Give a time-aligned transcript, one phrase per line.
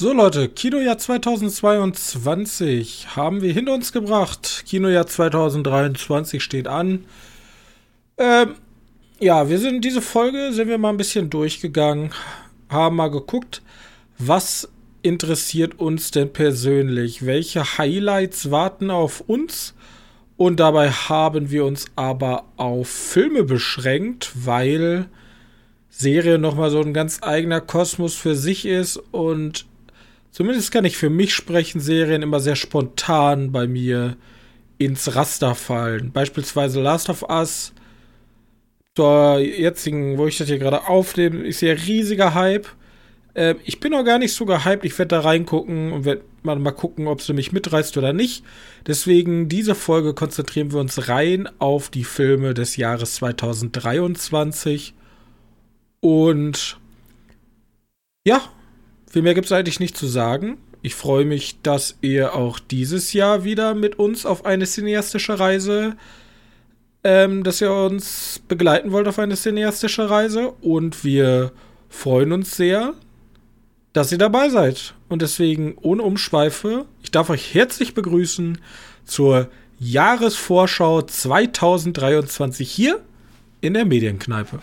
[0.00, 4.62] So Leute, Kinojahr 2022 haben wir hinter uns gebracht.
[4.64, 7.04] Kinojahr 2023 steht an.
[8.16, 8.54] Ähm,
[9.18, 12.12] ja, wir sind diese Folge sind wir mal ein bisschen durchgegangen,
[12.68, 13.60] haben mal geguckt,
[14.18, 14.68] was
[15.02, 17.26] interessiert uns denn persönlich?
[17.26, 19.74] Welche Highlights warten auf uns?
[20.36, 25.08] Und dabei haben wir uns aber auf Filme beschränkt, weil
[25.90, 29.66] Serie nochmal so ein ganz eigener Kosmos für sich ist und
[30.38, 34.16] zumindest kann ich für mich sprechen, Serien immer sehr spontan bei mir
[34.78, 36.12] ins Raster fallen.
[36.12, 37.72] Beispielsweise Last of Us,
[38.94, 42.68] zur jetzigen, wo ich das hier gerade aufnehme, ist ja riesiger Hype.
[43.34, 44.84] Äh, ich bin noch gar nicht so gehypt.
[44.84, 48.44] Ich werde da reingucken und werde mal, mal gucken, ob sie mich mitreißt oder nicht.
[48.86, 54.94] Deswegen, diese Folge konzentrieren wir uns rein auf die Filme des Jahres 2023.
[55.98, 56.78] Und
[58.24, 58.40] ja,
[59.10, 60.58] viel mehr gibt es eigentlich nicht zu sagen.
[60.82, 65.96] Ich freue mich, dass ihr auch dieses Jahr wieder mit uns auf eine cineastische Reise,
[67.02, 70.52] ähm, dass ihr uns begleiten wollt auf eine cineastische Reise.
[70.60, 71.52] Und wir
[71.88, 72.94] freuen uns sehr,
[73.92, 74.94] dass ihr dabei seid.
[75.08, 78.58] Und deswegen ohne Umschweife, ich darf euch herzlich begrüßen
[79.04, 79.48] zur
[79.80, 83.00] Jahresvorschau 2023 hier
[83.60, 84.60] in der Medienkneipe.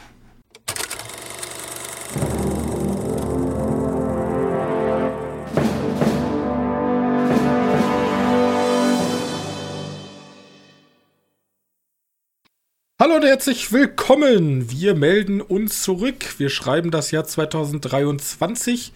[13.05, 14.71] Hallo und herzlich willkommen.
[14.71, 16.39] Wir melden uns zurück.
[16.39, 18.93] Wir schreiben das Jahr 2023.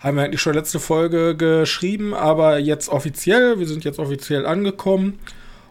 [0.00, 3.58] Haben wir eigentlich schon letzte Folge geschrieben, aber jetzt offiziell.
[3.58, 5.18] Wir sind jetzt offiziell angekommen.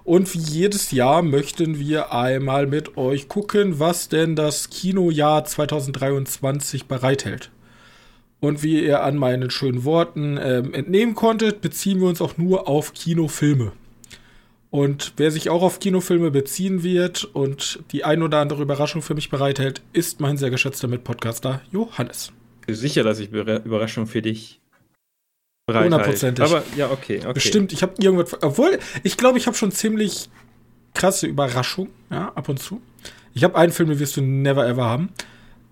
[0.03, 6.87] Und wie jedes Jahr möchten wir einmal mit euch gucken, was denn das Kinojahr 2023
[6.87, 7.51] bereithält.
[8.39, 12.67] Und wie ihr an meinen schönen Worten ähm, entnehmen konntet, beziehen wir uns auch nur
[12.67, 13.71] auf Kinofilme.
[14.72, 19.13] Und wer sich auch auf Kinofilme beziehen wird und die ein oder andere Überraschung für
[19.13, 22.31] mich bereithält, ist mein sehr geschätzter Mitpodcaster Johannes.
[22.69, 24.62] Sicher, dass ich Überraschung für dich
[25.69, 26.44] Hundertprozentig.
[26.44, 27.34] Aber ja, okay, okay.
[27.34, 28.41] Bestimmt, ich habe irgendwas.
[28.41, 30.29] Obwohl, ich glaube, ich habe schon ziemlich
[30.94, 32.81] krasse Überraschung, ja, ab und zu.
[33.34, 35.09] Ich habe einen Film, den wirst du never ever haben.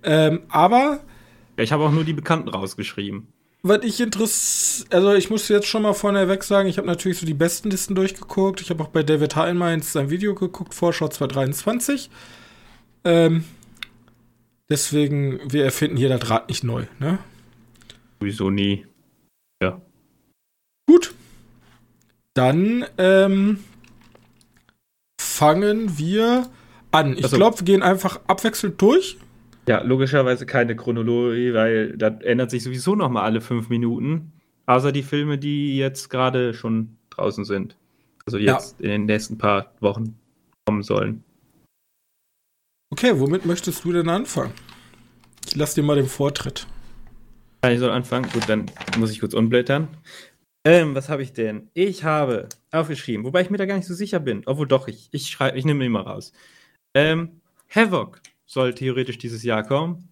[0.03, 1.01] Ähm, aber.
[1.57, 3.27] Ja, ich habe auch nur die Bekannten rausgeschrieben
[3.61, 7.25] was ich interessiert, also ich muss jetzt schon mal vorneweg sagen, ich habe natürlich so
[7.25, 8.61] die besten Listen durchgeguckt.
[8.61, 12.09] Ich habe auch bei David Heinmeins sein Video geguckt, Vorschau 2023.
[13.03, 13.43] Ähm,
[14.69, 17.19] deswegen, wir erfinden hier das Rad nicht neu, ne?
[18.19, 18.85] Sowieso nie.
[19.61, 19.81] Ja.
[20.87, 21.13] Gut.
[22.33, 23.63] Dann ähm,
[25.19, 26.49] fangen wir
[26.91, 27.17] an.
[27.17, 29.17] Ich also, glaube, wir gehen einfach abwechselnd durch.
[29.69, 34.31] Ja, logischerweise keine Chronologie, weil das ändert sich sowieso noch mal alle fünf Minuten.
[34.65, 37.77] Außer die Filme, die jetzt gerade schon draußen sind.
[38.25, 38.85] Also jetzt ja.
[38.85, 40.17] in den nächsten paar Wochen
[40.65, 41.23] kommen sollen.
[42.91, 44.53] Okay, womit möchtest du denn anfangen?
[45.47, 46.65] Ich lass dir mal den Vortritt.
[47.63, 48.27] Ich soll anfangen?
[48.33, 49.87] Gut, dann muss ich kurz umblättern.
[50.65, 51.69] Ähm, was habe ich denn?
[51.75, 54.41] Ich habe aufgeschrieben, wobei ich mir da gar nicht so sicher bin.
[54.47, 56.33] Obwohl doch, ich, ich schreibe, ich nehme ihn mal raus.
[56.95, 60.09] Ähm, Havoc soll theoretisch dieses Jahr kommen.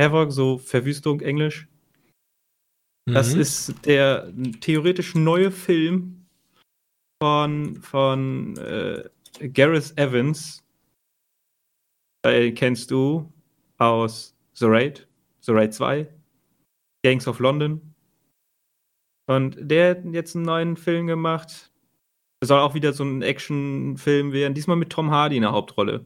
[0.00, 1.66] Havoc, so Verwüstung, Englisch.
[3.08, 3.14] Mhm.
[3.14, 6.26] Das ist der theoretisch neue Film
[7.22, 9.08] von, von äh,
[9.48, 10.62] Gareth Evans.
[12.24, 13.32] Den kennst du
[13.78, 15.08] aus The Raid,
[15.40, 16.06] The Raid 2,
[17.04, 17.94] Gangs of London.
[19.28, 21.72] Und der hat jetzt einen neuen Film gemacht.
[22.40, 26.04] Das soll auch wieder so ein Actionfilm werden, diesmal mit Tom Hardy in der Hauptrolle.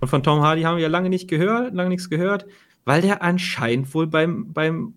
[0.00, 2.46] Und von Tom Hardy haben wir ja lange nicht gehört, lange nichts gehört,
[2.84, 4.94] weil der anscheinend wohl beim, beim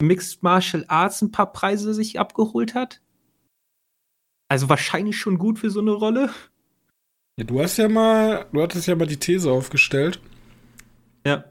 [0.00, 3.00] Mixed Martial Arts ein paar Preise sich abgeholt hat.
[4.48, 6.30] Also wahrscheinlich schon gut für so eine Rolle.
[7.38, 10.20] Ja, du hast ja mal, du hattest ja mal die These aufgestellt.
[11.26, 11.44] Ja.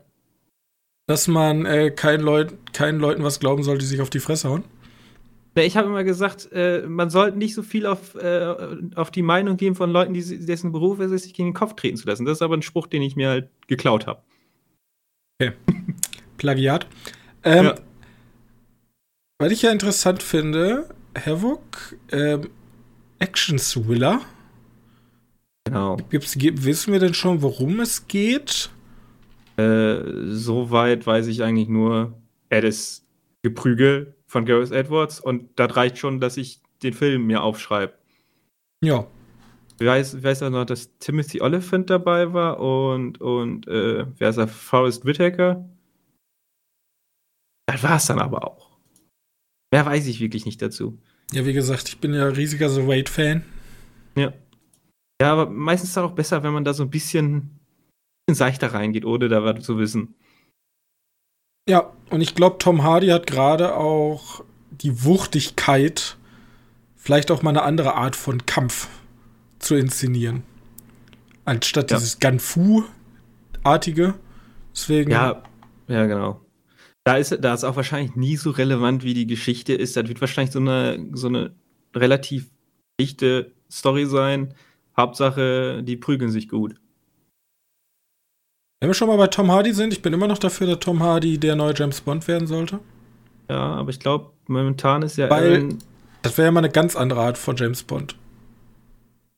[1.08, 4.50] Dass man äh, kein Leut, keinen Leuten was glauben soll, die sich auf die Fresse
[4.50, 4.64] hauen.
[5.56, 8.56] Ich habe immer gesagt, äh, man sollte nicht so viel auf, äh,
[8.96, 11.98] auf die Meinung geben von Leuten, die, dessen Beruf ist, sich gegen den Kopf treten
[11.98, 12.26] zu lassen.
[12.26, 14.22] Das ist aber ein Spruch, den ich mir halt geklaut habe.
[15.40, 15.54] Okay.
[16.38, 16.88] Plagiat.
[17.44, 17.76] Ähm, ja.
[19.40, 20.88] Was ich ja interessant finde,
[21.18, 22.50] Havoc, ähm,
[23.20, 24.22] Action Thriller.
[25.66, 25.98] Genau.
[26.10, 28.70] Gibt's, wissen wir denn schon, worum es geht?
[29.58, 29.98] Äh,
[30.28, 32.14] soweit weiß ich eigentlich nur,
[32.50, 33.06] er ist
[33.44, 37.94] Geprügel von Gareth Edwards und das reicht schon, dass ich den Film mir aufschreibe.
[38.82, 39.06] Ja.
[39.78, 44.30] Ich weiß, ich weiß auch noch, dass Timothy Oliphant dabei war und, und äh, wer
[44.30, 44.48] ist er?
[44.48, 45.68] Forrest Whitaker.
[47.66, 48.70] Das war es dann aber auch.
[49.74, 50.98] Mehr weiß ich wirklich nicht dazu.
[51.34, 53.44] Ja, wie gesagt, ich bin ja riesiger The Wait-Fan.
[54.16, 54.32] Ja.
[55.22, 57.60] Ja, aber meistens ist es auch besser, wenn man da so ein bisschen,
[58.26, 60.16] bisschen seichter reingeht, ohne da was zu wissen.
[61.72, 66.18] Ja, und ich glaube, Tom Hardy hat gerade auch die Wuchtigkeit,
[66.98, 68.90] vielleicht auch mal eine andere Art von Kampf
[69.58, 70.44] zu inszenieren.
[71.46, 71.96] Anstatt ja.
[71.96, 74.16] dieses Ganfu-artige.
[74.76, 75.12] Deswegen.
[75.12, 75.44] Ja,
[75.88, 76.42] ja, genau.
[77.06, 79.96] Da ist, da ist auch wahrscheinlich nie so relevant, wie die Geschichte ist.
[79.96, 81.56] Das wird wahrscheinlich so eine, so eine
[81.96, 82.50] relativ
[83.00, 84.56] dichte Story sein.
[84.98, 86.81] Hauptsache, die prügeln sich gut.
[88.82, 91.02] Wenn wir schon mal bei Tom Hardy sind, ich bin immer noch dafür, dass Tom
[91.04, 92.80] Hardy der neue James Bond werden sollte.
[93.48, 95.30] Ja, aber ich glaube, momentan ist ja.
[95.30, 95.80] Weil Aaron
[96.24, 98.16] das wäre ja mal eine ganz andere Art von James Bond.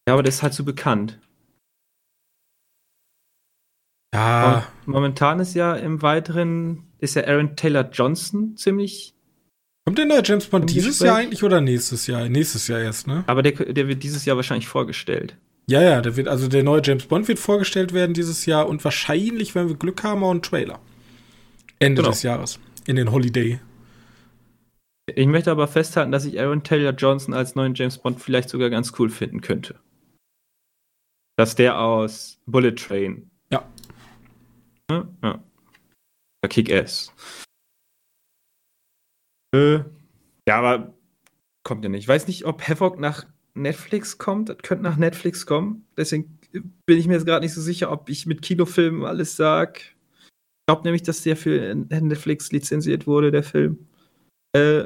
[0.08, 1.20] Ja, aber der ist halt so bekannt.
[4.14, 4.68] Ja.
[4.86, 9.14] Und momentan ist ja im Weiteren, ist ja Aaron Taylor Johnson ziemlich.
[9.86, 12.30] Kommt der neue James Bond dieses Jahr eigentlich oder nächstes Jahr?
[12.30, 13.26] Nächstes Jahr erst, ne?
[13.28, 15.38] Aber der, der wird dieses Jahr wahrscheinlich vorgestellt.
[15.66, 18.84] Ja, ja, der wird, also der neue James Bond wird vorgestellt werden dieses Jahr und
[18.84, 20.80] wahrscheinlich, wenn wir Glück haben, auch ein Trailer.
[21.80, 22.12] Ende genau.
[22.12, 22.60] des Jahres.
[22.86, 23.60] In den Holiday.
[25.06, 28.70] Ich möchte aber festhalten, dass ich Aaron Taylor Johnson als neuen James Bond vielleicht sogar
[28.70, 29.80] ganz cool finden könnte.
[31.38, 33.30] Dass der aus Bullet Train.
[33.52, 33.68] Ja.
[34.90, 35.08] Ja.
[35.24, 35.44] ja.
[36.48, 37.14] Kick-Ass.
[39.54, 39.80] Äh,
[40.48, 40.94] ja, aber
[41.64, 42.04] kommt ja nicht.
[42.04, 43.26] Ich weiß nicht, ob Havoc nach
[43.56, 44.50] Netflix kommt.
[44.50, 45.86] Das könnte nach Netflix kommen.
[45.98, 46.40] Deswegen
[46.86, 49.80] bin ich mir jetzt gerade nicht so sicher, ob ich mit Kinofilmen alles sage.
[49.80, 53.88] Ich glaube nämlich, dass der für Netflix lizenziert wurde, der Film.
[54.56, 54.86] Äh,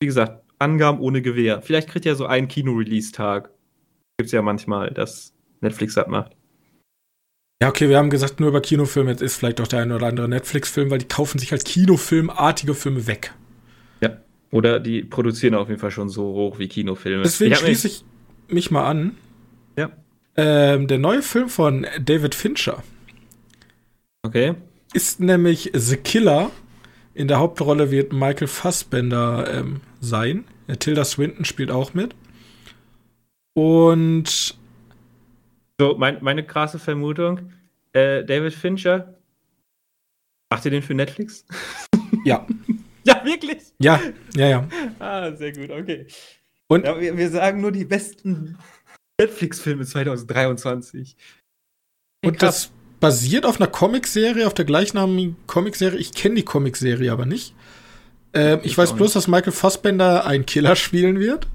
[0.00, 1.62] wie gesagt, Angaben ohne Gewehr.
[1.62, 3.50] Vielleicht kriegt er so einen Kino-Release-Tag.
[4.18, 6.36] Gibt es ja manchmal, dass Netflix das macht.
[7.62, 9.10] Ja, okay, wir haben gesagt, nur über Kinofilme.
[9.10, 12.74] Jetzt ist vielleicht auch der eine oder andere Netflix-Film, weil die kaufen sich halt Kinofilmartige
[12.74, 13.34] Filme weg.
[14.56, 17.24] Oder die produzieren auf jeden Fall schon so hoch wie Kinofilme.
[17.24, 18.04] Deswegen ich schließe ich
[18.48, 19.14] mich mal an.
[19.76, 19.90] Ja.
[20.34, 22.82] Ähm, der neue Film von David Fincher.
[24.22, 24.54] Okay.
[24.94, 26.50] Ist nämlich The Killer.
[27.12, 30.44] In der Hauptrolle wird Michael Fassbender ähm, sein.
[30.78, 32.14] Tilda Swinton spielt auch mit.
[33.52, 34.56] Und
[35.78, 37.52] so, mein, meine krasse Vermutung,
[37.92, 39.16] äh, David Fincher,
[40.48, 41.44] macht ihr den für Netflix?
[42.24, 42.46] Ja.
[43.06, 43.62] ja, wirklich?
[43.78, 44.00] Ja,
[44.34, 44.68] ja, ja.
[44.98, 46.06] Ah, sehr gut, okay.
[46.68, 48.58] Und ja, wir, wir, sagen nur die besten
[49.20, 51.16] Netflix-Filme 2023.
[52.22, 52.70] Hey, und das
[53.00, 55.98] basiert auf einer Comicserie, auf der gleichnamigen Comicserie.
[55.98, 57.54] Ich kenne die Comicserie aber nicht.
[58.34, 61.46] Ähm, ich, ich weiß bloß, dass Michael Fassbender einen Killer spielen wird.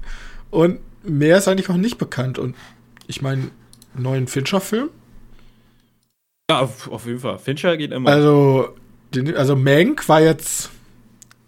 [0.50, 2.38] Und mehr ist eigentlich auch nicht bekannt.
[2.38, 2.56] Und
[3.06, 3.50] ich meine,
[3.94, 4.90] neuen Fincher-Film?
[6.50, 7.38] Ja, auf, auf, jeden Fall.
[7.38, 8.10] Fincher geht immer.
[8.10, 8.74] Also,
[9.14, 10.70] den, also Mank war jetzt,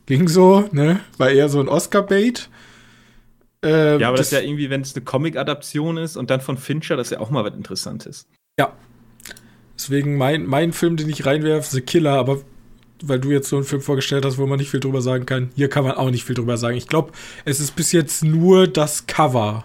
[0.06, 1.00] ging so, ne?
[1.18, 2.48] War eher so ein Oscar-Bait.
[3.62, 6.40] Ähm, ja, aber das, das, ist ja irgendwie, wenn es eine Comic-Adaption ist und dann
[6.40, 8.26] von Fincher, das ist ja auch mal was Interessantes.
[8.58, 8.72] Ja.
[9.76, 12.42] Deswegen mein, mein Film, den ich reinwerfe, The Killer, aber
[13.02, 15.50] weil du jetzt so einen Film vorgestellt hast, wo man nicht viel drüber sagen kann,
[15.56, 16.76] hier kann man auch nicht viel drüber sagen.
[16.76, 17.12] Ich glaube,
[17.44, 19.64] es ist bis jetzt nur das Cover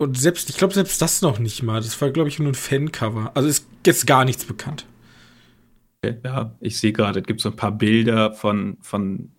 [0.00, 1.82] und selbst, ich glaube, selbst das noch nicht mal.
[1.82, 3.32] Das war, glaube ich, nur ein Fancover.
[3.34, 4.86] Also ist jetzt gar nichts bekannt.
[6.04, 9.30] Ja, ich sehe gerade, es gibt so ein paar Bilder von, von,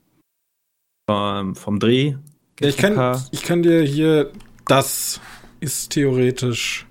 [1.10, 2.16] vom, vom Dreh.
[2.60, 4.32] Ja, ich, kann, ich kann dir hier,
[4.68, 5.20] das
[5.60, 6.86] ist theoretisch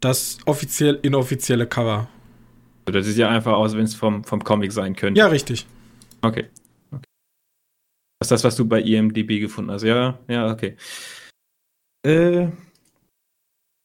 [0.00, 2.08] das offiziell inoffizielle Cover.
[2.86, 5.18] Das sieht ja einfach aus, wenn es vom, vom Comic sein könnte.
[5.18, 5.66] Ja, richtig.
[6.22, 6.48] Okay.
[6.90, 7.04] okay.
[8.18, 9.82] Das ist das, was du bei IMDb gefunden hast.
[9.82, 10.76] Ja, ja, okay.
[12.04, 12.48] Äh,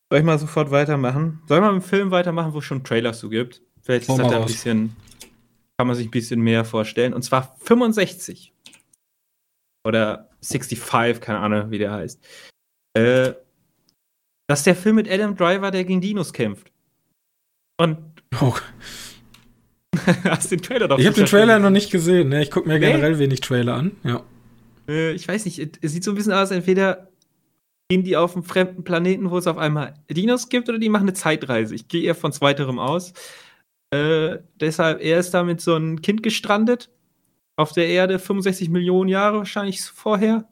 [0.09, 1.41] soll ich mal sofort weitermachen?
[1.47, 3.61] Soll ich mal mit dem Film weitermachen, wo es schon Trailers zu gibt?
[3.87, 4.95] Vielleicht ist das da ein bisschen,
[5.77, 7.13] kann man sich ein bisschen mehr vorstellen.
[7.13, 8.51] Und zwar 65.
[9.85, 12.21] Oder 65, keine Ahnung, wie der heißt.
[12.95, 13.31] Äh,
[14.47, 16.69] das ist der Film mit Adam Driver, der gegen Dinos kämpft.
[17.77, 17.97] Und.
[18.41, 18.53] Oh.
[20.25, 22.27] Hast den Trailer doch Ich habe den Trailer noch nicht gesehen.
[22.27, 22.43] Ne?
[22.43, 22.91] Ich gucke mir nee?
[22.91, 23.91] generell wenig Trailer an.
[24.03, 24.21] Ja.
[24.89, 27.07] Äh, ich weiß nicht, es sieht so ein bisschen aus, entweder
[27.89, 31.03] gehen die auf einen fremden Planeten, wo es auf einmal Dinos gibt, oder die machen
[31.03, 31.73] eine Zeitreise?
[31.73, 33.13] Ich gehe eher von zweiterem aus.
[33.91, 36.89] Äh, deshalb, er ist da mit so einem Kind gestrandet.
[37.55, 40.47] Auf der Erde 65 Millionen Jahre wahrscheinlich vorher.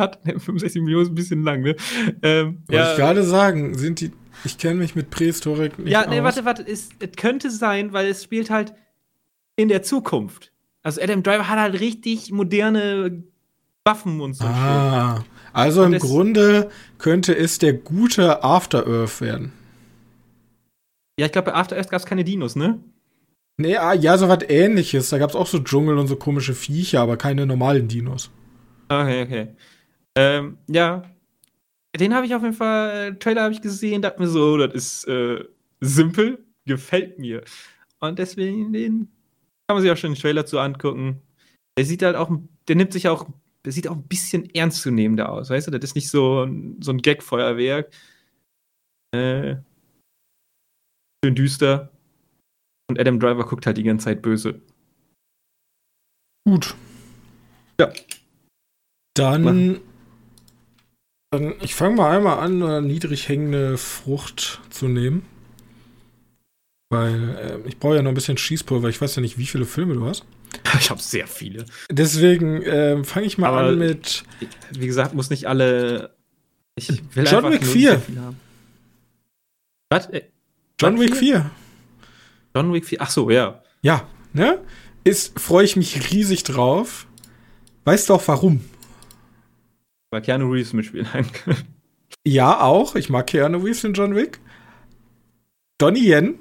[0.00, 1.76] Hat 65 Millionen ist ein bisschen lang, ne?
[2.22, 4.12] Ähm, Wollte ja, ich gerade sagen, sind die.
[4.44, 6.24] Ich kenne mich mit Prähistorik nicht Ja, nee, aus.
[6.24, 6.66] warte, warte.
[6.66, 8.74] Es, es könnte sein, weil es spielt halt
[9.56, 10.52] in der Zukunft.
[10.82, 13.22] Also Adam Driver hat halt richtig moderne
[13.84, 14.44] Waffen und so.
[14.44, 19.52] Ah, also und im Grunde könnte es der gute After Earth werden.
[21.18, 22.82] Ja, ich glaube, bei After Earth gab es keine Dinos, ne?
[23.58, 25.10] Nee, ah, ja, so was ähnliches.
[25.10, 28.30] Da gab es auch so Dschungel und so komische Viecher, aber keine normalen Dinos.
[28.88, 29.48] Okay, okay.
[30.16, 31.02] Ähm, ja.
[31.98, 34.72] Den habe ich auf jeden Fall, äh, Trailer habe ich gesehen, dachte mir so, das
[34.74, 35.44] ist äh,
[35.80, 37.44] simpel, gefällt mir.
[38.00, 39.10] Und deswegen, den
[39.66, 41.20] kann man sich auch schon den Trailer zu angucken.
[41.76, 42.30] Der sieht halt auch,
[42.66, 43.28] der nimmt sich auch,
[43.64, 45.70] der sieht auch ein bisschen ernstzunehmender aus, weißt du?
[45.70, 46.48] Das ist nicht so,
[46.80, 47.92] so ein Gag-Feuerwerk.
[49.14, 49.56] Äh,
[51.24, 51.90] schön düster.
[52.88, 54.60] Und Adam Driver guckt halt die ganze Zeit böse.
[56.44, 56.74] Gut.
[57.80, 57.92] Ja.
[59.14, 59.80] Dann,
[61.30, 65.24] dann ich fange mal einmal an, eine niedrig hängende Frucht zu nehmen.
[66.90, 68.88] Weil äh, ich brauche ja noch ein bisschen Schießpulver.
[68.88, 70.24] Ich weiß ja nicht, wie viele Filme du hast.
[70.78, 71.64] Ich habe sehr viele.
[71.90, 74.24] Deswegen äh, fange ich mal Aber an mit.
[74.72, 76.14] Wie gesagt, muss nicht alle.
[76.76, 78.02] Ich will John 4.
[79.90, 80.06] Was?
[80.08, 80.22] Äh,
[80.82, 81.50] John Wick 4.
[82.54, 83.00] John Wick 4.
[83.00, 83.62] Ach so, ja.
[83.82, 84.60] Ja, ne?
[85.04, 87.06] Ist, freue ich mich riesig drauf.
[87.84, 88.60] Weißt du auch warum?
[90.10, 91.56] Weil Keanu Reeves mitspielen kann.
[92.26, 92.94] Ja, auch.
[92.94, 94.38] Ich mag Keanu Reeves in John Wick.
[95.78, 96.38] Donnie Yen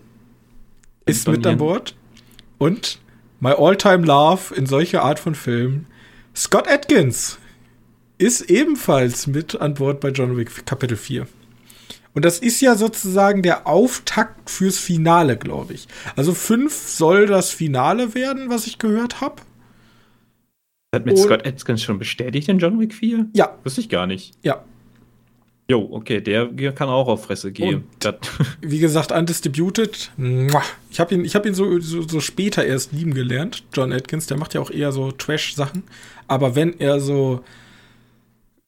[1.06, 1.96] ist Donnie mit an Bord.
[2.58, 3.00] Und
[3.40, 5.88] my all-time love in solcher Art von Filmen,
[6.36, 7.40] Scott Atkins
[8.18, 11.28] ist ebenfalls mit an Bord bei John Wick Kapitel 4.
[12.14, 15.88] Und das ist ja sozusagen der Auftakt fürs Finale, glaube ich.
[16.16, 19.42] Also 5 soll das Finale werden, was ich gehört habe.
[20.94, 23.28] Hat mit Und, Scott Atkins schon bestätigt in John Wick 4?
[23.34, 23.58] Ja.
[23.64, 24.34] Wusste ich gar nicht.
[24.44, 24.64] Ja.
[25.70, 27.86] Jo, okay, der kann auch auf Fresse gehen.
[28.62, 30.12] wie gesagt, Undisputed.
[30.90, 34.28] Ich habe ihn, ich hab ihn so, so, so, später erst lieben gelernt, John Atkins.
[34.28, 35.84] Der macht ja auch eher so Trash-Sachen.
[36.28, 37.46] Aber wenn er so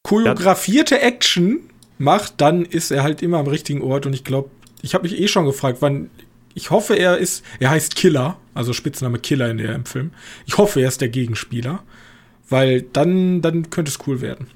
[0.04, 4.06] choreografierte Action macht, dann ist er halt immer am richtigen Ort.
[4.06, 4.50] Und ich glaube,
[4.82, 6.10] ich habe mich eh schon gefragt, wann.
[6.56, 7.44] Ich hoffe, er ist.
[7.60, 10.12] Er heißt Killer, also Spitzname Killer in der im Film.
[10.46, 11.84] Ich hoffe, er ist der Gegenspieler.
[12.50, 14.48] Weil dann, dann könnte es cool werden.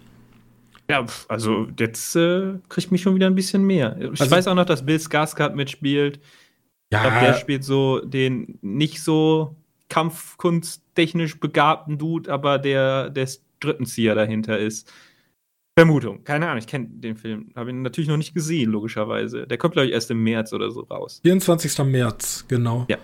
[0.89, 3.97] Ja, also jetzt äh, kriegt mich schon wieder ein bisschen mehr.
[3.99, 6.19] Ich also, weiß auch noch, dass Bill Skarsgård mitspielt.
[6.91, 7.03] Ja.
[7.03, 9.55] Ich glaube, der spielt so den nicht so
[9.89, 13.27] kampfkunsttechnisch begabten Dude, aber der der
[13.59, 14.91] Drittenzieher dahinter ist.
[15.77, 16.23] Vermutung.
[16.23, 17.51] Keine Ahnung, ich kenne den Film.
[17.55, 19.45] Habe ihn natürlich noch nicht gesehen, logischerweise.
[19.45, 21.19] Der kommt, glaube ich, erst im März oder so raus.
[21.23, 21.77] 24.
[21.85, 22.87] März, genau.
[22.89, 22.97] Ja.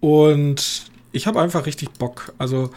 [0.00, 2.32] Und ich habe einfach richtig Bock.
[2.38, 2.70] Also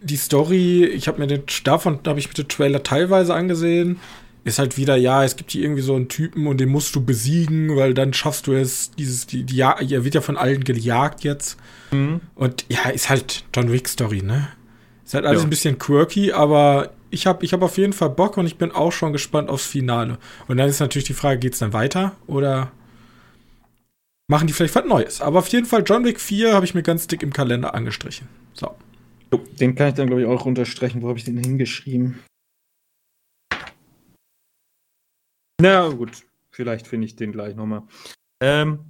[0.00, 3.98] die Story, ich habe mir den, davon habe ich mir den Trailer teilweise angesehen.
[4.44, 7.04] Ist halt wieder, ja, es gibt hier irgendwie so einen Typen und den musst du
[7.04, 10.64] besiegen, weil dann schaffst du es, dieses, die, die ja, er wird ja von allen
[10.64, 11.58] gejagt jetzt.
[11.90, 12.20] Mhm.
[12.34, 14.48] Und ja, ist halt John Wick Story, ne?
[15.04, 15.46] Ist halt alles ja.
[15.46, 18.70] ein bisschen quirky, aber ich habe ich hab auf jeden Fall Bock und ich bin
[18.70, 20.18] auch schon gespannt aufs Finale.
[20.46, 22.72] Und dann ist natürlich die Frage, geht es dann weiter oder
[24.28, 25.20] machen die vielleicht was Neues?
[25.20, 28.28] Aber auf jeden Fall John Wick 4 habe ich mir ganz dick im Kalender angestrichen.
[28.52, 28.74] So.
[29.60, 31.02] Den kann ich dann, glaube ich, auch runterstreichen.
[31.02, 32.18] Wo habe ich den hingeschrieben?
[35.60, 37.82] Na gut, vielleicht finde ich den gleich nochmal.
[38.40, 38.80] Ähm,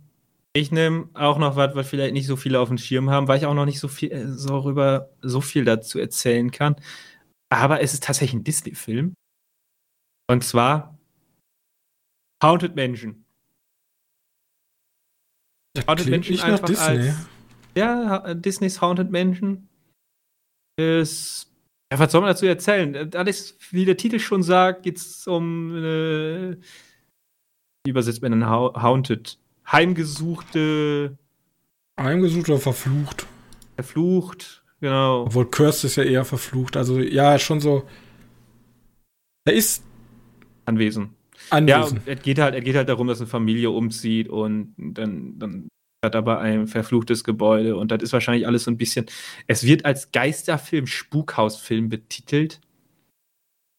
[0.53, 3.39] ich nehme auch noch was, was vielleicht nicht so viele auf dem Schirm haben, weil
[3.39, 6.77] ich auch noch nicht so viel äh, so rüber so viel dazu erzählen kann.
[7.50, 9.14] Aber es ist tatsächlich ein Disney-Film.
[10.31, 10.99] Und zwar
[12.43, 13.25] Haunted Mansion.
[15.75, 16.85] Das Haunted Mansion nicht nach Disney.
[16.85, 17.28] Als,
[17.76, 19.69] ja, Disneys Haunted Mansion
[20.78, 21.47] ist.
[21.90, 23.14] Ja, was soll man dazu erzählen?
[23.14, 26.61] Alles, wie der Titel schon sagt, geht es um eine.
[27.85, 29.38] Wie übersetzt man einen Haunted?
[29.71, 31.17] Heimgesuchte.
[31.99, 33.26] Heimgesucht oder verflucht?
[33.76, 35.23] Verflucht, Genau.
[35.23, 36.77] Obwohl Cursed ist ja eher verflucht.
[36.77, 37.85] Also ja, schon so.
[39.45, 39.83] Er ist
[40.67, 41.11] anwesend.
[41.51, 42.07] anwesend.
[42.07, 45.69] Ja, es geht halt, es geht halt darum, dass eine Familie umzieht und dann, dann
[46.05, 49.07] hat aber ein verfluchtes Gebäude und das ist wahrscheinlich alles so ein bisschen.
[49.47, 52.61] Es wird als Geisterfilm, Spukhausfilm betitelt.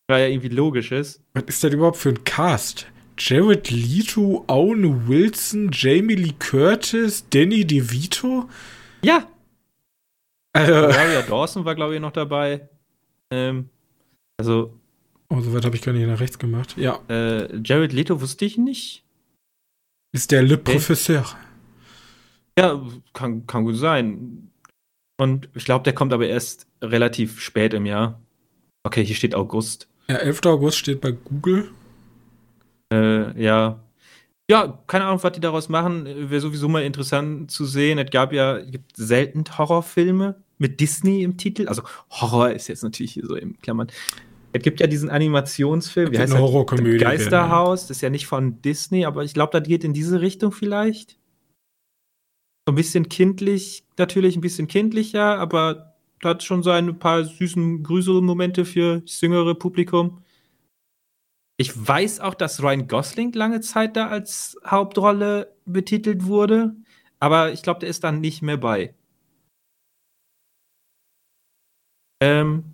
[0.09, 1.21] Weil ja irgendwie logisch ist.
[1.33, 2.87] Was ist das überhaupt für ein Cast?
[3.17, 8.49] Jared Leto, Owen Wilson, Jamie Lee Curtis, Danny DeVito?
[9.03, 9.27] Ja,
[10.59, 12.69] also, Gloria Dawson war, glaube ich, noch dabei.
[13.31, 13.69] Ähm,
[14.37, 14.79] also.
[15.29, 16.75] Oh, so weit habe ich gar nicht nach rechts gemacht.
[16.77, 16.99] Ja.
[17.07, 19.03] Äh, Jared Leto wusste ich nicht.
[20.11, 20.73] Ist der Le okay.
[20.73, 21.25] Professeur.
[22.57, 22.81] Ja,
[23.13, 24.51] kann, kann gut sein.
[25.17, 28.19] Und ich glaube, der kommt aber erst relativ spät im Jahr.
[28.83, 29.87] Okay, hier steht August.
[30.07, 30.41] Ja, 11.
[30.45, 31.69] August steht bei Google.
[32.91, 33.79] Äh, ja
[34.49, 36.05] ja, keine Ahnung, was die daraus machen.
[36.05, 37.99] Wäre sowieso mal interessant zu sehen.
[37.99, 41.67] Es gab ja, es gibt selten Horrorfilme mit Disney im Titel.
[41.67, 43.87] Also Horror ist jetzt natürlich hier so im Klammern.
[44.51, 46.97] Es gibt ja diesen Animationsfilm, wie heißt eine Horrorkomödie.
[46.97, 50.51] Geisterhaus, das ist ja nicht von Disney, aber ich glaube, das geht in diese Richtung
[50.51, 51.17] vielleicht.
[52.67, 58.65] Ein bisschen kindlich, natürlich ein bisschen kindlicher, aber hat schon so ein paar süßen Grüselmomente
[58.65, 60.21] für das jüngere Publikum.
[61.57, 66.75] Ich weiß auch, dass Ryan Gosling lange Zeit da als Hauptrolle betitelt wurde,
[67.19, 68.93] aber ich glaube, der ist dann nicht mehr bei.
[72.21, 72.73] Ähm,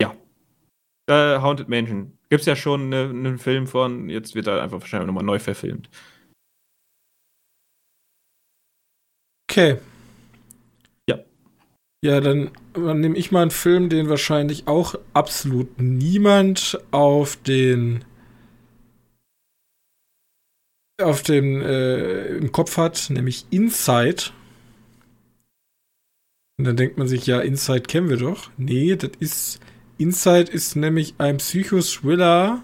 [0.00, 0.14] ja.
[1.08, 2.16] Äh, Haunted Mansion.
[2.28, 5.24] Gibt es ja schon ne, einen ne Film von, jetzt wird er einfach wahrscheinlich nochmal
[5.24, 5.88] neu verfilmt.
[9.48, 9.78] Okay.
[11.08, 11.18] Ja.
[12.04, 18.04] Ja, dann, dann nehme ich mal einen Film, den wahrscheinlich auch absolut niemand auf den
[21.00, 24.30] auf den äh, im Kopf hat, nämlich Inside.
[26.58, 28.50] Und dann denkt man sich, ja, Inside kennen wir doch.
[28.56, 29.60] Nee, das ist.
[29.98, 32.62] Inside ist nämlich ein Psychothriller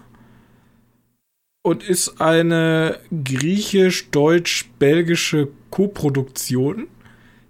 [1.63, 6.85] und ist eine griechisch-deutsch-belgische Koproduktion.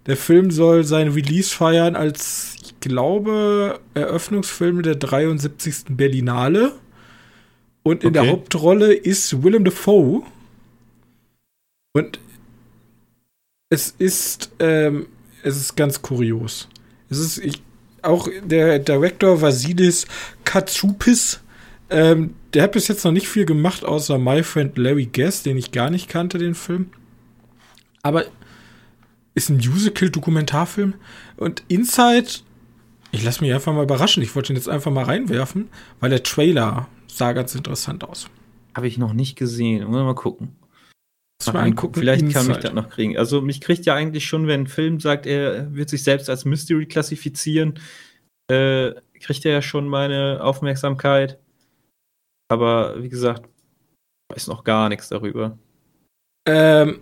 [0.06, 5.84] Der Film soll sein Release feiern als, ich glaube, Eröffnungsfilm der 73.
[5.90, 6.72] Berlinale.
[7.82, 8.22] Und in okay.
[8.22, 10.22] der Hauptrolle ist Willem Dafoe.
[11.92, 12.20] Und
[13.68, 15.08] es ist ähm,
[15.44, 16.68] es ist ganz kurios.
[17.10, 17.62] Es ist ich,
[18.02, 20.06] auch der Director Vasilis
[20.44, 21.40] Katsoupis,
[21.90, 25.56] ähm, der hat bis jetzt noch nicht viel gemacht, außer My Friend Larry Guest, den
[25.56, 26.90] ich gar nicht kannte, den Film.
[28.02, 28.24] Aber
[29.34, 30.94] ist ein Musical-Dokumentarfilm.
[31.36, 32.28] Und Inside,
[33.10, 34.22] ich lasse mich einfach mal überraschen.
[34.22, 35.68] Ich wollte ihn jetzt einfach mal reinwerfen,
[36.00, 38.28] weil der Trailer sah ganz interessant aus.
[38.74, 39.90] Habe ich noch nicht gesehen.
[39.90, 40.56] Mal gucken.
[41.52, 41.94] Mal angucken.
[41.94, 42.38] Vielleicht Inside.
[42.38, 43.18] kann mich das noch kriegen.
[43.18, 46.44] Also mich kriegt ja eigentlich schon, wenn ein Film sagt, er wird sich selbst als
[46.44, 47.78] Mystery klassifizieren,
[48.50, 51.38] äh, kriegt er ja schon meine Aufmerksamkeit.
[52.48, 53.48] Aber wie gesagt,
[54.30, 55.58] weiß noch gar nichts darüber.
[56.46, 57.00] Ähm,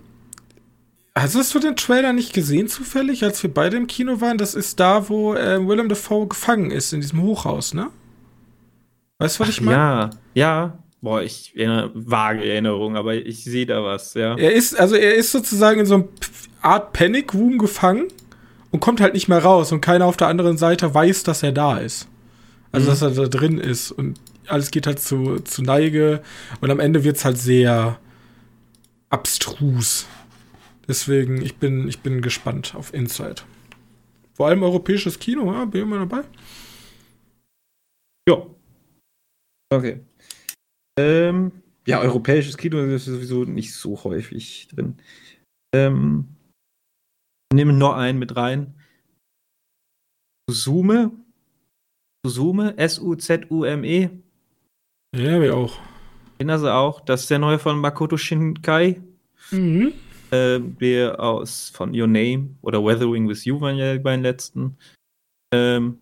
[1.14, 4.38] hast du den Trailer nicht gesehen zufällig, als wir beide im Kino waren?
[4.38, 7.90] Das ist da, wo äh, Willem Dafoe gefangen ist, in diesem Hochhaus, ne?
[9.18, 9.76] Weißt du, was Ach, ich meine?
[9.76, 10.81] Ja, ja.
[11.02, 14.36] Boah, ich erinnere, vage Erinnerung, aber ich sehe da was, ja.
[14.38, 16.08] Er ist, also er ist sozusagen in so einem
[16.60, 18.06] Art Panic Room gefangen
[18.70, 21.50] und kommt halt nicht mehr raus und keiner auf der anderen Seite weiß, dass er
[21.50, 22.06] da ist.
[22.70, 22.90] Also, mhm.
[22.90, 26.22] dass er da drin ist und alles geht halt zu, zu Neige
[26.60, 27.98] und am Ende wird's halt sehr
[29.10, 30.06] abstrus.
[30.86, 33.42] Deswegen, ich bin, ich bin gespannt auf Inside.
[34.34, 36.22] Vor allem europäisches Kino, ja, bin ich immer dabei.
[38.28, 38.46] Ja.
[39.70, 40.00] Okay.
[40.98, 41.52] Ähm,
[41.86, 44.96] ja, europäisches Kino ist sowieso nicht so häufig drin.
[45.74, 46.28] Ähm,
[47.52, 48.74] nehmen noch einen mit rein.
[50.48, 51.12] Suzume.
[52.24, 54.10] Suzume, S-U-Z-U-M-E.
[55.16, 55.78] Ja, wir auch.
[56.40, 57.00] Den also auch.
[57.00, 59.02] Das ist der neue von Makoto Shinkai.
[59.50, 59.92] Mhm.
[60.30, 64.78] Äh, der aus von Your Name oder Weathering with You waren ja die beiden letzten.
[65.52, 65.98] Ähm,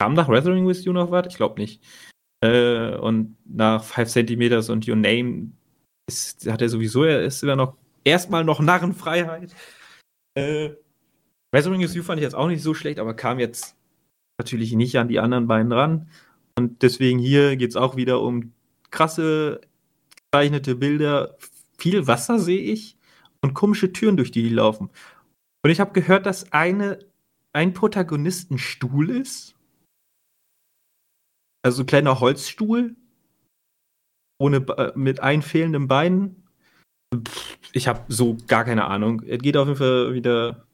[0.00, 1.26] kam nach Weathering with You noch was?
[1.28, 1.82] Ich glaube nicht.
[2.46, 5.50] Äh, und nach 5 cm und Your Name
[6.08, 9.54] ist, hat er sowieso, ist immer noch erstmal noch Narrenfreiheit.
[10.34, 10.70] Äh,
[11.52, 13.76] Weathering with You fand ich jetzt auch nicht so schlecht, aber kam jetzt
[14.38, 16.08] natürlich nicht an die anderen beiden ran.
[16.58, 18.52] Und deswegen hier geht es auch wieder um
[18.90, 19.60] krasse
[20.16, 21.36] gezeichnete Bilder.
[21.78, 22.96] Viel Wasser sehe ich
[23.42, 24.90] und komische Türen, durch die die laufen.
[25.64, 27.00] Und ich habe gehört, dass eine,
[27.52, 29.55] ein Protagonist ein Stuhl ist
[31.66, 32.94] also ein kleiner Holzstuhl.
[34.38, 36.44] Ohne, äh, mit einfehlenden Beinen.
[37.72, 39.22] Ich habe so gar keine Ahnung.
[39.26, 40.66] Es geht auf jeden Fall wieder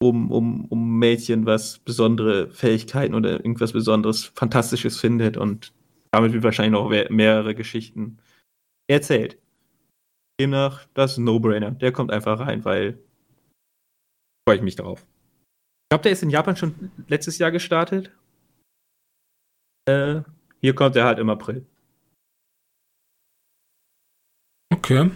[0.00, 5.72] um, um, um Mädchen, was besondere Fähigkeiten oder irgendwas Besonderes, Fantastisches findet und
[6.12, 8.18] damit wird wahrscheinlich noch mehrere Geschichten
[8.88, 9.38] erzählt.
[10.40, 11.70] Demnach, das ist ein No-Brainer.
[11.72, 12.98] Der kommt einfach rein, weil
[14.46, 15.06] freue ich mich darauf.
[15.92, 18.10] Ich glaube, der ist in Japan schon letztes Jahr gestartet.
[19.84, 20.22] Äh,
[20.62, 21.66] hier kommt er halt im April.
[24.72, 25.10] Okay.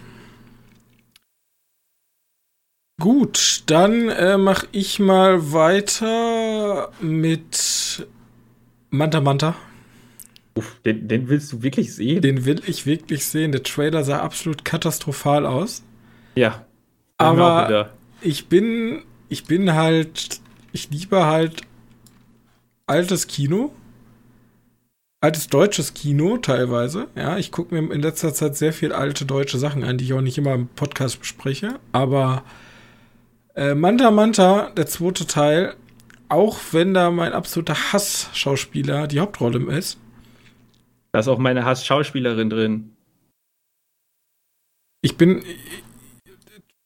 [3.01, 8.07] Gut, dann äh, mache ich mal weiter mit
[8.91, 9.55] Manta Manta.
[10.53, 12.21] Uff, den, den, willst du wirklich sehen?
[12.21, 13.51] Den will ich wirklich sehen.
[13.51, 15.83] Der Trailer sah absolut katastrophal aus.
[16.35, 16.67] Ja.
[17.17, 17.89] Aber
[18.21, 20.39] ich bin, ich bin halt
[20.77, 21.61] ich liebe halt
[22.85, 23.73] altes Kino.
[25.21, 27.07] Altes deutsches Kino teilweise.
[27.15, 30.13] Ja, ich gucke mir in letzter Zeit sehr viel alte deutsche Sachen an, die ich
[30.13, 31.79] auch nicht immer im Podcast bespreche.
[31.93, 32.43] Aber
[33.55, 35.75] äh, Manta Manta, der zweite Teil,
[36.29, 39.97] auch wenn da mein absoluter Hass-Schauspieler die Hauptrolle ist.
[41.11, 42.95] Da ist auch meine Hass-Schauspielerin drin.
[45.01, 45.43] Ich bin.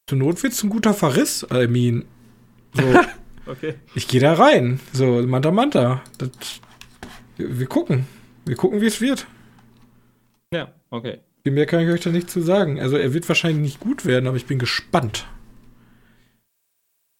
[0.07, 2.05] Zur Not wird's ein guter Verriss, I mean.
[2.73, 2.83] So.
[3.45, 3.75] okay.
[3.95, 4.79] Ich gehe da rein.
[4.93, 6.03] So, Manta Manta.
[6.17, 6.29] Das,
[7.37, 8.07] wir gucken.
[8.45, 9.27] Wir gucken, wie es wird.
[10.53, 11.19] Ja, okay.
[11.43, 12.79] Viel mehr kann ich euch da nicht zu sagen.
[12.79, 15.27] Also, er wird wahrscheinlich nicht gut werden, aber ich bin gespannt.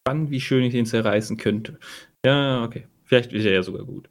[0.07, 1.79] Spannend, wie schön ich den zerreißen könnte.
[2.25, 2.88] Ja, okay.
[3.05, 4.10] Vielleicht ist er ja sogar gut.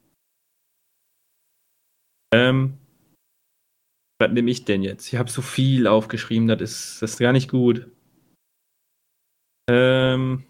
[2.32, 2.78] Ähm,
[4.20, 5.12] was nehme ich denn jetzt?
[5.12, 7.88] Ich habe so viel aufgeschrieben, das ist, das ist gar nicht gut.
[9.68, 10.44] Ähm,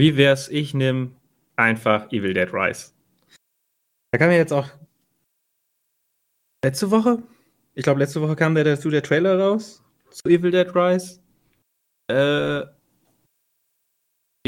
[0.00, 1.12] wie wär's, ich nehme
[1.56, 2.92] einfach Evil Dead Rise.
[4.12, 4.68] Da kam ja jetzt auch
[6.64, 7.22] letzte Woche,
[7.74, 11.20] ich glaube letzte Woche kam der dazu der Trailer raus zu Evil Dead Rise.
[12.10, 12.66] Äh,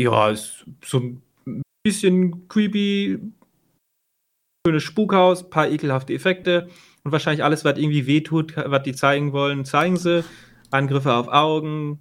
[0.00, 1.22] ja, ist so ein
[1.84, 3.20] bisschen creepy,
[4.66, 6.68] schönes Spukhaus, paar ekelhafte Effekte
[7.04, 10.24] und wahrscheinlich alles, was irgendwie wehtut, was die zeigen wollen, zeigen sie.
[10.70, 12.00] Angriffe auf Augen,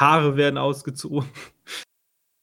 [0.00, 1.28] Haare werden ausgezogen.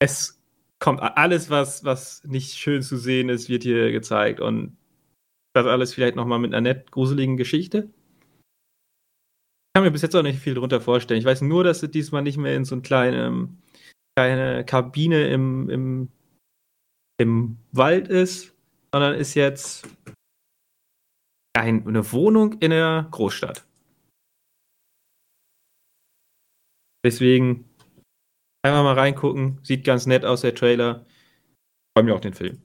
[0.02, 0.42] Es
[0.80, 4.76] kommt alles, was, was nicht schön zu sehen ist, wird hier gezeigt und
[5.54, 7.94] das alles vielleicht nochmal mit einer nett gruseligen Geschichte.
[9.68, 11.20] Ich kann mir bis jetzt auch nicht viel drunter vorstellen.
[11.20, 13.50] Ich weiß nur, dass es diesmal nicht mehr in so eine kleine,
[14.18, 16.10] kleine Kabine im, im,
[17.20, 18.56] im Wald ist,
[18.92, 19.88] sondern ist jetzt
[21.54, 23.64] ein, eine Wohnung in der Großstadt.
[27.06, 27.71] Deswegen
[28.64, 29.60] einfach mal reingucken.
[29.64, 31.06] Sieht ganz nett aus, der Trailer.
[31.94, 32.62] Freue mich auch den Film.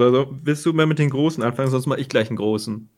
[0.00, 2.88] Also, willst du mal mit den Großen anfangen, sonst mal ich gleich einen Großen.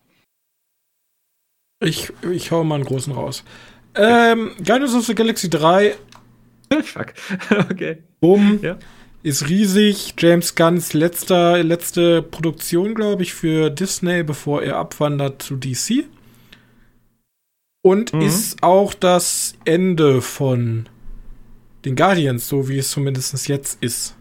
[1.84, 3.44] Ich, ich hau mal einen Großen raus.
[3.94, 5.94] Ähm, Guardians of the Galaxy 3.
[6.82, 7.12] Fuck.
[7.70, 8.02] okay.
[8.20, 8.60] Bumm.
[8.62, 8.78] Ja
[9.26, 10.14] ist riesig.
[10.16, 16.04] James Gunns letzter, letzte Produktion, glaube ich, für Disney, bevor er abwandert zu DC.
[17.86, 18.22] Und mhm.
[18.22, 20.88] ist auch das Ende von
[21.84, 24.16] den Guardians, so wie es zumindest jetzt ist.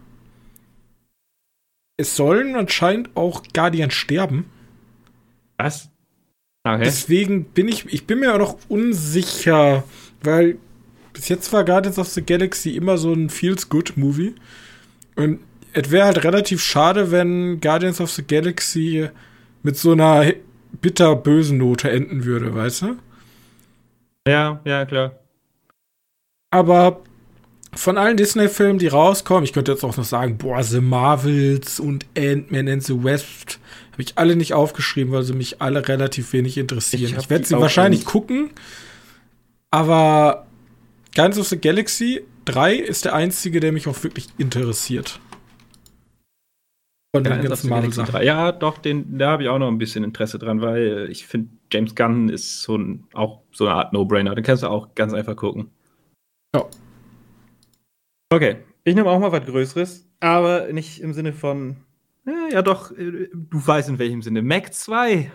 [1.97, 4.45] Es sollen anscheinend auch Guardians sterben.
[5.58, 5.89] Was?
[6.63, 6.84] Okay.
[6.84, 9.84] Deswegen bin ich, ich bin mir auch noch unsicher,
[10.21, 10.60] weil
[11.13, 14.36] bis jetzt war Guardians of the Galaxy immer so ein Feels-Good-Movie.
[15.15, 15.39] Und
[15.73, 19.10] es wäre halt relativ schade, wenn Guardians of the Galaxy
[19.63, 20.34] mit so einer
[20.82, 22.97] bitterbösen Note enden würde, weißt du?
[24.27, 25.19] Ja, ja, klar.
[26.51, 27.01] Aber
[27.73, 32.05] von allen Disney-Filmen, die rauskommen, ich könnte jetzt auch noch sagen, boah, The Marvels und
[32.17, 33.59] Ant-Man and the West,
[33.91, 37.11] habe ich alle nicht aufgeschrieben, weil sie mich alle relativ wenig interessieren.
[37.11, 38.09] Ich, ich werde sie wahrscheinlich nicht.
[38.09, 38.51] gucken,
[39.71, 40.47] aber
[41.13, 45.19] Guardians of the Galaxy 3 ist der einzige, der mich auch wirklich interessiert.
[47.15, 48.23] Von den ganzen Marvel-Sachen.
[48.23, 51.49] Ja, doch, den, da habe ich auch noch ein bisschen Interesse dran, weil ich finde,
[51.71, 54.36] James Gunn ist so ein, auch so eine Art No-Brainer.
[54.36, 55.71] Den kannst du auch ganz einfach gucken.
[56.56, 56.65] Ja.
[58.30, 61.78] Okay, ich nehme auch mal was Größeres, aber nicht im Sinne von,
[62.25, 64.41] ja, ja doch, äh, du weißt in welchem Sinne.
[64.41, 65.32] Mac 2.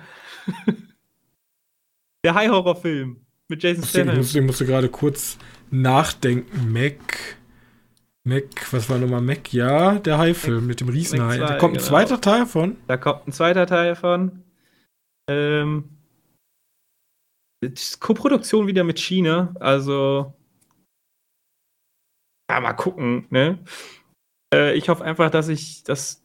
[2.24, 3.16] Der High-Horror-Film
[3.48, 4.20] mit Jason Statham.
[4.20, 5.38] Ich musste gerade kurz
[5.70, 6.72] nachdenken.
[6.72, 7.36] Mac.
[8.24, 9.52] Mac, was war nochmal Mac?
[9.52, 11.38] Ja, der Hai-Film mit dem Riesenhai.
[11.38, 11.88] Da kommt ein genau.
[11.88, 12.76] zweiter Teil von.
[12.86, 14.42] Da kommt ein zweiter Teil von.
[15.28, 15.84] Ähm,
[18.00, 20.34] Koproduktion wieder mit China, also
[22.50, 23.60] ja, mal gucken, ne?
[24.52, 26.20] Äh, ich hoffe einfach, dass ich das.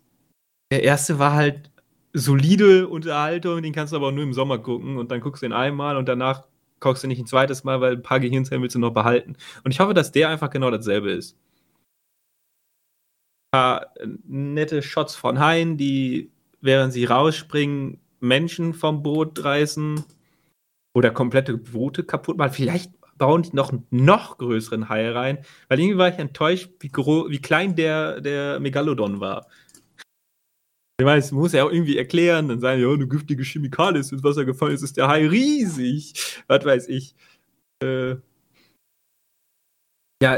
[0.72, 1.70] Der erste war halt
[2.14, 5.54] solide Unterhaltung, den kannst du aber nur im Sommer gucken und dann guckst du ihn
[5.54, 6.46] einmal und danach
[6.80, 9.36] guckst du nicht ein zweites Mal, weil ein paar Gehirnzellen willst du noch behalten.
[9.64, 11.38] Und ich hoffe, dass der einfach genau dasselbe ist.
[13.52, 13.94] Ein paar
[14.24, 20.04] nette Shots von Haien, die, während sie rausspringen, Menschen vom Boot reißen
[20.96, 22.54] oder komplette Boote kaputt machen.
[22.54, 26.90] Vielleicht bauen die noch einen noch größeren Hai rein, weil irgendwie war ich enttäuscht, wie,
[26.92, 29.48] wie klein der, der Megalodon war.
[30.98, 34.24] Ich weiß, muss ja auch irgendwie erklären, dann sagen, ja, eine giftige Chemikalie ist ins
[34.24, 36.44] Wasser gefallen, jetzt ist der Hai riesig.
[36.48, 37.16] Was weiß ich.
[37.84, 38.16] Äh,
[40.24, 40.38] ja,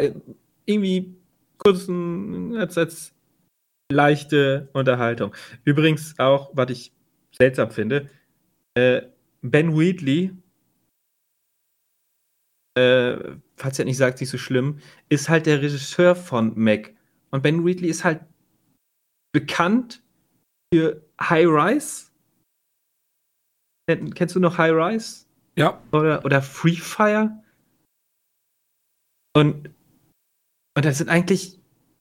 [0.66, 1.16] irgendwie
[1.60, 3.14] kurzen, als, als
[3.92, 5.36] leichte Unterhaltung.
[5.64, 6.92] Übrigens auch, was ich
[7.32, 8.10] seltsam finde,
[8.74, 9.04] äh,
[9.44, 10.32] Ben Wheatley,
[12.78, 16.94] äh, falls er nicht sagt, nicht so schlimm, ist halt der Regisseur von Mac.
[17.32, 18.22] Und Ben Wheatley ist halt
[19.34, 20.04] bekannt
[20.74, 22.12] für High Rise.
[23.88, 25.26] Kennst du noch High Rise?
[25.56, 25.82] Ja.
[25.92, 27.44] Oder, oder Free Fire?
[29.36, 29.70] Und,
[30.76, 31.60] und das sind eigentlich,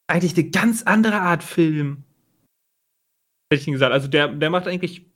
[0.09, 2.05] eigentlich eine ganz andere Art Film.
[3.51, 3.93] Hätte ich gesagt.
[3.93, 5.07] Also der, der macht eigentlich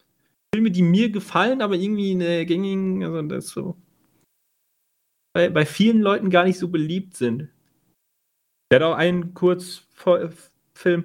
[0.55, 3.77] Filme, die mir gefallen, aber irgendwie in der gängigen, also das so.
[5.33, 7.49] Bei, bei vielen Leuten gar nicht so beliebt sind.
[8.71, 11.05] Der hat auch einen Kurzfilm,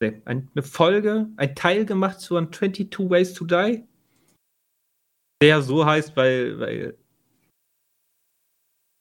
[0.00, 3.84] nee, eine Folge, ein Teil gemacht zu 22 Ways to Die.
[5.42, 6.98] Der so heißt, weil, weil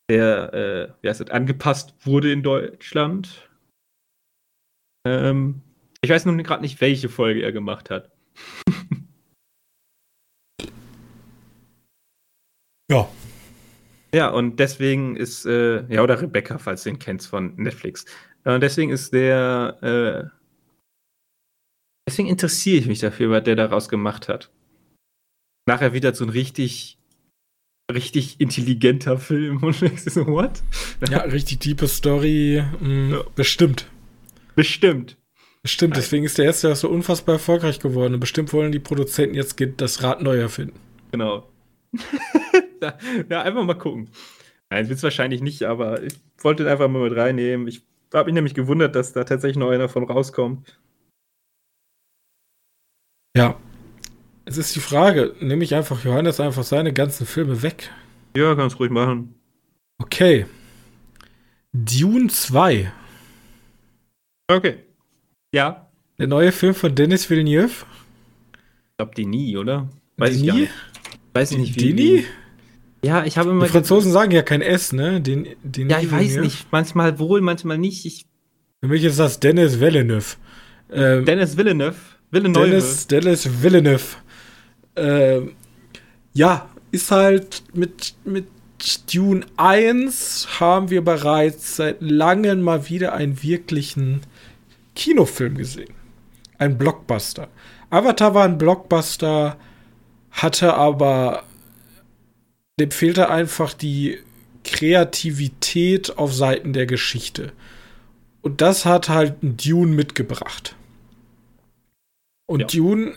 [0.09, 3.49] der, äh, wie heißt das, angepasst wurde in Deutschland.
[5.07, 5.61] Ähm,
[6.01, 8.11] ich weiß nun gerade nicht, welche Folge er gemacht hat.
[12.91, 13.09] ja.
[14.15, 18.05] Ja, und deswegen ist, äh, ja, oder Rebecca, falls du ihn kennst von Netflix.
[18.45, 20.29] Äh, deswegen ist der, äh,
[22.07, 24.53] deswegen interessiere ich mich dafür, was der daraus gemacht hat.
[25.67, 26.97] Nachher wieder so ein richtig,
[27.91, 30.63] richtig intelligenter Film und ich so, what?
[31.09, 33.23] Ja, richtig tiefe Story, mh, mm, ja.
[33.35, 33.89] bestimmt.
[34.55, 35.17] Bestimmt.
[35.65, 38.13] Stimmt, deswegen ist der erste ja so unfassbar erfolgreich geworden.
[38.13, 40.79] Und bestimmt wollen die Produzenten jetzt das Rad neu erfinden.
[41.11, 41.49] Genau.
[43.29, 44.09] ja, einfach mal gucken.
[44.69, 47.67] Nein, wird es wahrscheinlich nicht, aber ich wollte ihn einfach mal mit reinnehmen.
[47.67, 50.79] Ich habe mich nämlich gewundert, dass da tatsächlich noch einer von rauskommt.
[53.35, 53.59] Ja.
[54.45, 57.91] Es ist die Frage, nehme ich einfach Johannes einfach seine ganzen Filme weg?
[58.37, 59.35] Ja, kannst ruhig machen.
[59.97, 60.45] Okay.
[61.73, 62.91] Dune 2.
[64.47, 64.77] Okay.
[65.53, 65.89] Ja.
[66.17, 67.85] Der neue Film von Dennis Villeneuve?
[68.91, 69.89] Ich glaube, die nie, oder?
[70.17, 70.69] Weiß die nie?
[71.33, 71.93] Weiß ich nicht, wie.
[71.93, 72.25] Dini?
[73.03, 73.65] Ja, ich habe immer.
[73.65, 75.21] Die Franzosen sagen ja kein S, ne?
[75.21, 76.67] Den, den ja, ich weiß nicht.
[76.71, 78.05] Manchmal wohl, manchmal nicht.
[78.05, 78.25] Ich
[78.81, 80.35] Für mich ist das Dennis Villeneuve.
[80.91, 81.95] Ähm, Dennis Villeneuve.
[82.31, 82.67] Villeneuve.
[82.67, 84.03] Dennis, Dennis Villeneuve.
[84.95, 85.51] Ähm,
[86.33, 88.47] ja, ist halt mit, mit
[89.13, 94.21] Dune 1 haben wir bereits seit langem mal wieder einen wirklichen
[94.95, 95.93] Kinofilm gesehen.
[96.57, 97.49] Ein Blockbuster.
[97.89, 99.57] Avatar war ein Blockbuster,
[100.31, 101.43] hatte aber
[102.79, 104.19] dem fehlte einfach die
[104.63, 107.53] Kreativität auf Seiten der Geschichte.
[108.41, 110.75] Und das hat halt Dune mitgebracht.
[112.47, 112.67] Und ja.
[112.67, 113.15] Dune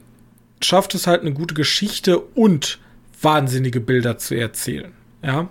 [0.63, 2.79] schafft es halt eine gute Geschichte und
[3.21, 4.93] wahnsinnige Bilder zu erzählen.
[5.23, 5.49] Ja.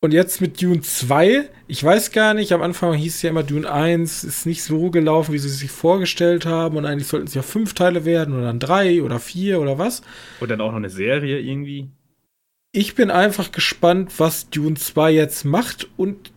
[0.00, 3.44] Und jetzt mit Dune 2, ich weiß gar nicht, am Anfang hieß es ja immer,
[3.44, 6.76] Dune 1 ist nicht so gelaufen, wie sie sich vorgestellt haben.
[6.76, 10.02] Und eigentlich sollten es ja fünf Teile werden oder dann drei oder vier oder was.
[10.40, 11.88] Und dann auch noch eine Serie irgendwie.
[12.72, 15.88] Ich bin einfach gespannt, was Dune 2 jetzt macht.
[15.96, 16.32] Und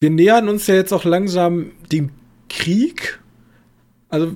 [0.00, 2.10] wir nähern uns ja jetzt auch langsam dem
[2.48, 3.20] Krieg.
[4.08, 4.34] Also,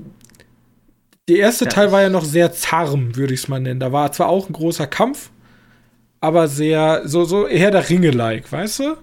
[1.28, 3.80] der erste ja, Teil war ja noch sehr zarm, würde ich es mal nennen.
[3.80, 5.30] Da war zwar auch ein großer Kampf,
[6.20, 8.96] aber sehr, so, so eher der Ringe-like, weißt du?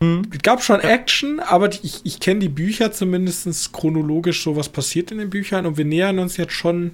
[0.00, 0.22] Mhm.
[0.32, 5.10] Es gab schon Action, aber ich, ich kenne die Bücher zumindest chronologisch, so was passiert
[5.10, 6.92] in den Büchern und wir nähern uns jetzt schon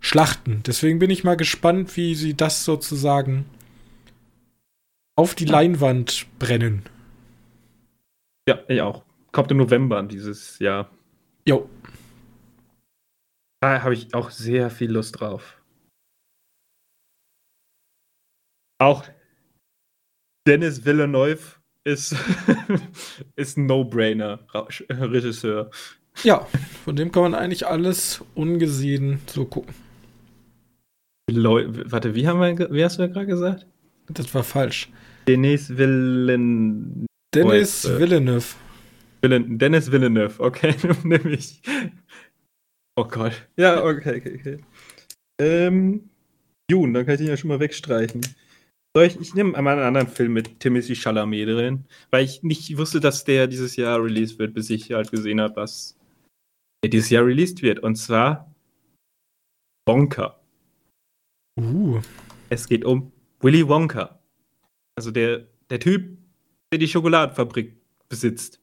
[0.00, 0.62] Schlachten.
[0.64, 3.46] Deswegen bin ich mal gespannt, wie sie das sozusagen
[5.16, 6.84] auf die Leinwand brennen.
[8.48, 9.04] Ja, ich auch.
[9.32, 10.90] Kommt im November dieses Jahr.
[11.46, 11.68] Jo.
[13.60, 15.60] Da habe ich auch sehr viel Lust drauf.
[18.80, 19.04] Auch
[20.46, 22.14] Dennis Villeneuve ist,
[23.36, 24.46] ist ein No-Brainer,
[24.88, 25.70] Regisseur.
[26.22, 26.46] Ja,
[26.84, 29.74] von dem kann man eigentlich alles ungesehen so gucken.
[31.28, 33.66] Leu Warte, wie, haben wir, wie hast du ja gerade gesagt?
[34.08, 34.90] Das war falsch.
[35.26, 37.06] Denis Villeneuve.
[37.34, 38.54] Dennis Villeneuve.
[39.20, 41.60] Villen Dennis Villeneuve, okay, nämlich.
[42.96, 43.48] Oh Gott.
[43.56, 44.58] Ja, okay, okay, okay.
[45.40, 46.08] Ähm,
[46.70, 48.22] Jun, dann kann ich den ja schon mal wegstreichen.
[48.96, 52.76] Soll ich, ich nehme mal einen anderen Film mit Timothy Chalamet drin, weil ich nicht
[52.76, 55.96] wusste, dass der dieses Jahr released wird, bis ich halt gesehen habe, was
[56.84, 57.80] dieses Jahr released wird.
[57.80, 58.52] Und zwar
[59.86, 60.37] Wonka.
[61.58, 62.00] Uh.
[62.48, 64.18] Es geht um Willy Wonka.
[64.96, 66.16] Also der, der Typ,
[66.72, 67.76] der die Schokoladenfabrik
[68.08, 68.60] besitzt.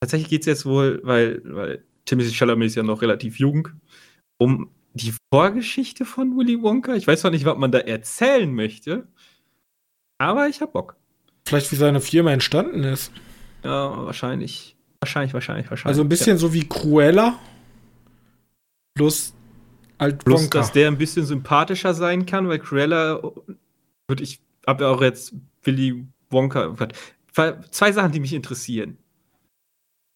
[0.00, 3.68] Tatsächlich geht es jetzt wohl, weil, weil Timothy Chalamet ist ja noch relativ jung,
[4.38, 6.94] um die Vorgeschichte von Willy Wonka.
[6.94, 9.06] Ich weiß zwar nicht, was man da erzählen möchte,
[10.18, 10.96] aber ich hab Bock.
[11.46, 13.12] Vielleicht wie seine Firma entstanden ist.
[13.64, 14.76] Ja, wahrscheinlich.
[15.00, 15.86] Wahrscheinlich, wahrscheinlich, wahrscheinlich.
[15.86, 16.38] Also ein bisschen ja.
[16.38, 17.38] so wie Cruella.
[18.94, 19.34] Plus
[20.02, 20.58] alt Plus, Wonka.
[20.58, 23.22] dass der ein bisschen sympathischer sein kann, weil Cruella
[24.08, 26.76] würde ich, hab ja auch jetzt Willy Wonka.
[27.70, 28.98] Zwei Sachen, die mich interessieren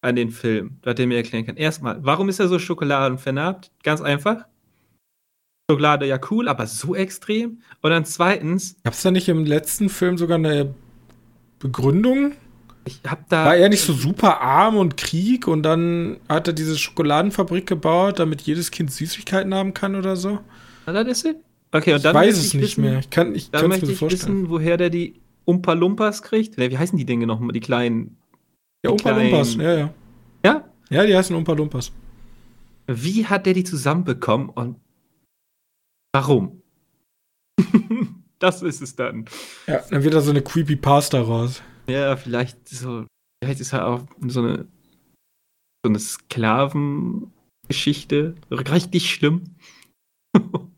[0.01, 1.57] an den Film, dass der mir erklären kann.
[1.57, 3.71] Erstmal, warum ist er so schokoladenvernarbt?
[3.83, 4.45] Ganz einfach.
[5.69, 7.61] Schokolade ja cool, aber so extrem.
[7.81, 8.77] Und dann zweitens.
[8.83, 10.73] Gab es da nicht im letzten Film sogar eine
[11.59, 12.33] Begründung?
[12.87, 13.45] Ich hab da.
[13.45, 18.19] War er nicht so super arm und Krieg und dann hat er diese Schokoladenfabrik gebaut,
[18.19, 20.39] damit jedes Kind Süßigkeiten haben kann oder so?
[20.85, 21.23] Hat er das?
[21.71, 22.99] Okay, und Ich dann weiß möchte es ich nicht wissen, mehr.
[22.99, 24.21] Ich kann ich Dann möchte mir ich vorstellen.
[24.43, 26.57] wissen, woher der die Umpa Lumpas kriegt.
[26.57, 27.51] Wie heißen die Dinge nochmal?
[27.51, 28.17] Die kleinen.
[28.83, 29.93] ja, Umpa kleinen- Lumpas, ja, ja.
[30.45, 30.63] Ja?
[30.89, 31.91] Ja, die heißen Umpa Lumpas.
[32.87, 34.77] Wie hat der die zusammenbekommen und
[36.13, 36.61] warum?
[38.39, 39.25] das ist es dann.
[39.67, 41.61] Ja, dann wird da so eine Creepypasta raus.
[41.89, 43.05] Ja, vielleicht so.
[43.43, 44.67] Vielleicht ist er auch so eine.
[45.85, 48.35] So eine Sklavengeschichte.
[48.51, 49.55] Richtig schlimm.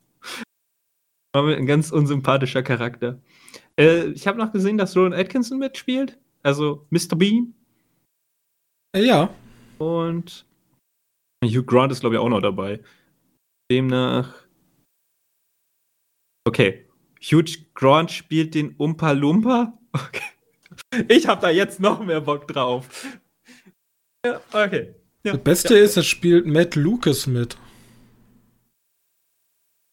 [1.36, 3.22] Ein ganz unsympathischer Charakter.
[3.80, 6.20] Äh, ich habe noch gesehen, dass Rowan Atkinson mitspielt.
[6.44, 7.16] Also Mr.
[7.16, 7.54] Bean.
[8.96, 9.34] Äh, ja.
[9.78, 10.46] Und
[11.44, 12.84] Hugh Grant ist, glaube ich, auch noch dabei.
[13.72, 14.46] Demnach.
[16.46, 16.86] Okay.
[17.22, 19.74] Hugh Grant spielt den Umpa Lumpa.
[19.92, 20.22] Okay.
[21.08, 23.06] Ich habe da jetzt noch mehr Bock drauf.
[24.26, 24.94] Ja, okay.
[25.24, 27.58] Ja, Das Beste ist, es spielt Matt Lucas mit.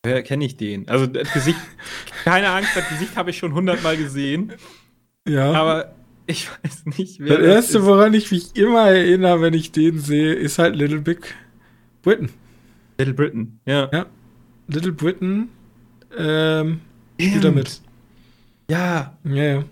[0.04, 0.88] Woher kenne ich den?
[0.88, 1.58] Also, das Gesicht,
[2.24, 4.52] keine Angst, das Gesicht habe ich schon hundertmal gesehen.
[5.26, 5.52] Ja.
[5.52, 5.94] Aber
[6.26, 7.84] ich weiß nicht, wer das erste, ist.
[7.84, 11.34] woran ich mich immer erinnere, wenn ich den sehe, ist halt Little Big
[12.02, 12.30] Britain.
[12.98, 13.60] Little Britain.
[13.66, 13.88] Ja.
[13.92, 14.06] Ja.
[14.68, 15.48] Little Britain
[16.16, 16.80] ähm,
[17.20, 17.80] spielt er mit.
[18.70, 19.18] Ja.
[19.24, 19.64] Ja, ja.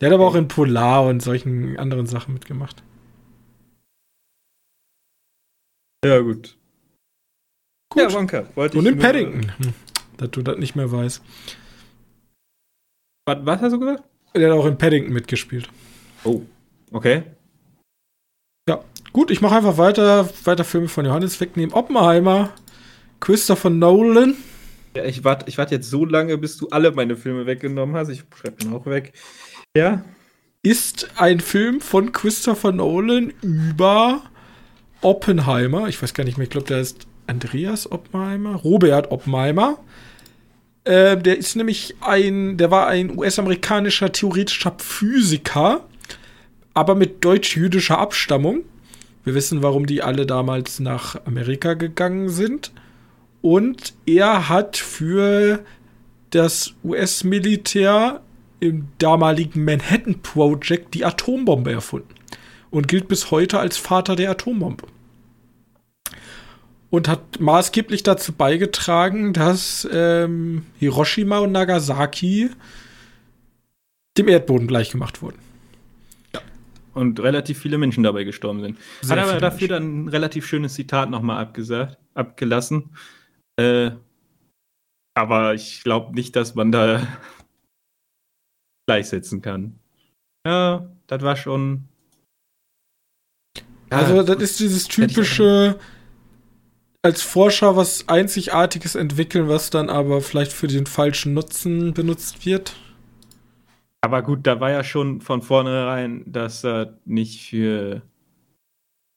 [0.00, 2.82] Der hat aber auch in Polar und solchen anderen Sachen mitgemacht.
[6.04, 6.56] Ja, gut.
[7.90, 8.02] Gut.
[8.02, 8.46] Ja, Wonka.
[8.54, 9.52] Wollte Und in Paddington.
[9.58, 9.74] Hm,
[10.16, 11.22] dass du das nicht mehr weißt.
[13.26, 14.04] Was, was hast du gesagt?
[14.34, 15.68] Der hat auch in Paddington mitgespielt.
[16.24, 16.42] Oh.
[16.92, 17.24] Okay.
[19.12, 21.74] Gut, ich mache einfach weiter, weiter Filme von Johannes wegnehmen.
[21.74, 22.52] Oppenheimer,
[23.20, 24.36] Christopher Nolan.
[24.94, 28.10] Ja, ich warte ich wart jetzt so lange, bis du alle meine Filme weggenommen hast.
[28.10, 29.12] Ich schreibe den auch weg.
[29.76, 30.02] Ja.
[30.62, 34.22] ist ein Film von Christopher Nolan über
[35.02, 35.88] Oppenheimer.
[35.88, 39.78] Ich weiß gar nicht mehr, ich glaube, der ist Andreas Oppenheimer, Robert Oppenheimer.
[40.84, 45.84] Äh, der ist nämlich ein, der war ein US-amerikanischer theoretischer Physiker,
[46.74, 48.62] aber mit deutsch-jüdischer Abstammung.
[49.24, 52.72] Wir wissen, warum die alle damals nach Amerika gegangen sind.
[53.42, 55.64] Und er hat für
[56.30, 58.22] das US-Militär
[58.60, 62.14] im damaligen Manhattan Project die Atombombe erfunden
[62.70, 64.86] und gilt bis heute als Vater der Atombombe.
[66.90, 72.50] Und hat maßgeblich dazu beigetragen, dass ähm, Hiroshima und Nagasaki
[74.16, 75.38] dem Erdboden gleichgemacht wurden.
[76.94, 78.78] Und relativ viele Menschen dabei gestorben sind.
[79.02, 82.90] Sehr Hat aber dafür dann ein relativ schönes Zitat nochmal abgesagt, abgelassen.
[83.56, 83.92] Äh,
[85.14, 87.06] aber ich glaube nicht, dass man da
[88.88, 89.78] gleichsetzen kann.
[90.46, 91.84] Ja, das war schon.
[93.90, 95.78] Ja, Also, das ist dieses typische
[97.02, 102.74] als Forscher was Einzigartiges entwickeln, was dann aber vielleicht für den falschen Nutzen benutzt wird.
[104.00, 108.00] aber gut, da war ja schon von vornherein, dass er nicht für.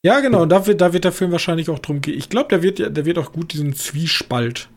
[0.06, 2.18] Ja, genau, und da wird, da wird der Film wahrscheinlich auch drum gehen.
[2.18, 4.70] Ich glaube, der wird, ja- der wird auch gut diesen Zwiespalt.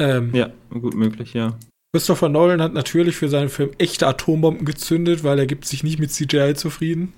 [0.00, 1.58] Ähm, Ja, gut möglich, ja.
[1.94, 5.98] Christopher Nolan hat natürlich für seinen Film echte Atombomben gezündet, weil er gibt sich nicht
[5.98, 7.12] mit CGI zufrieden.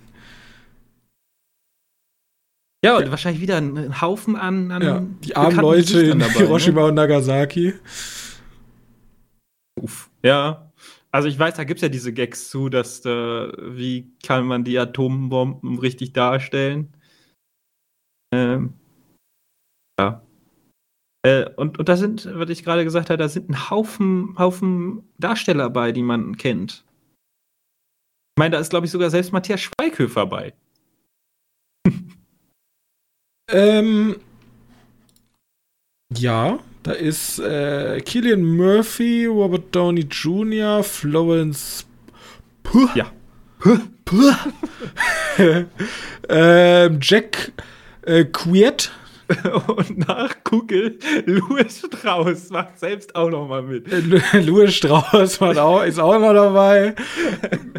[2.85, 6.33] Ja, und wahrscheinlich wieder ein, ein Haufen an, an Ja, die armen Leute in dabei,
[6.33, 6.87] Hiroshima Ne?
[6.89, 7.75] und Nagasaki.
[9.81, 10.11] Uff.
[10.23, 10.71] Ja.
[11.11, 14.65] Also ich weiß, da gibt es ja diese Gags zu, dass da, wie kann man
[14.65, 16.93] die Atombomben richtig darstellen?
[18.35, 18.75] Ähm,
[19.99, 20.24] ja.
[21.25, 25.09] Äh, und, und da sind, was ich gerade gesagt habe, da sind ein Haufen, Haufen
[25.19, 26.85] Darsteller bei, die man kennt.
[28.37, 30.53] Ich meine, da ist, glaube ich, sogar selbst Matthias Schweighöfer bei.
[33.51, 34.17] Ähm,
[36.17, 41.87] ja, da ist äh, Killian Murphy, Robert Downey Jr., Florence
[42.65, 42.89] Puh.
[42.95, 43.13] Ja.
[44.05, 44.33] Puh.
[46.29, 47.53] ähm, Jack
[48.03, 48.91] äh, Quiet.
[49.77, 53.91] Und nach Google, Louis Strauss macht selbst auch noch mal mit.
[53.93, 56.95] Äh, Louis Strauss auch, ist auch noch dabei.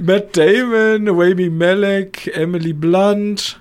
[0.01, 3.59] Matt Damon, Rami Malek, Emily Blunt.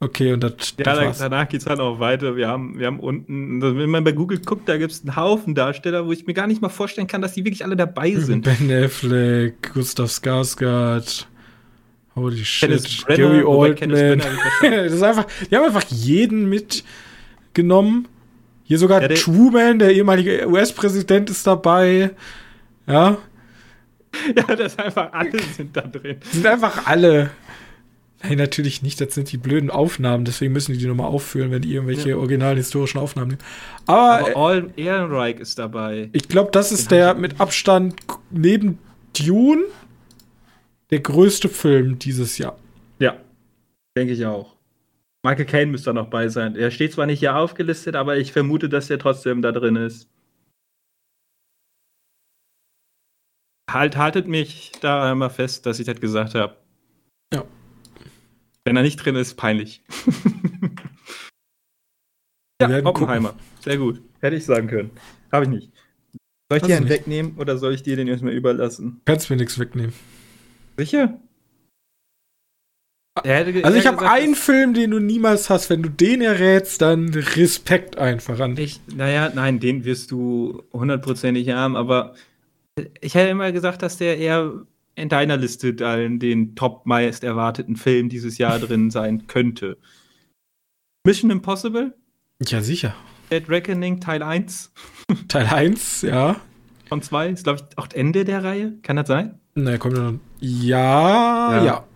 [0.00, 1.18] Okay, und das, Ja, das da, war's.
[1.18, 2.36] danach geht es dann auch weiter.
[2.36, 5.54] Wir haben, wir haben unten, wenn man bei Google guckt, da gibt es einen Haufen
[5.54, 8.44] Darsteller, wo ich mir gar nicht mal vorstellen kann, dass die wirklich alle dabei sind.
[8.44, 11.26] Ben Affleck, Gustav Skarsgård.
[12.14, 12.68] Holy shit.
[12.68, 14.22] Kenneth Branagh, Gary Oldman.
[14.60, 18.08] Das ist einfach, die haben einfach jeden mitgenommen.
[18.64, 22.10] Hier sogar Ja, der- Truman, der ehemalige US-Präsident, ist dabei.
[22.86, 23.18] Ja.
[24.36, 26.16] ja, das einfach alle sind da drin.
[26.30, 27.30] Sind einfach alle.
[28.22, 29.00] Nein, natürlich nicht.
[29.00, 30.24] Das sind die blöden Aufnahmen.
[30.24, 32.16] Deswegen müssen die die nochmal auffüllen, wenn die irgendwelche ja.
[32.16, 33.42] originalen historischen Aufnahmen nehmen.
[33.86, 36.08] Aber, Aber Ehrenreich ist dabei.
[36.12, 37.96] Ich glaube, das ist der mit Abstand
[38.30, 38.78] neben
[39.12, 39.64] Dune
[40.94, 42.56] der größte Film dieses Jahr.
[43.00, 43.20] Ja,
[43.96, 44.54] denke ich auch.
[45.24, 46.54] Michael Caine müsste da noch bei sein.
[46.54, 50.08] Er steht zwar nicht hier aufgelistet, aber ich vermute, dass er trotzdem da drin ist.
[53.68, 56.56] Halt, haltet mich da einmal fest, dass ich das gesagt habe.
[57.32, 57.44] Ja.
[58.64, 59.82] Wenn er nicht drin ist, peinlich.
[62.62, 63.30] ja, Oppenheimer.
[63.30, 63.44] Gucken.
[63.62, 64.00] Sehr gut.
[64.20, 64.92] Hätte ich sagen können.
[65.32, 65.72] Habe ich nicht.
[66.48, 69.00] Soll ich dir einen wegnehmen oder soll ich dir den erstmal überlassen?
[69.06, 69.92] Kannst mir nichts wegnehmen.
[70.76, 71.18] Sicher?
[73.22, 75.70] also ich habe einen Film, den du niemals hast.
[75.70, 78.80] Wenn du den errätst, dann Respekt einfach an dich.
[78.94, 82.14] Naja, nein, den wirst du hundertprozentig haben, aber
[83.00, 84.66] ich hätte immer gesagt, dass der eher
[84.96, 89.78] in deiner Liste den top meist erwarteten Film dieses Jahr drin sein könnte.
[91.06, 91.94] Mission Impossible?
[92.44, 92.94] Ja, sicher.
[93.30, 94.72] Dead Reckoning Teil 1.
[95.28, 96.36] Teil 1, ja.
[96.88, 98.74] Von 2 ist, glaube ich, auch Ende der Reihe.
[98.82, 99.38] Kann das sein?
[99.54, 100.18] Ne, kommt ja noch.
[100.46, 101.88] Ja, ja, ja.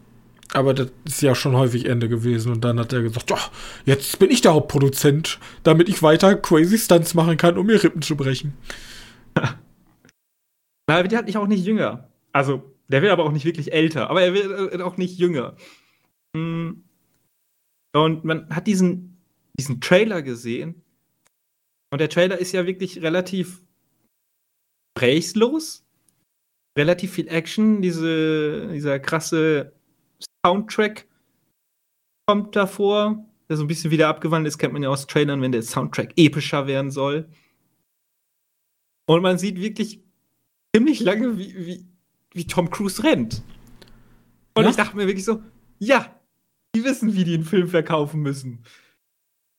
[0.55, 2.51] Aber das ist ja schon häufig Ende gewesen.
[2.51, 3.51] Und dann hat er gesagt, oh,
[3.84, 8.01] jetzt bin ich der Hauptproduzent, damit ich weiter crazy Stunts machen kann, um mir Rippen
[8.01, 8.55] zu brechen.
[9.34, 12.09] Na, der hat nicht auch nicht jünger.
[12.32, 15.55] Also, der wird aber auch nicht wirklich älter, aber er wird äh, auch nicht jünger.
[16.34, 16.84] Hm.
[17.94, 19.18] Und man hat diesen,
[19.59, 20.82] diesen Trailer gesehen.
[21.90, 23.62] Und der Trailer ist ja wirklich relativ
[24.94, 25.84] gesprächslos.
[26.79, 27.83] Relativ viel Action.
[27.83, 29.72] Diese, dieser krasse
[30.47, 31.07] Soundtrack
[32.26, 35.53] kommt davor, der so ein bisschen wieder abgewandelt ist, kennt man ja aus Trailern, wenn
[35.53, 37.29] der Soundtrack epischer werden soll.
[39.07, 40.03] Und man sieht wirklich
[40.74, 41.87] ziemlich lange, wie, wie,
[42.33, 43.43] wie Tom Cruise rennt.
[44.55, 44.70] Und ja?
[44.70, 45.43] ich dachte mir wirklich so,
[45.79, 46.14] ja,
[46.74, 48.64] die wissen, wie die einen Film verkaufen müssen.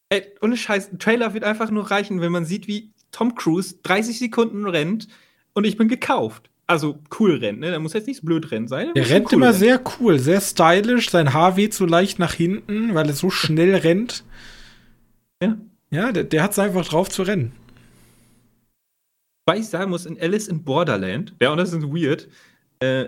[0.09, 3.79] Ey, ohne Scheiß, ein Trailer wird einfach nur reichen, wenn man sieht, wie Tom Cruise
[3.83, 5.07] 30 Sekunden rennt
[5.53, 6.49] und ich bin gekauft.
[6.69, 7.71] Also cool rennt, ne?
[7.71, 8.93] Der muss jetzt nicht so blöd rennen sein.
[8.93, 9.57] Der rennt cool immer rennen.
[9.57, 11.09] sehr cool, sehr stylisch.
[11.09, 14.23] Sein Haar weht so leicht nach hinten, weil er so schnell rennt.
[15.41, 15.57] Ja.
[15.89, 17.53] Ja, der, der hat es einfach drauf zu rennen.
[19.47, 22.27] Weil ich sagen muss, in Alice in Borderland, ja, und das ist weird,
[22.81, 23.05] äh,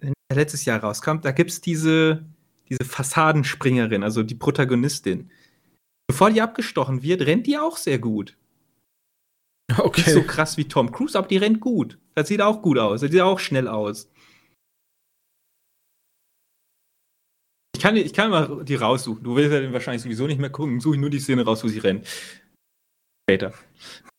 [0.00, 2.24] der letztes Jahr rauskam, da gibt es diese,
[2.70, 5.30] diese Fassadenspringerin, also die Protagonistin.
[6.06, 8.38] Bevor die abgestochen wird, rennt die auch sehr gut.
[9.78, 10.02] Okay.
[10.02, 11.98] Nicht so krass wie Tom Cruise, aber die rennt gut.
[12.14, 13.00] Das sieht auch gut aus.
[13.00, 14.10] Das sieht auch schnell aus.
[17.74, 19.24] Ich kann, ich kann mal die raussuchen.
[19.24, 20.80] Du willst ja den wahrscheinlich sowieso nicht mehr gucken.
[20.80, 22.06] Suche ich nur die Szene raus, wo sie rennt.
[23.24, 23.52] Später.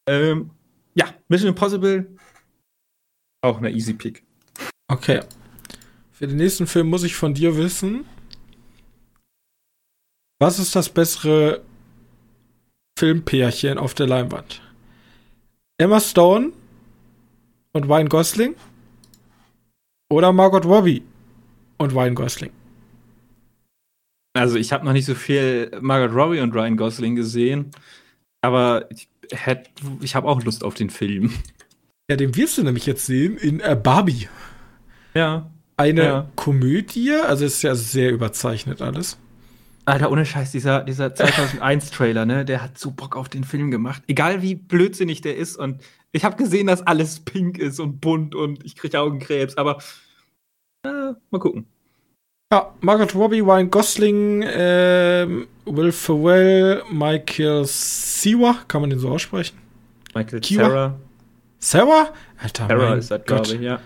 [0.07, 0.51] Ähm,
[0.95, 2.17] ja, Mission Impossible.
[3.41, 4.23] Auch eine Easy Pick.
[4.87, 5.21] Okay.
[6.11, 8.05] Für den nächsten Film muss ich von dir wissen,
[10.39, 11.63] was ist das bessere
[12.97, 14.61] Filmpärchen auf der Leinwand?
[15.83, 16.53] Emma Stone
[17.73, 18.55] und Ryan Gosling
[20.09, 21.03] oder Margot Robbie
[21.77, 22.51] und Ryan Gosling?
[24.33, 27.71] Also ich habe noch nicht so viel Margot Robbie und Ryan Gosling gesehen,
[28.41, 29.09] aber ich,
[29.99, 31.33] ich habe auch Lust auf den Film.
[32.09, 34.29] Ja, den wirst du nämlich jetzt sehen in äh, Barbie.
[35.13, 35.51] Ja.
[35.75, 36.31] Eine ja.
[36.35, 39.17] Komödie, also ist ja sehr überzeichnet alles.
[39.85, 44.03] Alter, ohne Scheiß, dieser, dieser 2001-Trailer, ne, der hat so Bock auf den Film gemacht.
[44.07, 45.57] Egal wie blödsinnig der ist.
[45.57, 45.81] Und
[46.11, 49.79] ich habe gesehen, dass alles pink ist und bunt und ich kriege Augenkrebs, aber
[50.85, 51.65] äh, mal gucken.
[52.51, 55.27] Ja, Margaret Robbie, Ryan Gosling, äh,
[55.65, 59.57] Will Ferrell, Michael Sewa, kann man den so aussprechen?
[60.13, 60.63] Michael Kiwa?
[60.63, 60.99] Sarah.
[61.57, 62.13] Sarah?
[62.37, 63.79] Alter, Sarah ist das, glaube ich, ja.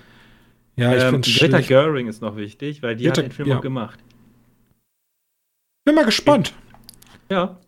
[0.76, 3.58] Ja, ich ähm, Greta Göring ist noch wichtig, weil die Greta, hat den Film ja.
[3.58, 4.00] auch gemacht.
[5.88, 6.54] Bin mal gespannt.
[7.32, 7.62] Ja.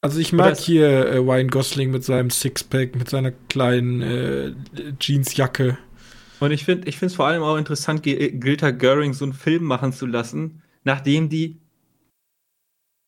[0.00, 4.54] Also ich mag hier äh, Ryan Gosling mit seinem Sixpack, mit seiner kleinen äh,
[4.98, 5.78] Jeansjacke.
[6.40, 9.92] Und ich finde ich es vor allem auch interessant, Greta Göring so einen Film machen
[9.92, 11.60] zu lassen, nachdem die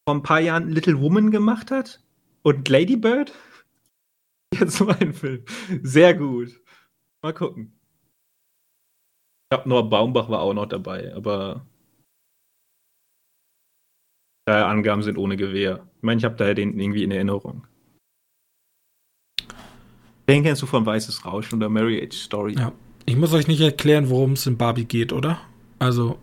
[0.07, 2.01] vor ein paar Jahren Little Woman gemacht hat
[2.43, 3.33] und Lady Bird.
[4.55, 5.45] Jetzt so ein Film.
[5.83, 6.51] Sehr gut.
[7.20, 7.72] Mal gucken.
[9.43, 11.66] Ich glaube, Noah Baumbach war auch noch dabei, aber
[14.51, 15.86] äh, Angaben sind ohne Gewehr.
[15.96, 17.66] Ich meine, ich habe da den irgendwie in Erinnerung.
[20.28, 22.55] Den kennst du von Weißes Rauschen oder Marriage Story.
[22.55, 22.72] Ja.
[23.07, 25.40] Ich muss euch nicht erklären, worum es in Barbie geht, oder?
[25.78, 26.18] Also.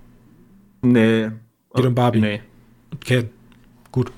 [0.82, 1.32] Nee.
[1.74, 2.22] Geht um Barbie.
[2.22, 2.42] Nee.
[2.94, 3.30] Okay.
[3.92, 4.12] Gut.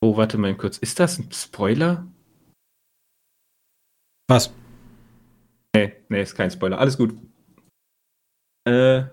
[0.00, 0.78] Oh, warte mal kurz.
[0.78, 2.06] Ist das ein Spoiler?
[4.28, 4.52] Was?
[5.74, 5.92] Nee.
[6.08, 6.78] nee, ist kein Spoiler.
[6.78, 7.14] Alles gut.
[8.66, 9.04] Äh,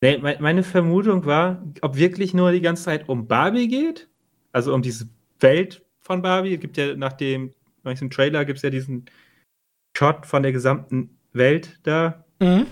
[0.00, 4.08] meine Vermutung war, ob wirklich nur die ganze Zeit um Barbie geht.
[4.52, 5.08] Also um diese
[5.40, 6.54] Welt von Barbie.
[6.54, 9.06] Es gibt ja nach dem, nach diesem Trailer gibt es ja diesen
[9.96, 12.24] Shot von der gesamten Welt da.
[12.40, 12.66] Mhm.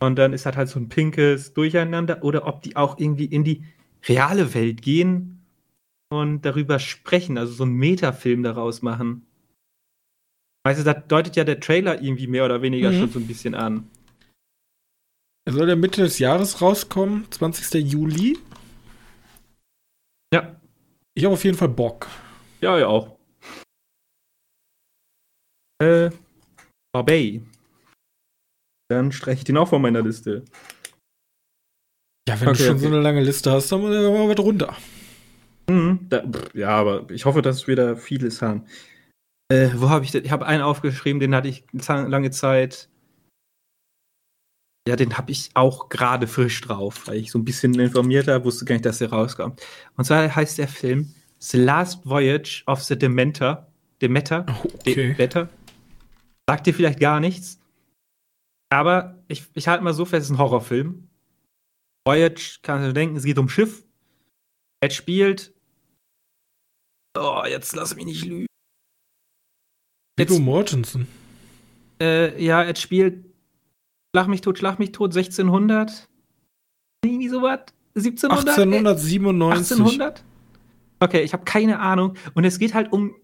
[0.00, 2.22] Und dann ist halt halt so ein pinkes Durcheinander.
[2.22, 3.64] Oder ob die auch irgendwie in die
[4.08, 5.42] reale Welt gehen
[6.10, 9.26] und darüber sprechen, also so einen Metafilm daraus machen.
[10.64, 12.98] Weißt du, das deutet ja der Trailer irgendwie mehr oder weniger mhm.
[12.98, 13.88] schon so ein bisschen an.
[15.44, 17.84] Er soll ja Mitte des Jahres rauskommen, 20.
[17.90, 18.38] Juli.
[20.32, 20.60] Ja.
[21.14, 22.06] Ich habe auf jeden Fall Bock.
[22.60, 23.18] Ja, ja auch.
[25.82, 26.10] Äh,
[26.92, 27.44] Barbie.
[28.88, 30.44] Dann streiche ich den auch von meiner Liste.
[32.28, 32.82] Ja, wenn okay, du schon okay.
[32.82, 34.76] so eine lange Liste hast, dann muss wir mal was runter.
[35.68, 36.22] Mhm, da,
[36.54, 38.66] ja, aber ich hoffe, dass wir da vieles haben.
[39.48, 40.22] Äh, wo habe ich das?
[40.22, 42.88] Ich habe einen aufgeschrieben, den hatte ich lange Zeit.
[44.88, 48.44] Ja, den habe ich auch gerade frisch drauf, weil ich so ein bisschen informiert habe,
[48.44, 49.60] wusste gar nicht, dass der rauskommt.
[49.96, 53.66] Und zwar heißt der Film The Last Voyage of the Dementor.
[54.00, 54.44] Demeter.
[54.64, 54.94] Okay.
[54.94, 55.48] Demeter.
[56.48, 57.60] Sagt dir vielleicht gar nichts.
[58.70, 61.08] Aber ich, ich halte mal so fest, es ist ein Horrorfilm.
[62.04, 63.84] Voyage, kannst du denken, es geht um Schiff.
[64.80, 65.54] Es spielt.
[67.16, 68.46] Oh, jetzt lass mich nicht lügen.
[70.16, 71.06] Viggo Mortensen.
[72.00, 73.31] Äh, ja, es spielt
[74.14, 76.08] Schlag mich tot, schlag mich tot, 1600.
[77.04, 77.60] Irgendwie sowas?
[77.96, 78.58] 1700?
[78.58, 79.78] 1897.
[79.80, 80.24] 1800?
[81.00, 82.14] Okay, ich habe keine Ahnung.
[82.34, 83.14] Und es geht halt um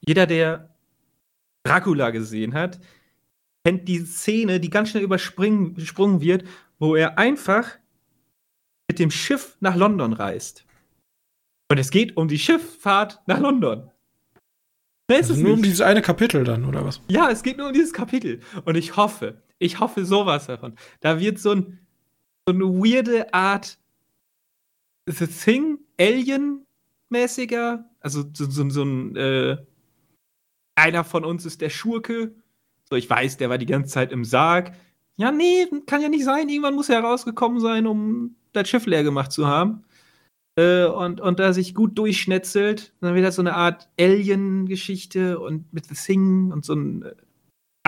[0.00, 0.74] jeder, der
[1.64, 2.80] Dracula gesehen hat,
[3.64, 5.76] kennt die Szene, die ganz schnell übersprungen
[6.20, 6.44] wird,
[6.78, 7.78] wo er einfach
[8.88, 10.64] mit dem Schiff nach London reist.
[11.70, 13.90] Und es geht um die Schifffahrt nach London.
[15.08, 15.56] Das also ist nur nicht.
[15.58, 17.02] um dieses eine Kapitel dann, oder was?
[17.08, 18.40] Ja, es geht nur um dieses Kapitel.
[18.64, 20.74] Und ich hoffe, ich hoffe sowas davon.
[21.00, 21.80] Da wird so, ein,
[22.46, 23.78] so eine weirde Art
[25.06, 29.56] The Thing, Alien-mäßiger, also so, so, so ein, äh,
[30.74, 32.34] einer von uns ist der Schurke.
[32.88, 34.72] So, ich weiß, der war die ganze Zeit im Sarg.
[35.16, 36.48] Ja, nee, kann ja nicht sein.
[36.48, 39.84] Irgendwann muss er rausgekommen sein, um das Schiff leer gemacht zu haben.
[40.56, 42.94] Äh, und, und da sich gut durchschnetzelt.
[43.00, 47.04] Dann wird das so eine Art Alien-Geschichte und mit The Thing und so ein.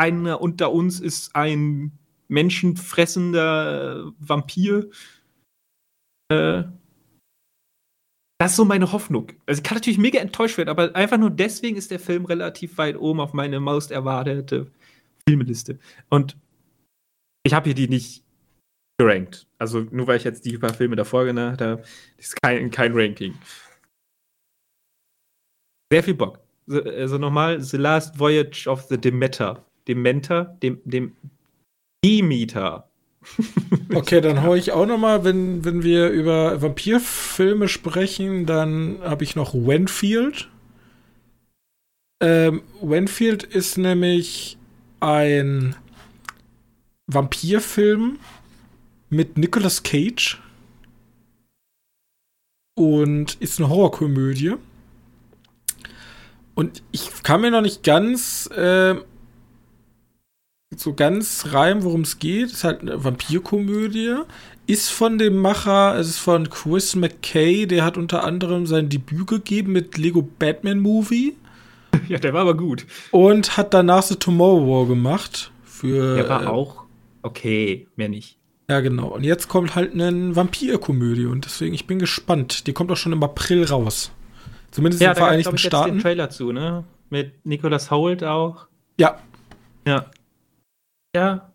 [0.01, 1.92] Einer unter uns ist ein
[2.28, 4.88] menschenfressender Vampir.
[6.32, 6.62] Äh,
[8.40, 9.32] das ist so meine Hoffnung.
[9.44, 12.78] Also ich kann natürlich mega enttäuscht werden, aber einfach nur deswegen ist der Film relativ
[12.78, 14.70] weit oben auf meine most erwartete
[15.28, 15.78] Filmeliste.
[16.09, 16.38] Und
[17.42, 18.24] ich habe hier die nicht
[18.98, 19.46] gerankt.
[19.59, 21.82] Also nur weil ich jetzt die paar Filme davor genannt habe,
[22.16, 23.34] ist kein, kein Ranking.
[25.92, 26.38] Sehr viel Bock.
[26.70, 29.66] Also nochmal, The Last Voyage of the Demeter.
[29.95, 30.57] Demeter?
[30.62, 31.12] Dem, dem
[32.05, 32.88] Demeter.
[33.95, 39.36] okay, dann hau ich auch nochmal, wenn, wenn wir über Vampirfilme sprechen, dann habe ich
[39.36, 40.49] noch Wenfield.
[42.22, 44.57] Ähm, Wenfield ist nämlich
[45.01, 45.76] ein
[47.07, 48.18] Vampirfilm
[49.11, 50.41] mit Nicolas Cage
[52.74, 54.55] und ist eine Horrorkomödie.
[56.55, 58.95] Und ich kann mir noch nicht ganz äh,
[60.77, 62.47] so ganz rein, worum es geht.
[62.47, 64.16] Es ist halt eine Vampirkomödie.
[64.66, 69.27] Ist von dem Macher, es ist von Chris McKay, der hat unter anderem sein Debüt
[69.27, 71.37] gegeben mit Lego Batman Movie.
[72.07, 72.87] Ja, der war aber gut.
[73.11, 75.51] Und hat danach The Tomorrow War gemacht.
[75.64, 76.85] Für, der war äh, auch
[77.23, 78.39] okay, mehr nicht.
[78.68, 79.09] Ja, genau.
[79.09, 82.68] Und jetzt kommt halt eine Vampirkomödie und deswegen, ich bin gespannt.
[82.68, 84.12] Die kommt auch schon im April raus.
[84.71, 85.89] Zumindest ja, in den Vereinigten ich, Staaten.
[85.89, 86.85] Ja, den Trailer zu, ne?
[87.11, 88.68] Mit Nicholas Holt auch.
[88.97, 89.18] Ja.
[89.85, 90.07] Ja.
[91.15, 91.53] Ja.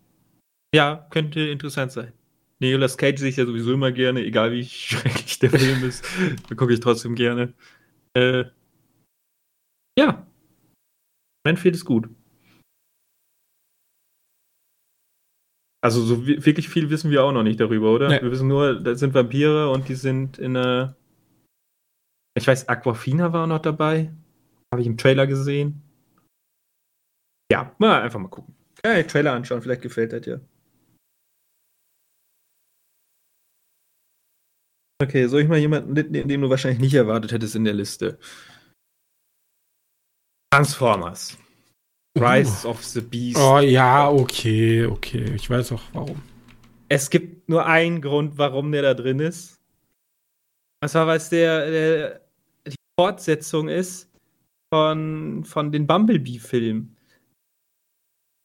[0.74, 2.12] Ja, könnte interessant sein.
[2.60, 6.06] Nicolas Cage sehe ich ja sowieso immer gerne, egal wie schrecklich der Film ist.
[6.50, 7.54] da gucke ich trotzdem gerne.
[8.14, 8.46] Äh,
[9.98, 10.26] ja.
[11.46, 12.10] Manfield ist gut.
[15.82, 18.10] Also so wirklich viel wissen wir auch noch nicht darüber, oder?
[18.10, 18.22] Nee.
[18.22, 20.96] Wir wissen nur, das sind Vampire und die sind in einer.
[22.36, 24.12] Ich weiß, Aquafina war noch dabei.
[24.74, 25.84] Habe ich im Trailer gesehen.
[27.52, 28.55] Ja, mal einfach mal gucken.
[28.86, 30.48] Ja, den Trailer anschauen, vielleicht gefällt das dir.
[35.02, 38.20] Okay, soll ich mal jemanden mitnehmen, den du wahrscheinlich nicht erwartet hättest in der Liste?
[40.54, 41.36] Transformers.
[42.16, 42.70] Rise uh.
[42.70, 43.40] of the Beast.
[43.40, 45.34] Oh ja, okay, okay.
[45.34, 46.22] Ich weiß auch warum.
[46.88, 49.60] Es gibt nur einen Grund, warum der da drin ist.
[50.84, 52.22] Und zwar, weil es der, der,
[52.68, 54.12] die Fortsetzung ist
[54.72, 56.95] von, von den Bumblebee-Filmen.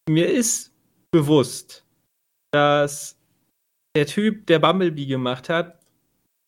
[0.09, 0.73] Mir ist
[1.11, 1.85] bewusst,
[2.53, 3.19] dass
[3.97, 5.81] der Typ, der Bumblebee gemacht hat,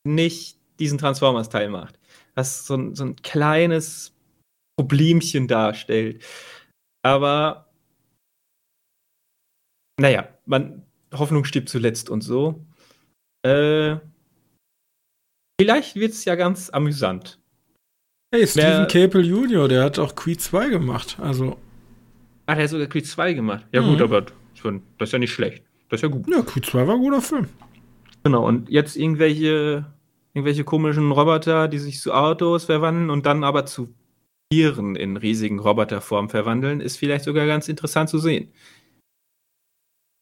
[0.05, 1.99] nicht diesen Transformers-Teil macht.
[2.35, 4.15] Was so ein, so ein kleines
[4.77, 6.25] Problemchen darstellt.
[7.05, 7.73] Aber
[10.01, 12.65] naja, man, Hoffnung stirbt zuletzt und so.
[13.47, 13.97] Äh,
[15.61, 17.39] vielleicht wird es ja ganz amüsant.
[18.35, 21.19] Hey, Stephen Cable Jr., der hat auch Creed 2 gemacht.
[21.21, 21.59] Also.
[22.47, 23.67] Ah, der hat sogar Creed 2 gemacht.
[23.73, 23.91] Ja, mhm.
[23.91, 25.65] gut, aber das ist ja nicht schlecht.
[25.89, 26.29] Das ist ja gut.
[26.29, 27.49] Ja, Creed 2 war ein guter Film.
[28.25, 29.87] Genau, und jetzt irgendwelche,
[30.33, 33.95] irgendwelche komischen Roboter, die sich zu Autos verwandeln und dann aber zu
[34.51, 38.53] Tieren in riesigen Roboterform verwandeln, ist vielleicht sogar ganz interessant zu sehen.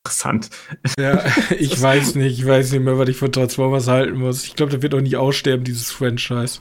[0.05, 0.51] Interessant.
[0.99, 1.23] Ja,
[1.59, 4.45] ich weiß nicht, ich weiß nicht mehr, was ich von Transformers halten muss.
[4.45, 6.61] Ich glaube, der wird auch nie aussterben, dieses Franchise.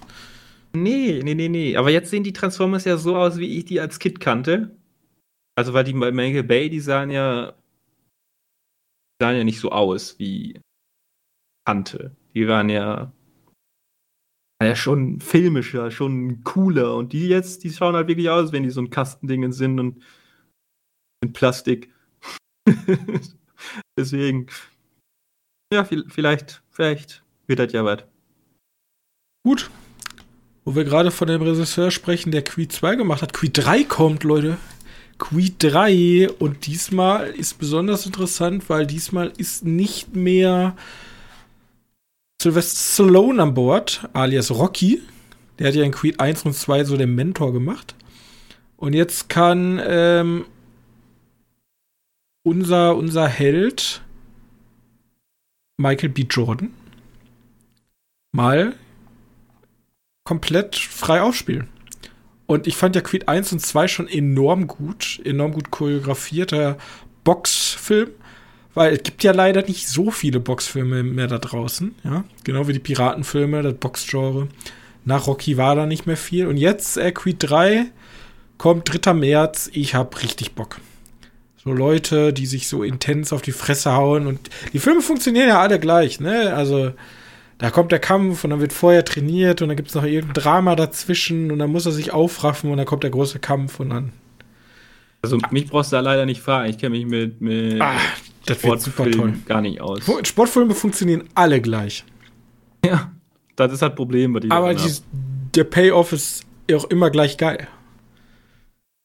[0.74, 1.76] Nee, nee, nee, nee.
[1.78, 4.72] Aber jetzt sehen die Transformers ja so aus, wie ich die als Kind kannte.
[5.60, 7.54] Also, weil die bei Michael Bay, die sahen ja,
[9.22, 10.58] sahen ja nicht so aus wie
[11.68, 12.16] kannte.
[12.34, 13.12] Die waren ja,
[14.64, 16.96] ja schon filmischer, schon cooler.
[16.96, 20.02] Und die jetzt, die schauen halt wirklich aus, wenn die so ein Kastendingen sind und
[21.22, 21.94] in Plastik.
[24.00, 24.48] Deswegen,
[25.74, 28.06] ja, vielleicht, vielleicht wird das ja was.
[29.46, 29.70] Gut,
[30.64, 33.34] wo wir gerade von dem Regisseur sprechen, der Creed 2 gemacht hat.
[33.34, 34.58] Creed 3 kommt, Leute.
[35.20, 40.76] Creed 3 und diesmal ist besonders interessant, weil diesmal ist nicht mehr
[42.42, 45.02] Sylvester Stallone an Bord, alias Rocky.
[45.60, 47.96] Der hat ja in Creed 1 und 2 so den Mentor gemacht.
[48.78, 50.46] Und jetzt kann ähm,
[52.44, 54.02] unser, unser Held
[55.78, 56.26] Michael B.
[56.30, 56.74] Jordan
[58.32, 58.76] mal
[60.24, 61.68] komplett frei aufspielen.
[62.50, 66.80] Und ich fand ja Creed 1 und 2 schon enorm gut, enorm gut choreografierter
[67.24, 68.10] Boxfilm,
[68.74, 72.74] weil es gibt ja leider nicht so viele Boxfilme mehr da draußen, ja, genau wie
[72.74, 74.48] die Piratenfilme, das Boxgenre.
[75.06, 77.86] Nach Rocky war da nicht mehr viel und jetzt äh, Creed 3
[78.58, 79.14] kommt 3.
[79.14, 80.80] März, ich hab richtig Bock.
[81.64, 85.62] So Leute, die sich so intens auf die Fresse hauen und die Filme funktionieren ja
[85.62, 86.56] alle gleich, ne?
[86.56, 86.94] Also
[87.60, 90.42] da kommt der Kampf und dann wird vorher trainiert und dann gibt es noch irgendein
[90.42, 93.90] Drama dazwischen und dann muss er sich aufraffen und dann kommt der große Kampf und
[93.90, 94.14] dann.
[95.22, 96.70] Also mich brauchst du da leider nicht fragen.
[96.70, 97.98] Ich kenne mich mit, mit ah,
[98.46, 99.34] das wird super toll.
[99.46, 100.00] gar nicht aus.
[100.24, 102.06] Sportfilme funktionieren alle gleich.
[102.86, 103.12] Ja,
[103.58, 104.40] das ist halt Problem bei.
[104.50, 104.90] Aber die,
[105.54, 107.68] der Payoff ist auch immer gleich geil.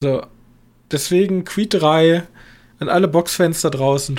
[0.01, 0.25] So,
[0.93, 2.23] deswegen Creed 3
[2.79, 4.17] an alle Boxfans da draußen,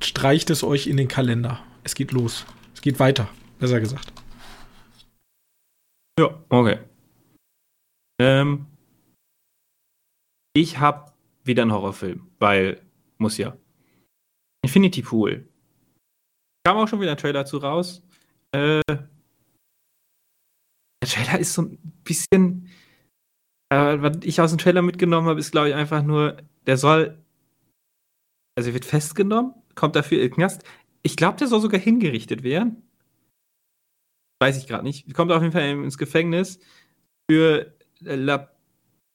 [0.00, 1.58] streicht es euch in den Kalender.
[1.82, 2.46] Es geht los.
[2.74, 3.28] Es geht weiter
[3.62, 4.12] besser gesagt.
[6.18, 6.80] Ja, okay.
[8.20, 8.66] Ähm,
[10.52, 11.12] ich habe
[11.44, 12.82] wieder einen Horrorfilm, weil
[13.18, 13.56] muss ja.
[14.64, 15.48] Infinity Pool.
[16.66, 18.02] Kam auch schon wieder ein Trailer zu raus.
[18.50, 19.08] Äh, der
[21.08, 22.68] Trailer ist so ein bisschen.
[23.72, 26.36] Äh, was ich aus dem Trailer mitgenommen habe, ist, glaube ich, einfach nur,
[26.66, 27.16] der soll.
[28.56, 30.64] Also, er wird festgenommen, kommt dafür in den Knast.
[31.02, 32.82] Ich glaube, der soll sogar hingerichtet werden
[34.42, 36.58] weiß ich gerade nicht, kommt auf jeden Fall ins Gefängnis
[37.30, 37.72] für,
[38.04, 38.38] äh,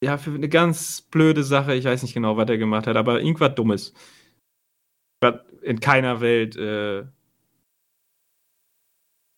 [0.01, 1.75] ja, für eine ganz blöde Sache.
[1.75, 3.93] Ich weiß nicht genau, was er gemacht hat, aber irgendwas Dummes.
[5.21, 7.01] Was in keiner Welt, äh,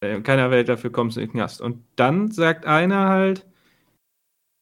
[0.02, 1.60] in keiner Welt dafür kommst du in den Knast.
[1.60, 3.48] Und dann sagt einer halt,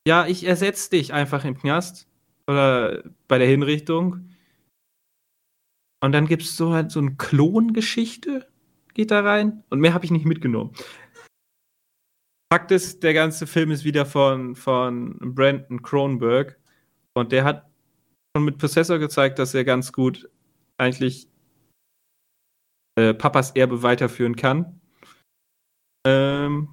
[0.08, 2.08] ja, ich ersetze dich einfach im Knast
[2.48, 4.30] oder bei der Hinrichtung.
[6.02, 8.48] Und dann gibt es so halt so eine Klongeschichte,
[8.94, 9.64] geht da rein.
[9.70, 10.72] Und mehr habe ich nicht mitgenommen.
[12.52, 16.58] Fakt ist, der ganze Film ist wieder von, von Brandon Cronenberg.
[17.14, 17.70] Und der hat
[18.36, 20.30] schon mit Possessor gezeigt, dass er ganz gut
[20.78, 21.28] eigentlich
[22.98, 24.80] äh, Papas Erbe weiterführen kann.
[26.08, 26.70] Ähm,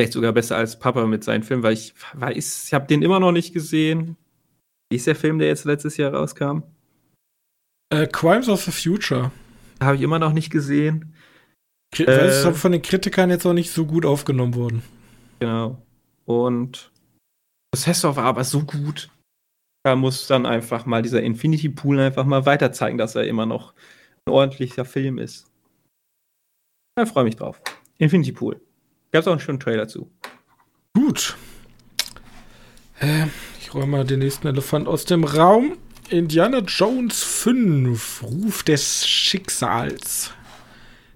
[0.00, 3.20] vielleicht sogar besser als Papa mit seinen Filmen, weil ich weiß, ich habe den immer
[3.20, 4.16] noch nicht gesehen.
[4.90, 6.62] Wie ist der Film, der jetzt letztes Jahr rauskam?
[7.92, 9.30] Uh, Crimes of the Future.
[9.80, 11.14] Habe ich immer noch nicht gesehen.
[11.98, 14.82] Äh, das ist von den Kritikern jetzt auch nicht so gut aufgenommen worden.
[15.40, 15.78] Genau.
[16.24, 16.92] Und
[17.72, 19.10] Prozessor war aber so gut.
[19.82, 23.46] Da muss dann einfach mal dieser Infinity Pool einfach mal weiter zeigen, dass er immer
[23.46, 23.74] noch
[24.26, 25.46] ein ordentlicher Film ist.
[27.00, 27.60] Ich freue mich drauf.
[27.98, 28.60] Infinity Pool.
[29.10, 30.10] Gab es auch einen schönen Trailer zu.
[30.94, 31.36] Gut.
[33.00, 33.26] Äh,
[33.60, 35.78] ich räume mal den nächsten Elefant aus dem Raum.
[36.10, 40.32] Indiana Jones 5, Ruf des Schicksals.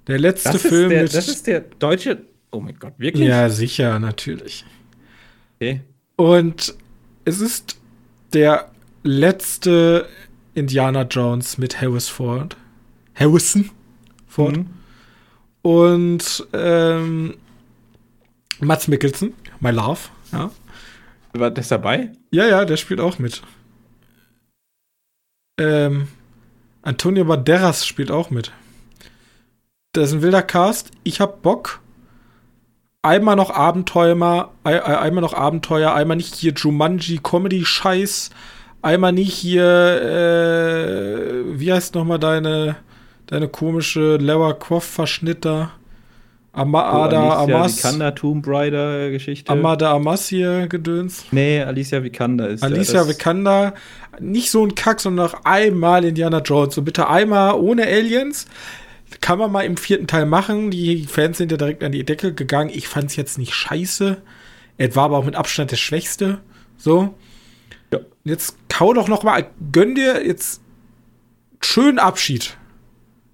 [0.06, 0.90] Der letzte das Film.
[0.90, 2.22] Der, das ist der deutsche.
[2.50, 3.28] Oh mein Gott, wirklich?
[3.28, 4.64] Ja, sicher, natürlich.
[5.56, 5.80] Okay.
[6.16, 6.74] Und
[7.24, 7.78] es ist
[8.32, 8.70] der
[9.02, 10.08] letzte
[10.54, 12.56] Indiana Jones mit Harris Ford.
[13.14, 13.70] Harrison
[14.26, 14.56] Ford.
[14.56, 14.66] Mhm.
[15.62, 17.36] Und ähm,
[18.60, 20.00] Mats Mikkelsen, My Love,
[20.32, 20.50] ja.
[21.32, 22.12] War das dabei?
[22.30, 23.42] Ja, ja, der spielt auch mit.
[25.58, 26.08] Ähm,
[26.82, 28.52] Antonio Banderas spielt auch mit.
[29.94, 30.90] Das ist ein wilder Cast.
[31.04, 31.80] Ich hab Bock.
[33.02, 38.30] Einmal noch Abenteuer, einmal noch Abenteuer, einmal nicht hier Jumanji Comedy Scheiß,
[38.80, 42.76] einmal nicht hier, äh, wie heißt noch mal deine,
[43.26, 45.72] deine komische Lara Croft Verschnitt da?
[46.54, 47.76] Amada oh, Amas.
[47.76, 49.52] Vikander Tomb Raider Geschichte.
[49.52, 51.26] Amada Amas hier Gedöns.
[51.30, 53.74] Nee, Alicia Vikander ist Alicia ja, Vikander.
[54.18, 56.74] Nicht so ein Kack, sondern noch einmal Indiana Jones.
[56.74, 58.46] So bitte einmal ohne Aliens.
[59.20, 60.70] Kann man mal im vierten Teil machen.
[60.70, 62.70] Die Fans sind ja direkt an die Decke gegangen.
[62.72, 64.22] Ich fand es jetzt nicht scheiße.
[64.76, 66.40] Es war aber auch mit Abstand der Schwächste.
[66.76, 67.14] So.
[67.92, 68.00] Ja.
[68.24, 69.48] Jetzt kau doch noch mal.
[69.72, 70.60] Gönn dir jetzt
[71.60, 72.56] schönen Abschied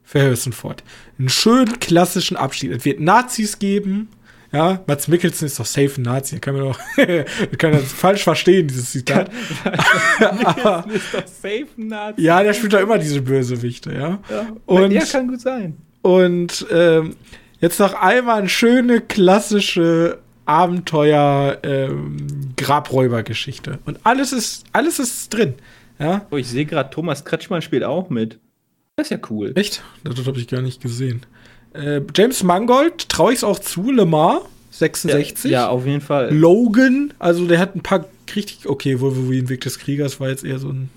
[0.03, 0.83] für Harrison Ford.
[1.19, 2.73] Einen schönen klassischen Abschied.
[2.73, 4.09] Es wird Nazis geben.
[4.53, 6.41] Ja, Mats Mikkelsen ist doch safe ein Nazi.
[6.41, 6.79] Kann man doch,
[7.59, 9.31] kann das falsch verstehen, dieses Zitat.
[9.65, 12.23] Mikkelsen ist doch safe ein Nazi.
[12.23, 14.19] Ja, der spielt doch immer diese Bösewichte, ja.
[14.29, 15.77] ja und der kann gut sein.
[16.03, 17.17] Und ähm,
[17.61, 23.79] jetzt noch einmal eine schöne klassische Abenteuer ähm, Grabräubergeschichte.
[23.85, 25.55] Und alles ist, alles ist drin.
[26.01, 26.27] Ja.
[26.31, 28.41] Oh, ich sehe gerade, Thomas Kretschmann spielt auch mit.
[28.97, 29.53] Das ist ja cool.
[29.55, 29.85] Echt?
[30.03, 31.23] Das habe ich gar nicht gesehen.
[31.73, 35.51] Äh, James Mangold, traue ich es auch zu, Lemar, 66.
[35.51, 36.35] Ja, ja, auf jeden Fall.
[36.35, 40.59] Logan, also der hat ein paar richtig, okay, Wolverine, Weg des Kriegers war jetzt eher
[40.59, 40.91] so ein.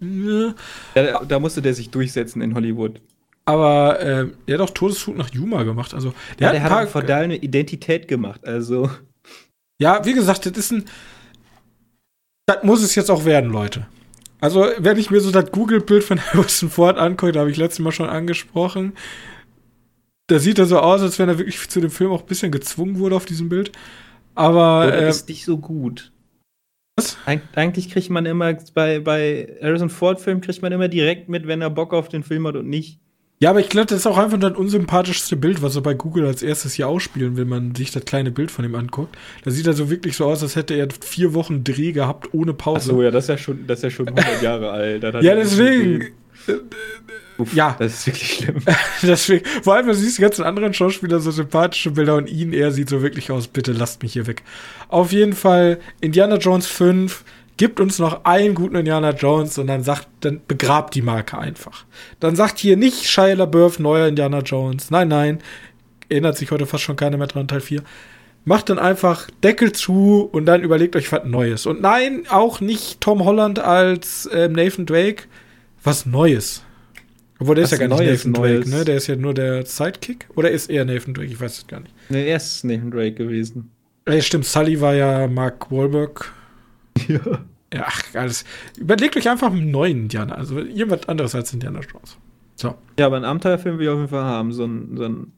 [0.00, 0.54] Ja,
[0.94, 3.00] da, da musste der sich durchsetzen in Hollywood.
[3.46, 5.94] Aber äh, der hat auch Todeszug nach Yuma gemacht.
[5.94, 8.46] Also, der ja, hat, der hat von da eine Identität gemacht.
[8.46, 8.90] Also.
[9.78, 10.84] Ja, wie gesagt, das ist ein.
[12.46, 13.86] Das muss es jetzt auch werden, Leute.
[14.40, 17.78] Also, wenn ich mir so das Google-Bild von Harrison Ford angucke, da habe ich letztes
[17.78, 18.92] Mal schon angesprochen,
[20.26, 22.52] da sieht er so aus, als wenn er wirklich zu dem Film auch ein bisschen
[22.52, 23.72] gezwungen wurde auf diesem Bild.
[24.34, 24.86] Aber.
[24.86, 26.12] Oder äh, ist nicht so gut.
[26.96, 27.18] Was?
[27.26, 31.60] Eig eigentlich kriegt man immer bei, bei Harrison Ford-Filmen kriegt man immer direkt mit, wenn
[31.60, 33.00] er Bock auf den Film hat und nicht.
[33.38, 36.24] Ja, aber ich glaube, das ist auch einfach das unsympathischste Bild, was er bei Google
[36.24, 39.14] als erstes hier ausspielen, wenn man sich das kleine Bild von ihm anguckt.
[39.44, 42.54] Da sieht er so wirklich so aus, als hätte er vier Wochen Dreh gehabt ohne
[42.54, 42.92] Pause.
[42.92, 45.02] Ach so, ja, das ist ja schon, das ist ja schon 100 Jahre alt.
[45.02, 46.14] ja, deswegen.
[47.38, 47.76] Uff, ja.
[47.78, 48.56] Das ist wirklich schlimm.
[49.02, 52.72] deswegen, vor allem, du siehst die ganzen anderen Schauspieler so sympathische Bilder und ihn, er
[52.72, 54.42] sieht so wirklich aus, bitte lasst mich hier weg.
[54.88, 57.24] Auf jeden Fall, Indiana Jones 5
[57.56, 61.84] gibt uns noch einen guten Indiana Jones und dann sagt, dann begrabt die Marke einfach.
[62.20, 64.90] Dann sagt hier nicht Shia LaBeouf, neuer Indiana Jones.
[64.90, 65.38] Nein, nein.
[66.08, 67.82] Erinnert sich heute fast schon keiner mehr dran, Teil 4.
[68.44, 71.66] Macht dann einfach Deckel zu und dann überlegt euch was Neues.
[71.66, 75.24] Und nein, auch nicht Tom Holland als äh, Nathan Drake.
[75.86, 76.64] Was Neues.
[77.38, 78.64] Obwohl, der was ist ja gar nicht Nathan Neues.
[78.64, 78.84] Drake, ne?
[78.84, 80.26] Der ist ja nur der Sidekick.
[80.34, 81.28] Oder ist er Nathan Drake?
[81.28, 81.94] Ich weiß es gar nicht.
[82.08, 83.70] Ne, er ist Nathan Drake gewesen.
[84.08, 84.46] Ja, stimmt.
[84.46, 86.32] Sully war ja Mark Wahlberg.
[87.08, 87.20] Ja.
[87.74, 88.44] Ja, ach, alles.
[88.78, 90.34] Überlegt euch einfach einen neuen Indiana.
[90.34, 92.16] Also irgendwas anderes als Indiana Jones.
[92.54, 92.74] So.
[92.98, 94.52] Ja, aber einen Abenteuerfilm will ich auf jeden Fall haben.
[94.52, 94.96] So ein.
[94.96, 95.32] So ein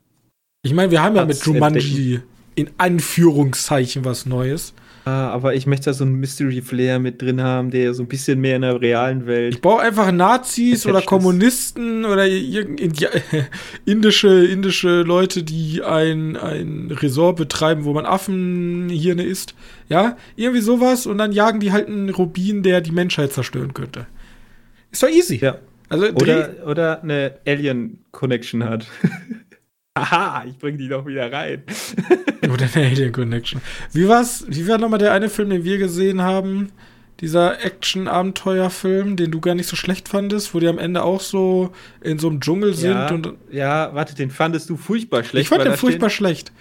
[0.62, 2.20] ich meine, wir haben ja mit Jumanji
[2.54, 4.72] in Anführungszeichen was Neues.
[5.08, 8.40] Ah, aber ich möchte da so einen Mystery-Flair mit drin haben, der so ein bisschen
[8.40, 9.54] mehr in der realen Welt.
[9.54, 12.26] Ich brauche einfach Nazis oder Kommunisten oder
[13.86, 19.54] indische, indische Leute, die ein, ein Resort betreiben, wo man Affenhirne isst.
[19.88, 24.06] Ja, irgendwie sowas und dann jagen die halt einen Rubin, der die Menschheit zerstören könnte.
[24.90, 25.36] Ist doch easy.
[25.36, 25.56] Ja.
[25.88, 28.86] Also, oder, oder eine Alien-Connection hat.
[29.98, 31.62] Haha, ich bring die doch wieder rein.
[32.42, 33.60] Eine Alien Connection.
[33.92, 34.44] Wie war's?
[34.48, 36.70] Wie war nochmal der eine Film, den wir gesehen haben?
[37.20, 41.72] Dieser Action-Abenteuer-Film, den du gar nicht so schlecht fandest, wo die am Ende auch so
[42.00, 43.34] in so einem Dschungel sind ja, und.
[43.50, 45.42] Ja, warte, den fandest du furchtbar schlecht.
[45.42, 46.52] Ich fand den furchtbar stehen, schlecht.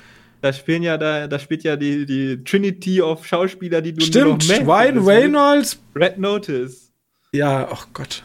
[0.41, 4.47] Da spielen ja, da, da spielt ja die, die Trinity of Schauspieler, die du Stimmt,
[4.47, 5.79] nur noch Ryan Reynolds.
[5.95, 6.91] Red Notice.
[7.31, 8.23] Ja, oh Gott.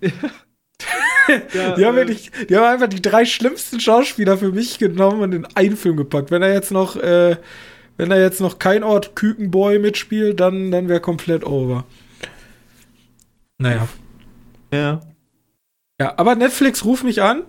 [1.52, 5.32] ja, die, haben wirklich, die haben einfach die drei schlimmsten Schauspieler für mich genommen und
[5.32, 6.30] in einen Film gepackt.
[6.30, 7.36] Wenn er jetzt noch, äh,
[7.96, 11.84] wenn er jetzt noch kein Ort Kükenboy mitspielt, dann, dann wäre komplett over.
[13.58, 13.88] Naja.
[14.72, 15.00] Ja.
[16.00, 17.44] Ja, aber Netflix ruft mich an.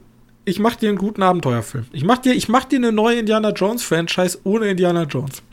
[0.46, 1.88] Ich mach dir einen guten Abenteuerfilm.
[1.92, 5.44] Ich mach dir, ich mach dir eine neue Indiana Jones Franchise ohne Indiana Jones.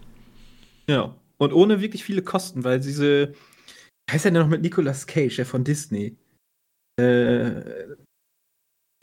[0.89, 1.15] Ja.
[1.37, 3.33] Und ohne wirklich viele Kosten, weil diese,
[4.09, 6.17] heißt er denn noch mit Nicolas Cage, der von Disney?
[6.97, 7.97] Äh,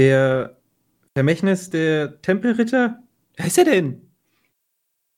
[0.01, 0.57] der
[1.15, 3.03] Vermächtnis der Tempelritter?
[3.35, 4.01] Wer ist er denn?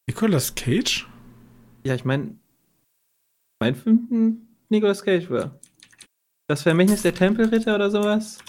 [0.08, 1.08] Nicolas Cage?
[1.86, 2.36] Ja, ich meine,
[3.62, 5.58] mein fünften Nicolas Cage war.
[6.48, 8.40] Das Vermächtnis der Tempelritter oder sowas?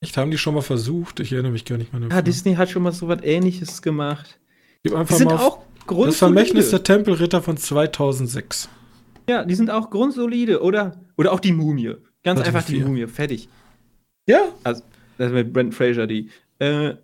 [0.00, 1.18] Echt, haben die schon mal versucht?
[1.18, 2.08] Ich erinnere mich gar nicht mehr.
[2.08, 4.38] Ja, Disney hat schon mal so was ähnliches gemacht.
[4.84, 8.68] Gib einfach die sind mal auch Das Vermächtnis der Tempelritter von 2006.
[9.28, 10.62] Ja, die sind auch grundsolide.
[10.62, 11.96] Oder, oder auch die Mumie.
[12.22, 13.08] Ganz einfach die Mumie.
[13.08, 13.48] Fertig.
[14.28, 14.40] Ja.
[14.62, 14.84] Also,
[15.18, 16.30] das ist mit Brent Fraser die.
[16.58, 16.94] Äh,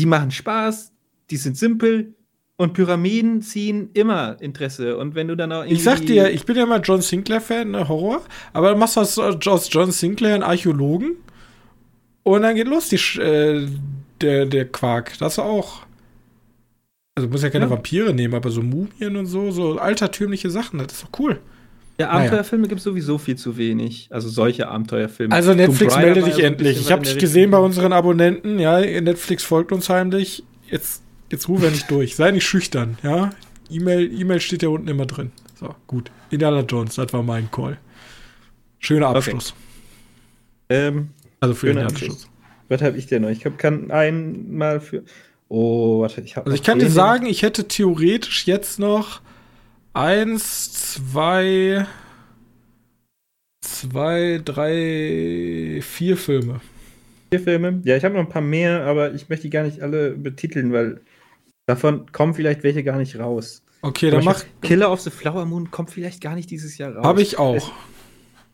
[0.00, 0.92] die machen Spaß,
[1.30, 2.14] die sind simpel,
[2.60, 4.98] und Pyramiden ziehen immer Interesse.
[4.98, 7.88] Und wenn du dann auch Ich sag dir, ich bin ja mal John Sinclair-Fan, ne,
[7.88, 8.22] Horror,
[8.52, 11.16] aber dann machst du aus, John Sinclair einen Archäologen
[12.22, 13.66] und dann geht los, die, äh,
[14.20, 15.16] der, der Quark.
[15.18, 15.86] Das auch.
[17.14, 17.70] Also muss ja keine ja.
[17.70, 21.40] Vampire nehmen, aber so Mumien und so, so altertümliche Sachen, das ist doch cool.
[22.00, 22.68] Ja, Abenteuerfilme naja.
[22.70, 24.08] gibt es sowieso viel zu wenig.
[24.10, 25.34] Also solche Abenteuerfilme.
[25.34, 26.80] Also Netflix melde dich endlich.
[26.80, 28.58] Ich habe dich gesehen bei unseren Abonnenten.
[28.58, 30.44] Ja, Netflix folgt uns heimlich.
[30.68, 32.16] Jetzt Jetzt ruf er nicht durch.
[32.16, 33.30] Sei nicht schüchtern, ja?
[33.70, 35.30] E-Mail e steht ja unten immer drin.
[35.54, 36.10] So, gut.
[36.30, 37.78] Indiana Jones, das war mein Call.
[38.80, 39.54] Schöner Abschluss.
[40.68, 40.88] Okay.
[40.88, 42.28] Ähm, also für den Abschluss.
[42.68, 43.28] Was habe ich denn noch?
[43.28, 45.04] Ich hab, kann einmal für.
[45.48, 46.46] Oh, warte, ich habe.
[46.46, 49.20] Also ich kann dir sagen, ich hätte theoretisch jetzt noch
[49.92, 51.86] eins, zwei,
[53.60, 56.60] zwei, drei, vier Filme.
[57.30, 57.80] Vier Filme?
[57.84, 60.72] Ja, ich habe noch ein paar mehr, aber ich möchte die gar nicht alle betiteln,
[60.72, 61.00] weil
[61.70, 63.62] Davon kommen vielleicht welche gar nicht raus.
[63.82, 64.42] Okay, dann mach.
[64.60, 67.04] Killer of the Flower Moon kommt vielleicht gar nicht dieses Jahr raus.
[67.04, 67.70] Habe ich auch.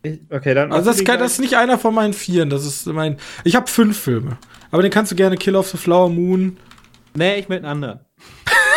[0.03, 0.71] Ich, okay, dann.
[0.71, 2.51] Also das, kann, das ist nicht einer von meinen Vieren.
[2.51, 3.17] Das ist mein.
[3.45, 4.37] Ich habe fünf Filme.
[4.71, 6.59] Aber den kannst du gerne Killer of the Flower Moon.
[7.15, 8.01] Nee, ich will einen anderen.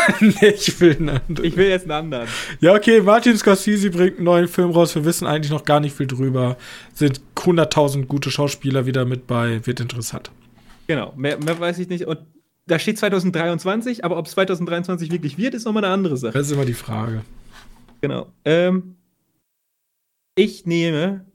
[0.19, 1.45] nee, ich will einen anderen.
[1.45, 2.27] Ich will jetzt einen anderen.
[2.59, 4.95] Ja, okay, Martin Scorsese bringt einen neuen Film raus.
[4.95, 6.57] Wir wissen eigentlich noch gar nicht viel drüber.
[6.93, 9.65] Sind 100.000 gute Schauspieler wieder mit bei.
[9.65, 10.31] Wird interessant.
[10.87, 12.05] Genau, mehr, mehr weiß ich nicht.
[12.05, 12.19] Und
[12.65, 16.33] da steht 2023, aber ob es 2023 wirklich wird, ist nochmal eine andere Sache.
[16.33, 17.23] Das ist immer die Frage.
[18.01, 18.27] Genau.
[18.45, 18.95] Ähm,
[20.35, 21.25] ich nehme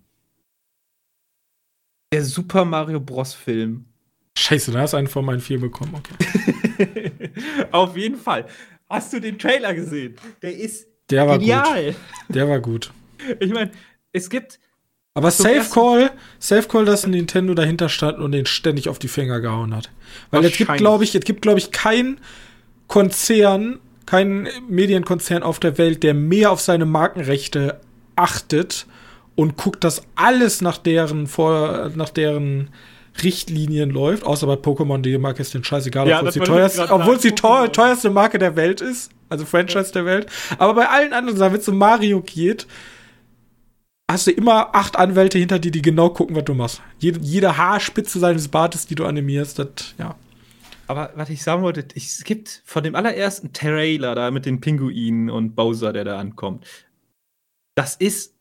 [2.13, 3.35] der Super Mario Bros.
[3.35, 3.85] Film.
[4.39, 6.15] Scheiße, da hast du einen von meinen vier bekommen, okay.
[7.71, 8.47] Auf jeden Fall.
[8.89, 10.17] Hast du den Trailer gesehen?
[10.43, 11.87] Der ist der war genial.
[11.87, 11.97] Gut.
[12.29, 12.93] Der war gut.
[13.41, 13.71] Ich meine,
[14.13, 14.59] es gibt
[15.15, 16.11] aber Safe Call,
[16.41, 19.91] Safe Call, dass Nintendo dahinter stand und den ständig auf die Finger gehauen hat.
[20.31, 22.19] Weil es gibt, glaube ich, es gibt, glaube ich, kein
[22.89, 27.81] Konzern, kein Medienkonzern auf der Welt, der mehr auf seine Markenrechte
[28.17, 28.87] achtet
[29.37, 32.71] und guckt, dass alles nach deren vor, nach deren
[33.23, 36.91] Richtlinien läuft, außer bei Pokémon, die Marke ist den scheißegal, ja, obwohl es die, teuerste,
[36.91, 39.93] obwohl die teuer, teuerste Marke der Welt ist, also Franchise ja.
[39.93, 40.27] der Welt.
[40.59, 42.67] Aber bei allen anderen Sachen, wenn es um Mario geht,
[44.11, 46.83] hast du immer acht Anwälte hinter dir, die genau gucken, was du machst.
[46.99, 50.17] Jede, jede Haarspitze seines Bartes, die du animierst, das, ja.
[50.87, 55.31] Aber was ich sagen wollte, es gibt von dem allerersten Trailer da mit den Pinguinen
[55.31, 56.67] und Bowser, der da ankommt.
[57.75, 58.35] Das ist,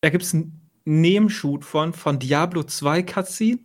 [0.00, 3.58] da gibt es einen Nebenshoot von, von Diablo 2 Cutscene.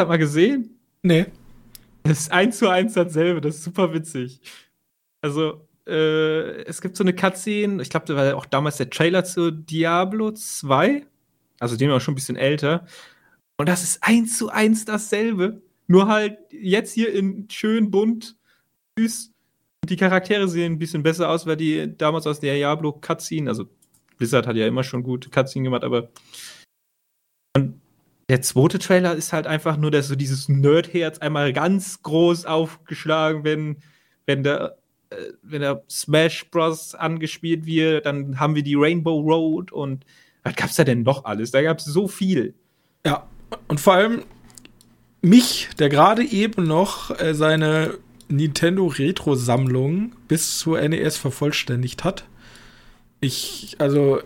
[0.00, 0.78] Hat mal gesehen?
[1.02, 1.26] Nee.
[2.04, 4.40] Das ist eins zu eins dasselbe, das ist super witzig.
[5.20, 9.24] Also, äh, es gibt so eine Cutscene, ich glaube, das war auch damals der Trailer
[9.24, 11.06] zu Diablo 2.
[11.60, 12.86] Also den war schon ein bisschen älter.
[13.56, 15.62] Und das ist eins zu eins dasselbe.
[15.86, 18.36] Nur halt jetzt hier in schön bunt,
[18.98, 19.30] süß.
[19.88, 23.68] Die Charaktere sehen ein bisschen besser aus, weil die damals aus der Diablo Cutscene, also
[24.16, 26.10] Blizzard hat ja immer schon gut Cutscene gemacht, aber
[27.56, 27.81] und
[28.32, 33.44] der zweite Trailer ist halt einfach nur, dass so dieses Nerdherz einmal ganz groß aufgeschlagen,
[33.44, 33.76] wenn,
[34.24, 34.78] wenn der
[35.10, 36.94] äh, wenn der Smash Bros.
[36.94, 40.06] angespielt wird, dann haben wir die Rainbow Road und
[40.44, 41.50] was gab's da denn noch alles?
[41.50, 42.54] Da gab's so viel.
[43.04, 43.26] Ja,
[43.68, 44.22] und vor allem
[45.20, 52.24] mich, der gerade eben noch äh, seine Nintendo Retro-Sammlung bis zur NES vervollständigt hat.
[53.20, 54.22] Ich, also,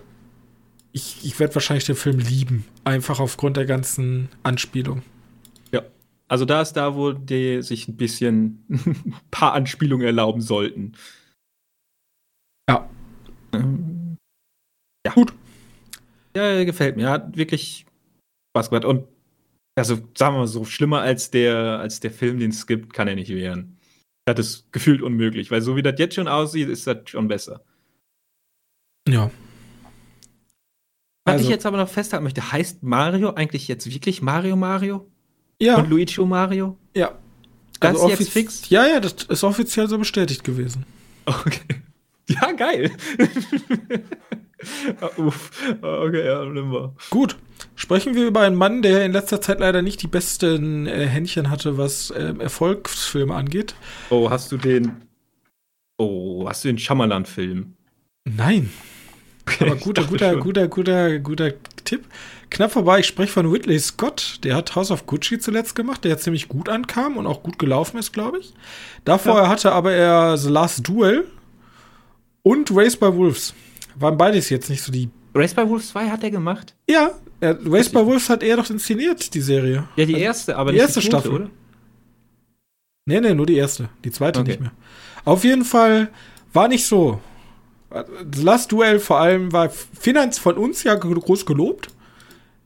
[0.97, 2.65] ich, ich werde wahrscheinlich den Film lieben.
[2.85, 5.03] Einfach aufgrund der ganzen Anspielung.
[6.29, 10.97] Also da ist da, wo die sich ein bisschen ein paar Anspielungen erlauben sollten.
[12.69, 12.91] Ja.
[13.53, 14.17] Ähm,
[15.07, 15.13] ja.
[15.13, 15.33] Gut.
[16.37, 17.09] Ja, gefällt mir.
[17.11, 17.87] Hat wirklich
[18.51, 18.85] Spaß gemacht.
[18.85, 19.07] Und
[19.79, 23.09] also sagen wir mal so, schlimmer als der, als der Film, den es gibt, kann
[23.09, 23.79] er nicht werden.
[24.27, 27.65] Das ist gefühlt unmöglich, weil so wie das jetzt schon aussieht, ist das schon besser.
[29.07, 29.31] Ja.
[31.27, 35.09] Was also, ich jetzt aber noch festhalten möchte, heißt Mario eigentlich jetzt wirklich Mario Mario?
[35.61, 35.77] Ja.
[35.77, 36.79] Und Luigi Mario?
[36.95, 37.13] Ja.
[37.81, 38.71] Das also ist jetzt fix?
[38.71, 40.87] Ja, ja, das ist offiziell so bestätigt gewesen.
[41.27, 41.61] Okay.
[42.29, 42.91] Ja, geil.
[45.17, 45.53] Uff.
[45.81, 46.93] Okay, ja, nimm mal.
[47.11, 47.37] Gut.
[47.77, 51.51] Sprechen wir über einen Mann, der in letzter Zeit leider nicht die besten äh, Händchen
[51.51, 53.77] hatte, was äh, Erfolgsfilme angeht.
[54.11, 55.03] Oh, hast du den.
[55.99, 57.77] Oh, hast du den Schamalan-Film?
[58.25, 58.71] Nein.
[59.49, 61.53] Okay, Aber guter, guter, guter, guter, guter
[61.85, 62.05] Tipp.
[62.51, 64.41] Knapp vorbei, ich spreche von Whitley Scott.
[64.43, 67.99] Der hat House of Gucci zuletzt gemacht, der ziemlich gut ankam und auch gut gelaufen
[67.99, 68.53] ist, glaube ich.
[69.05, 69.49] Davor ja.
[69.49, 71.27] hatte aber er The Last Duel
[72.43, 73.55] und Race by Wolves.
[73.97, 75.09] Waren beides jetzt nicht so die.
[75.35, 76.75] Race by Wolves 2 hat er gemacht?
[76.89, 79.85] Ja, er, Race by Wolves hat er doch inszeniert, die Serie.
[79.97, 81.51] Ja, die also erste, aber die erste die Staffel, oder?
[83.05, 83.89] Nee, nee, nur die erste.
[84.05, 84.51] Die zweite okay.
[84.51, 84.73] nicht mehr.
[85.25, 86.09] Auf jeden Fall
[86.53, 87.21] war nicht so.
[88.05, 91.89] Das Last Duel vor allem war Finanz von uns ja groß gelobt.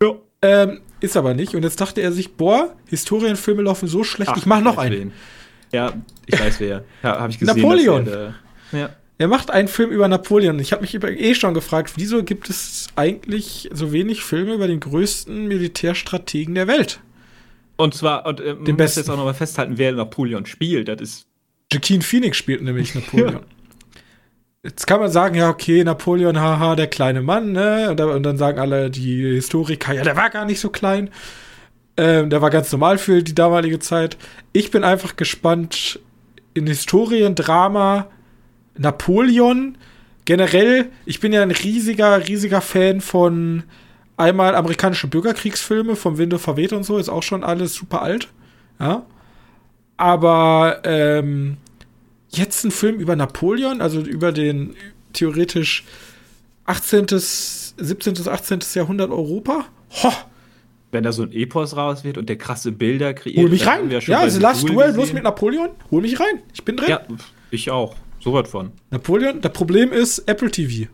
[0.03, 0.15] Ja.
[0.43, 1.55] Ähm, ist aber nicht.
[1.55, 5.01] Und jetzt dachte er sich, boah, Historienfilme laufen so schlecht, Ach, ich mach noch einen.
[5.01, 5.13] Wen.
[5.73, 5.93] Ja,
[6.27, 6.85] ich weiß wer.
[7.03, 7.57] Ja, habe ich gesehen.
[7.57, 8.07] Napoleon.
[8.07, 8.35] Er,
[8.73, 8.91] ja.
[9.19, 10.59] er macht einen Film über Napoleon.
[10.59, 14.81] Ich habe mich eh schon gefragt, wieso gibt es eigentlich so wenig Filme über den
[14.81, 17.01] größten Militärstrategen der Welt?
[17.77, 19.01] Und zwar, und äh, den besten.
[19.01, 20.89] jetzt auch nochmal festhalten, wer Napoleon spielt.
[20.89, 21.27] Das ist.
[21.73, 23.41] Joaquin Phoenix spielt nämlich Napoleon.
[24.63, 27.91] Jetzt kann man sagen, ja, okay, Napoleon, haha, der kleine Mann, ne?
[27.91, 31.09] Und, und dann sagen alle die Historiker, ja, der war gar nicht so klein.
[31.97, 34.19] Ähm, der war ganz normal für die damalige Zeit.
[34.53, 35.99] Ich bin einfach gespannt
[36.53, 38.09] in Historiendrama
[38.77, 39.79] Napoleon.
[40.27, 43.63] Generell, ich bin ja ein riesiger, riesiger Fan von
[44.19, 48.29] einmal amerikanische Bürgerkriegsfilme, vom Winde verweht und so, ist auch schon alles super alt.
[48.79, 49.07] Ja.
[49.97, 51.57] Aber ähm,
[52.31, 54.77] jetzt ein Film über Napoleon, also über den
[55.13, 55.85] theoretisch
[56.67, 58.59] 18., 17., 18.
[58.75, 59.67] Jahrhundert Europa.
[60.03, 60.13] Ho!
[60.93, 63.39] Wenn da so ein Epos raus wird und der krasse Bilder kreiert.
[63.39, 63.91] Hol mich rein.
[63.91, 65.71] Ja, also Last Duel bloß mit Napoleon.
[65.91, 66.43] Hol mich rein.
[66.53, 66.89] Ich bin drin.
[66.89, 67.03] Ja,
[67.51, 67.95] ich auch.
[68.19, 68.73] So was von.
[68.91, 70.91] Napoleon, das Problem ist Apple TV.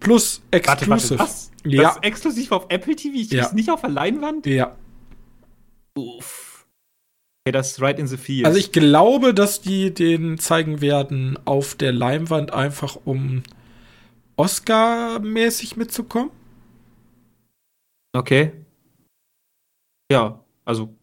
[0.00, 0.88] Plus Exclusive.
[0.88, 1.50] Warte, warte, was?
[1.64, 1.82] Ja.
[1.82, 3.16] Das ist exklusiv auf Apple TV?
[3.16, 3.52] Ich ja.
[3.52, 4.46] nicht auf der Leinwand?
[4.46, 4.76] Ja.
[5.96, 6.47] Uff.
[7.48, 8.44] Okay, das ist right in the field.
[8.44, 13.42] Also ich glaube, dass die den zeigen werden auf der Leinwand einfach um
[14.36, 16.30] Oscar-mäßig mitzukommen.
[18.12, 18.52] Okay.
[20.12, 20.94] Ja, also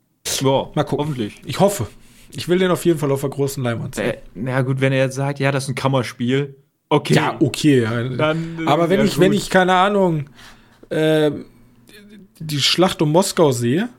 [0.42, 1.00] ja, mal gucken.
[1.00, 1.42] Hoffentlich.
[1.46, 1.88] Ich hoffe.
[2.32, 4.12] Ich will den auf jeden Fall auf der großen Leinwand sehen.
[4.12, 6.56] Äh, na gut, wenn er jetzt sagt, ja, das ist ein Kammerspiel.
[6.90, 7.16] Okay.
[7.16, 7.88] Ja, okay.
[8.18, 9.20] Dann, Aber wenn ich, gut.
[9.22, 10.30] wenn ich, keine Ahnung,
[10.90, 11.32] äh,
[12.40, 13.90] die Schlacht um Moskau sehe,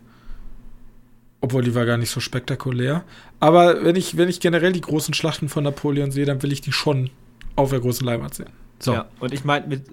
[1.47, 3.05] obwohl die war gar nicht so spektakulär.
[3.38, 6.61] Aber wenn ich, wenn ich generell die großen Schlachten von Napoleon sehe, dann will ich
[6.61, 7.09] die schon
[7.55, 8.51] auf der großen Leinwand sehen.
[8.80, 8.94] So.
[8.94, 9.84] Ja, und ich meine, mit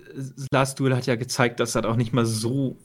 [0.52, 2.76] Last Duel hat ja gezeigt, dass das auch nicht mal so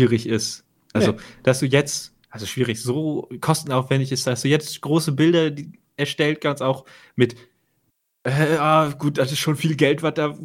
[0.00, 0.64] schwierig ist.
[0.92, 1.18] Also, nee.
[1.44, 5.52] dass du jetzt, also schwierig, so kostenaufwendig ist, dass du jetzt große Bilder
[5.96, 7.36] erstellt, ganz auch mit,
[8.24, 10.40] äh, ah, gut, das ist schon viel Geld, was da weg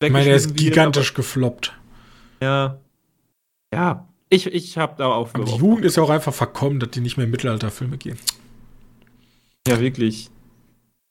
[0.00, 1.78] Ich meine, der ist gigantisch wird, gefloppt.
[2.40, 2.80] Ja.
[3.74, 5.32] Ja, ich, ich habe da auch.
[5.32, 8.18] Aber die Jugend ist ja auch einfach verkommen, dass die nicht mehr in Mittelalterfilme gehen.
[9.66, 10.30] Ja, wirklich.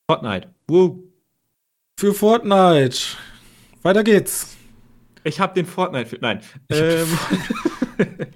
[0.09, 0.49] Fortnite.
[0.67, 1.03] Woo.
[1.99, 2.97] Für Fortnite.
[3.81, 4.55] Weiter geht's.
[5.23, 6.17] Ich habe den Fortnite.
[6.19, 6.41] Nein.
[6.69, 7.07] Ähm,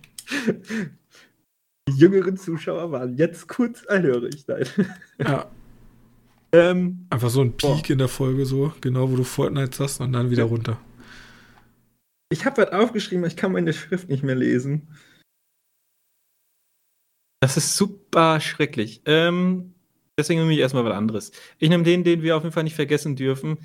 [1.88, 4.46] die jüngeren Zuschauer waren jetzt kurz einhörig.
[4.48, 4.66] Nein.
[5.20, 5.52] Ja.
[6.52, 7.90] ähm, Einfach so ein Peak boah.
[7.90, 10.80] in der Folge, so, genau wo du Fortnite sagst und dann wieder runter.
[12.30, 14.88] Ich habe was aufgeschrieben, aber ich kann meine Schrift nicht mehr lesen.
[17.42, 19.02] Das ist super schrecklich.
[19.06, 19.74] Ähm,
[20.20, 21.32] deswegen nehme ich erstmal was anderes.
[21.60, 23.60] Ich nehme den, den wir auf jeden Fall nicht vergessen dürfen.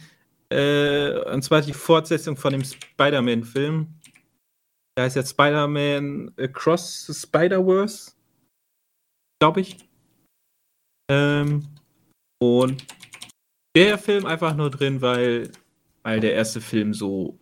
[0.50, 3.88] Äh, und zwar die Fortsetzung von dem Spider-Man-Film.
[4.96, 8.12] Der heißt jetzt Spider-Man Across the Spider-Verse.
[9.40, 9.78] Glaube ich.
[11.10, 11.66] Ähm,
[12.40, 12.84] und
[13.74, 15.50] der Film einfach nur drin, weil,
[16.02, 17.38] weil der erste Film so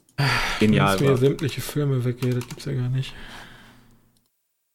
[0.59, 1.11] genial war.
[1.11, 3.15] mir sämtliche Filme weggeht, das gibt's ja gar nicht.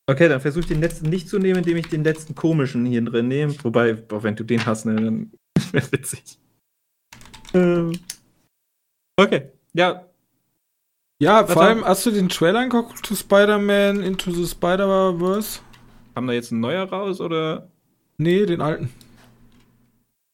[0.07, 3.03] Okay, dann versuche ich den letzten nicht zu nehmen, indem ich den letzten komischen hier
[3.03, 3.55] drin nehme.
[3.63, 5.31] Wobei, auch wenn du den hast, ne, dann
[5.71, 6.37] wäre witzig.
[7.53, 7.97] Ähm.
[9.17, 10.05] Okay, ja.
[11.19, 15.61] Ja, vor allem, hast du den Trailer angeguckt zu Spider-Man Into the Spider-Verse?
[16.13, 17.69] Haben da jetzt ein neuer raus, oder?
[18.17, 18.89] Nee, den alten.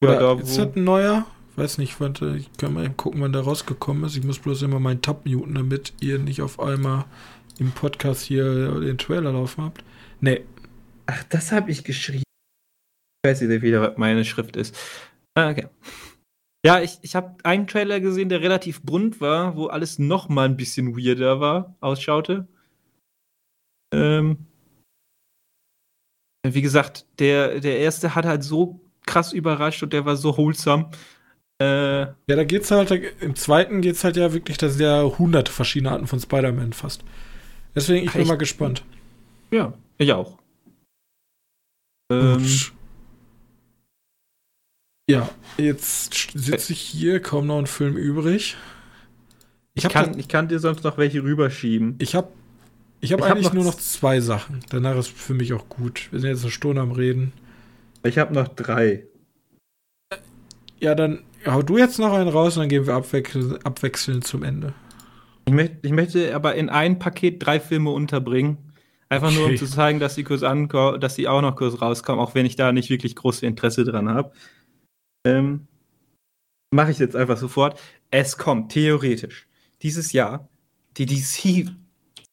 [0.02, 1.26] Oder ja, da, ist das ein neuer?
[1.56, 4.16] Weiß nicht, warte, ich kann mal gucken, wann der rausgekommen ist.
[4.16, 7.04] Ich muss bloß immer meinen Tab muten, damit ihr nicht auf einmal
[7.58, 9.84] im Podcast hier den Trailer laufen habt.
[10.20, 10.44] Nee.
[11.06, 12.22] Ach, das habe ich geschrieben.
[13.24, 14.76] Ich weiß nicht wieder, was meine Schrift ist.
[15.34, 15.68] Ah, okay.
[16.64, 20.44] Ja, ich, ich habe einen Trailer gesehen, der relativ bunt war, wo alles noch mal
[20.44, 22.46] ein bisschen weirder war, ausschaute.
[23.92, 24.46] Ähm,
[26.46, 30.90] wie gesagt, der, der erste hat halt so krass überrascht und der war so wholesome.
[31.62, 32.90] Äh, ja, da geht's halt,
[33.20, 37.04] im zweiten geht's halt ja wirklich, dass ja hunderte verschiedene Arten von Spider-Man fast.
[37.74, 38.84] Deswegen, ich bin mal gespannt.
[39.52, 40.38] Ja, ich auch.
[42.10, 42.44] Ähm,
[45.08, 48.56] ja, jetzt sitze ich hier, kaum noch ein Film übrig.
[49.74, 51.94] Ich, ich kann, ich kann dir sonst noch welche rüberschieben.
[51.98, 52.28] Ich habe
[53.00, 54.60] ich hab ich eigentlich hab nur noch zwei Sachen.
[54.70, 56.08] Danach ist für mich auch gut.
[56.10, 57.32] Wir sind jetzt eine Stunde am Reden.
[58.02, 59.04] Ich habe noch drei.
[60.80, 64.42] Ja, dann hau du jetzt noch einen raus und dann gehen wir abwechselnd, abwechselnd zum
[64.42, 64.74] Ende.
[65.46, 68.58] Ich, möcht, ich möchte aber in ein Paket drei Filme unterbringen.
[69.08, 69.36] Einfach okay.
[69.36, 72.46] nur, um zu zeigen, dass sie kurz dass sie auch noch kurz rauskommen, auch wenn
[72.46, 74.32] ich da nicht wirklich großes Interesse dran habe.
[75.26, 75.66] Ähm,
[76.74, 77.78] Mache ich jetzt einfach sofort.
[78.10, 79.46] Es kommt theoretisch
[79.82, 80.48] dieses Jahr
[80.96, 81.70] die DC,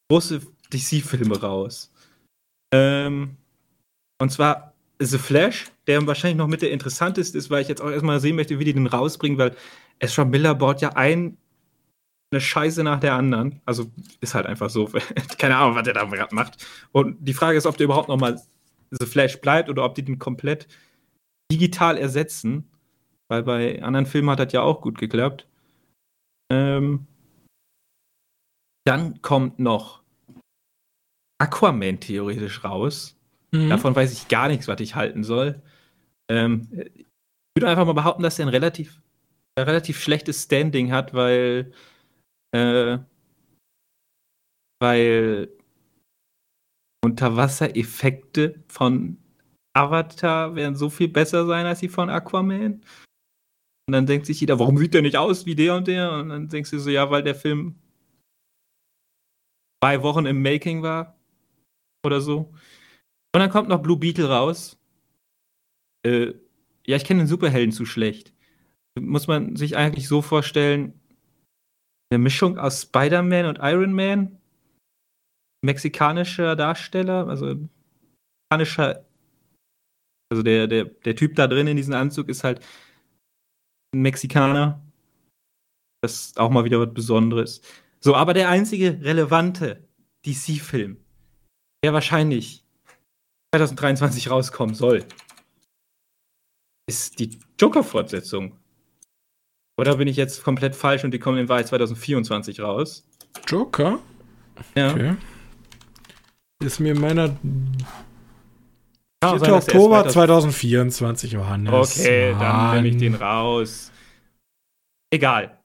[0.08, 0.40] große
[0.72, 1.92] DC-Filme raus.
[2.72, 3.36] Ähm,
[4.18, 7.90] und zwar The Flash, der wahrscheinlich noch mit der interessanteste ist, weil ich jetzt auch
[7.90, 9.56] erstmal sehen möchte, wie die den rausbringen, weil
[9.98, 11.36] Ezra Miller baut ja ein
[12.32, 13.60] eine Scheiße nach der anderen.
[13.64, 14.88] Also ist halt einfach so.
[15.38, 16.64] Keine Ahnung, was der da gerade macht.
[16.92, 18.40] Und die Frage ist, ob der überhaupt noch mal
[18.90, 20.68] The Flash bleibt oder ob die den komplett
[21.50, 22.70] digital ersetzen.
[23.28, 25.48] Weil bei anderen Filmen hat das ja auch gut geklappt.
[26.52, 27.06] Ähm,
[28.84, 30.02] dann kommt noch
[31.38, 33.16] Aquaman theoretisch raus.
[33.50, 33.70] Mhm.
[33.70, 35.60] Davon weiß ich gar nichts, was ich halten soll.
[36.30, 37.06] Ähm, ich
[37.56, 39.02] würde einfach mal behaupten, dass er ein relativ,
[39.56, 41.72] ein relativ schlechtes Standing hat, weil
[42.52, 42.98] äh,
[44.80, 45.48] weil
[47.04, 49.18] Unterwassereffekte von
[49.74, 52.82] Avatar werden so viel besser sein als die von Aquaman.
[53.88, 56.12] Und dann denkt sich jeder, warum sieht der nicht aus wie der und der?
[56.12, 57.74] Und dann denkst du so, ja, weil der Film
[59.82, 61.18] zwei Wochen im Making war
[62.06, 62.52] oder so.
[63.34, 64.79] Und dann kommt noch Blue Beetle raus.
[66.04, 66.34] Äh,
[66.86, 68.32] ja, ich kenne den Superhelden zu schlecht.
[68.98, 71.00] Muss man sich eigentlich so vorstellen,
[72.10, 74.38] eine Mischung aus Spider-Man und Iron Man.
[75.62, 77.54] Mexikanischer Darsteller, also
[78.50, 79.04] mexikanischer,
[80.30, 82.64] also der, der, der Typ da drin in diesem Anzug ist halt
[83.94, 84.82] ein Mexikaner.
[86.02, 87.60] Das ist auch mal wieder was Besonderes.
[88.00, 89.86] So, aber der einzige relevante
[90.24, 90.96] DC-Film,
[91.84, 92.64] der wahrscheinlich
[93.54, 95.04] 2023 rauskommen soll,
[96.90, 98.56] ist die Joker-Fortsetzung.
[99.78, 103.06] Oder bin ich jetzt komplett falsch und die kommen in Wahrheit 2024 raus?
[103.46, 104.00] Joker?
[104.74, 104.90] Ja.
[104.90, 105.14] Okay.
[106.62, 107.28] Ist mir meiner
[109.22, 109.38] 4.
[109.38, 112.00] Sein, Oktober 2024, Johannes.
[112.00, 112.40] Okay, Mann.
[112.40, 113.92] dann nehme ich den raus.
[115.10, 115.58] Egal.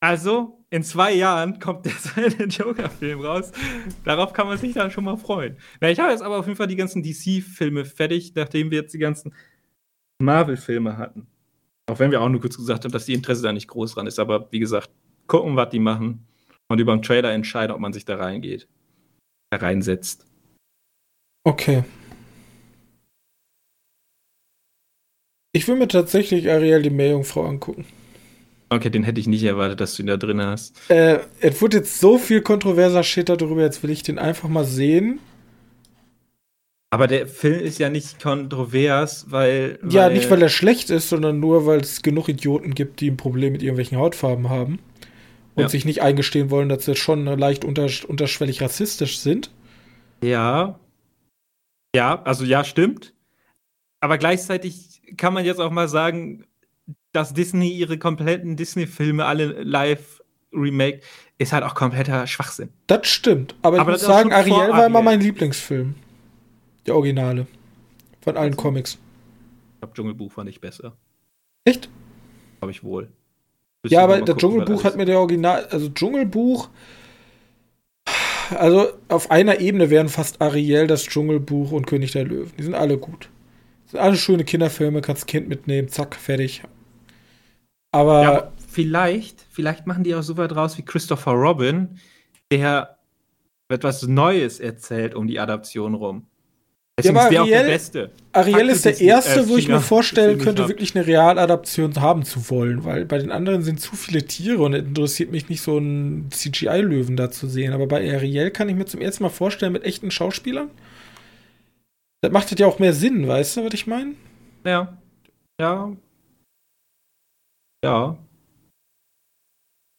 [0.00, 3.52] Also, in zwei Jahren kommt der zweite Joker-Film raus.
[4.04, 5.56] Darauf kann man sich dann schon mal freuen.
[5.80, 8.92] Na, ich habe jetzt aber auf jeden Fall die ganzen DC-Filme fertig, nachdem wir jetzt
[8.92, 9.32] die ganzen
[10.18, 11.26] Marvel-Filme hatten.
[11.86, 14.06] Auch wenn wir auch nur kurz gesagt haben, dass die Interesse da nicht groß dran
[14.06, 14.18] ist.
[14.18, 14.90] Aber wie gesagt,
[15.26, 16.26] gucken, was die machen
[16.68, 18.68] und über den Trailer entscheiden, ob man sich da reingeht.
[19.50, 20.26] Da reinsetzt.
[21.44, 21.84] Okay.
[25.52, 27.86] Ich will mir tatsächlich Ariel die Meerjungfrau angucken.
[28.68, 30.90] Okay, den hätte ich nicht erwartet, dass du ihn da drin hast.
[30.90, 34.64] Äh, es wurde jetzt so viel kontroverser Shit darüber, jetzt will ich den einfach mal
[34.64, 35.20] sehen.
[36.96, 39.92] Aber der Film ist ja nicht kontrovers, weil, weil.
[39.92, 43.18] Ja, nicht weil er schlecht ist, sondern nur, weil es genug Idioten gibt, die ein
[43.18, 44.78] Problem mit irgendwelchen Hautfarben haben
[45.54, 45.68] und ja.
[45.68, 49.50] sich nicht eingestehen wollen, dass sie schon leicht unter, unterschwellig rassistisch sind.
[50.22, 50.80] Ja.
[51.94, 53.12] Ja, also ja, stimmt.
[54.00, 56.46] Aber gleichzeitig kann man jetzt auch mal sagen,
[57.12, 61.00] dass Disney ihre kompletten Disney-Filme alle live remake,
[61.36, 62.70] ist halt auch kompletter Schwachsinn.
[62.86, 63.54] Das stimmt.
[63.60, 65.94] Aber, aber ich muss sagen, Ariel war immer mein Lieblingsfilm.
[66.86, 67.46] Der Originale.
[68.20, 68.94] Von allen Comics.
[69.74, 70.96] Ich glaube, Dschungelbuch fand ich besser.
[71.64, 71.88] Echt?
[72.60, 73.08] Habe ich wohl.
[73.82, 75.66] Müssen ja, aber der Dschungelbuch hat mir der Original.
[75.66, 76.68] Also, Dschungelbuch.
[78.50, 82.52] Also, auf einer Ebene wären fast Ariel, das Dschungelbuch und König der Löwen.
[82.56, 83.28] Die sind alle gut.
[83.84, 86.62] Das sind alle schöne Kinderfilme, kannst Kind mitnehmen, zack, fertig.
[87.92, 91.98] Aber, ja, aber vielleicht, vielleicht machen die auch so weit raus wie Christopher Robin,
[92.50, 92.98] der
[93.68, 96.26] etwas Neues erzählt um die Adaption rum.
[96.98, 100.96] Deswegen ja, aber Ariel, Ariel ist der erste, äh, wo ich mir vorstellen könnte, wirklich
[100.96, 104.82] eine Realadaption haben zu wollen, weil bei den anderen sind zu viele Tiere und es
[104.82, 107.74] interessiert mich nicht, so einen CGI-Löwen da zu sehen.
[107.74, 110.70] Aber bei Ariel kann ich mir zum ersten Mal vorstellen, mit echten Schauspielern.
[112.22, 114.14] Das macht das ja auch mehr Sinn, weißt du, was ich meine?
[114.64, 114.96] Ja.
[115.60, 115.92] Ja.
[117.84, 118.16] Ja.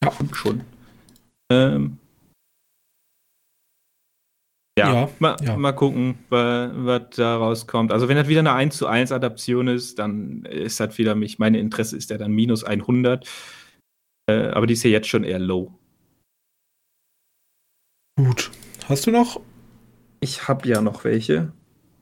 [0.04, 0.62] Ja, schon.
[1.52, 2.00] Ähm,
[4.78, 5.58] ja, ja, mal, ja.
[5.58, 7.92] mal gucken, was da rauskommt.
[7.92, 11.40] Also wenn das wieder eine 1 zu 1 Adaption ist, dann ist das wieder mich,
[11.40, 13.28] meine Interesse ist ja dann minus 100.
[14.30, 15.74] Äh, aber die ist ja jetzt schon eher low.
[18.18, 18.52] Gut.
[18.88, 19.42] Hast du noch?
[20.20, 21.52] Ich habe ja noch welche.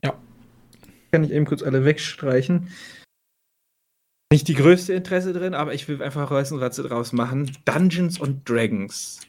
[0.04, 0.18] Ja.
[1.12, 2.68] Kann ich eben kurz alle wegstreichen.
[4.32, 7.50] nicht die größte Interesse drin, aber ich will einfach wissen, was sie draus machen.
[7.64, 9.20] Dungeons und Dragons.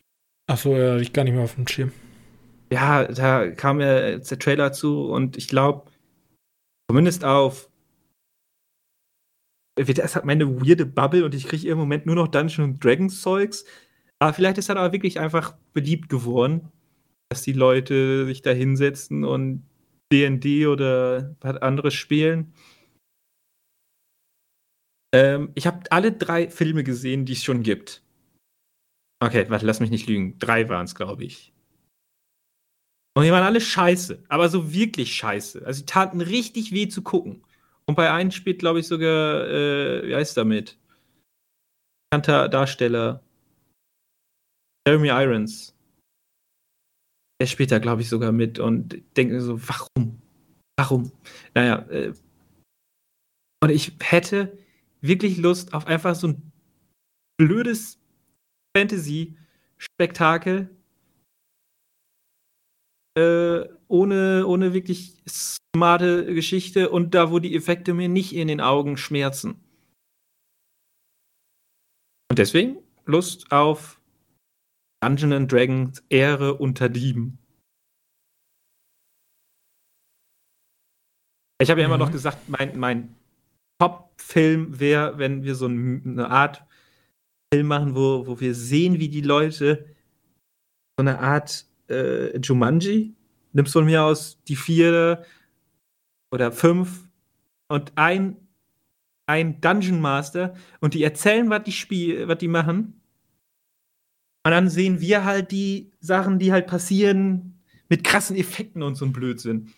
[0.49, 1.91] Achso, ja, ich gar nicht mehr auf dem Schirm.
[2.69, 5.89] Ja, da kam ja jetzt der Trailer zu und ich glaube,
[6.89, 7.69] zumindest auf.
[9.75, 13.63] Das hat meine weirde Bubble und ich kriege im Moment nur noch Dungeons Dragons Zeugs.
[14.19, 16.71] Aber vielleicht ist das aber wirklich einfach beliebt geworden,
[17.29, 19.63] dass die Leute sich da hinsetzen und
[20.11, 22.53] DD oder was anderes spielen.
[25.13, 28.03] Ähm, ich habe alle drei Filme gesehen, die es schon gibt.
[29.19, 30.37] Okay, warte, lass mich nicht lügen.
[30.39, 31.53] Drei waren es, glaube ich.
[33.17, 35.65] Und die waren alle scheiße, aber so wirklich scheiße.
[35.65, 37.43] Also die taten richtig weh zu gucken.
[37.87, 40.77] Und bei einem spielt, glaube ich, sogar, äh, wie heißt damit?
[42.11, 43.23] Bekannter Darsteller.
[44.87, 45.75] Jeremy Irons.
[47.41, 50.21] Der spielt da, glaube ich, sogar mit und denkt mir so, warum?
[50.77, 51.11] Warum?
[51.55, 52.13] Naja, äh,
[53.63, 54.59] und ich hätte
[55.01, 56.51] wirklich Lust auf einfach so ein
[57.39, 57.99] blödes
[58.77, 60.69] Fantasy-Spektakel.
[63.17, 68.61] Äh, ohne, ohne wirklich smarte Geschichte und da, wo die Effekte mir nicht in den
[68.61, 69.55] Augen schmerzen.
[72.29, 73.99] Und deswegen Lust auf
[75.03, 77.39] Dungeons Dragons Ehre unter Dieben.
[81.59, 82.13] Ich habe ja immer noch mhm.
[82.13, 83.15] gesagt, mein, mein
[83.81, 86.63] Top-Film wäre, wenn wir so eine Art
[87.51, 89.95] Film machen, wo, wo wir sehen, wie die Leute
[90.99, 93.13] so eine Art äh, Jumanji,
[93.53, 95.23] nimmst von mir aus die vier
[96.31, 97.09] oder fünf
[97.67, 98.37] und ein,
[99.25, 103.01] ein Dungeon Master und die erzählen, was die spiel, was die machen.
[104.45, 109.05] Und dann sehen wir halt die Sachen, die halt passieren mit krassen Effekten und so
[109.05, 109.73] ein Blödsinn.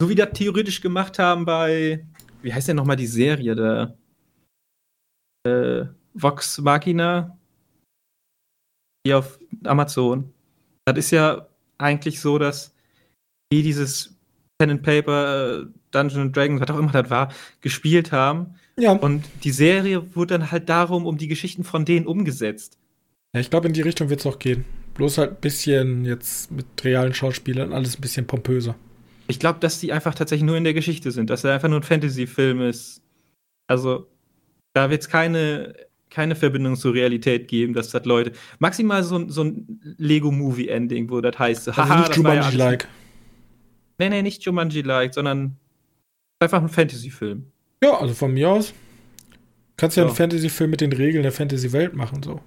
[0.00, 2.06] So wie das theoretisch gemacht haben bei,
[2.42, 3.96] wie heißt denn nochmal die Serie da?
[5.46, 7.35] Äh, Vox Machina,
[9.06, 10.32] die auf Amazon.
[10.84, 11.46] Das ist ja
[11.78, 12.74] eigentlich so, dass
[13.52, 14.16] die dieses
[14.58, 18.54] Pen and Paper, äh, Dungeon Dragons, was auch immer das war, gespielt haben.
[18.78, 18.92] Ja.
[18.92, 22.78] Und die Serie wurde dann halt darum, um die Geschichten von denen umgesetzt.
[23.34, 24.64] Ja, ich glaube, in die Richtung wird es auch gehen.
[24.94, 28.74] Bloß halt ein bisschen jetzt mit realen Schauspielern, alles ein bisschen pompöser.
[29.28, 31.80] Ich glaube, dass die einfach tatsächlich nur in der Geschichte sind, dass er einfach nur
[31.80, 33.02] ein Fantasy-Film ist.
[33.66, 34.08] Also,
[34.72, 35.74] da wird es keine,
[36.16, 38.32] keine Verbindung zur Realität geben, dass das Leute.
[38.58, 42.84] Maximal so, so ein Lego-Movie-Ending, wo das heißt, also haha, nicht Jumanji-like.
[42.84, 42.88] Ja
[43.98, 45.56] nee, nee, nicht Jumanji-like, sondern
[46.38, 47.44] einfach ein Fantasy-Film.
[47.84, 48.72] Ja, also von mir aus.
[49.76, 50.08] Kannst ja, ja.
[50.08, 52.40] einen Fantasy-Film mit den Regeln der Fantasy-Welt machen, so.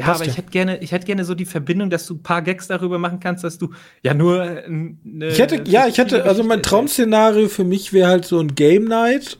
[0.00, 0.30] Ja, Passt aber ja.
[0.30, 2.98] ich hätte gerne, ich hätte gerne so die Verbindung, dass du ein paar Gags darüber
[2.98, 7.48] machen kannst, dass du ja nur eine, Ich hätte, ja, ich hätte, also mein Traum-Szenario
[7.48, 9.38] für mich wäre halt so ein Game Night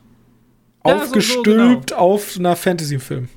[0.89, 1.97] ja, aufgestülpt so, so, genau.
[1.97, 3.29] auf einer Fantasy-Film.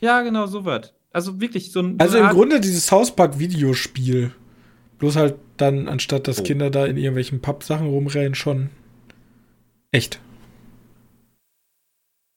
[0.00, 0.92] Ja, genau, so was.
[1.12, 1.98] Also wirklich so ein.
[1.98, 4.32] Also im Grunde dieses South Park-Videospiel.
[4.98, 6.42] Bloß halt dann, anstatt dass oh.
[6.42, 8.70] Kinder da in irgendwelchen Pappsachen rumrennen, schon
[9.92, 10.20] echt.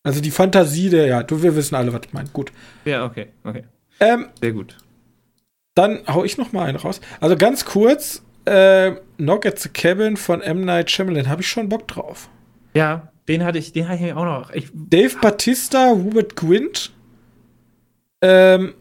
[0.03, 2.29] Also die Fantasie der, ja, du, wir wissen alle, was ich meine.
[2.29, 2.51] Gut.
[2.85, 3.63] Ja, okay, okay.
[3.99, 4.77] Ähm, Sehr gut.
[5.75, 7.01] Dann hau ich noch mal einen raus.
[7.19, 10.61] Also ganz kurz, äh, Knock at the Cabin von M.
[10.61, 12.29] Night Shyamalan, habe ich schon Bock drauf.
[12.73, 14.51] Ja, den hatte ich, den hatte ich auch noch.
[14.51, 16.91] Ich, Dave Batista, Hubert Quint,
[18.21, 18.73] ähm,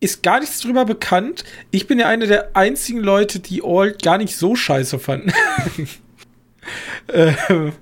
[0.00, 1.44] ist gar nichts drüber bekannt.
[1.70, 5.32] Ich bin ja einer der einzigen Leute, die Old gar nicht so scheiße fanden.
[7.12, 7.72] ähm,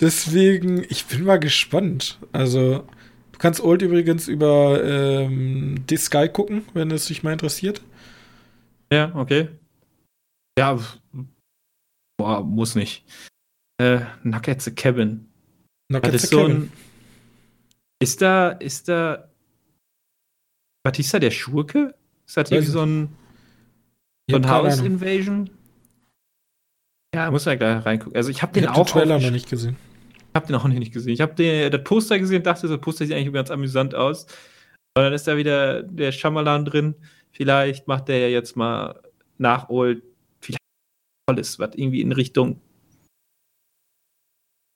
[0.00, 2.18] deswegen, ich bin mal gespannt.
[2.32, 2.84] Also,
[3.38, 7.82] Du kannst Old übrigens über ähm, The Sky gucken, wenn es dich mal interessiert.
[8.92, 9.48] Ja, okay.
[10.58, 10.76] Ja,
[12.16, 13.04] boah, muss nicht.
[13.78, 15.28] Äh, Knock at the Cabin.
[15.88, 16.56] Knock at the so Cabin.
[16.56, 16.72] Ein,
[18.00, 19.28] ist da, ist da
[20.84, 21.94] Batista der Schurke?
[22.26, 23.08] Ist das irgendwie so ein,
[24.30, 25.50] so ein House Invasion?
[27.14, 28.16] Ja, muss ja gleich reingucken.
[28.16, 29.76] Also ich habe den ich hab auch den Trailer noch nicht gesehen
[30.38, 31.12] habe den auch nicht gesehen.
[31.12, 34.24] Ich habe das Poster gesehen, dachte, das Poster sieht eigentlich ganz amüsant aus.
[34.96, 36.94] Und dann ist da wieder der Schamalan drin.
[37.32, 39.00] Vielleicht macht der ja jetzt mal
[39.36, 40.02] nach Old
[40.40, 40.62] vielleicht
[41.28, 42.60] tolles, was irgendwie in Richtung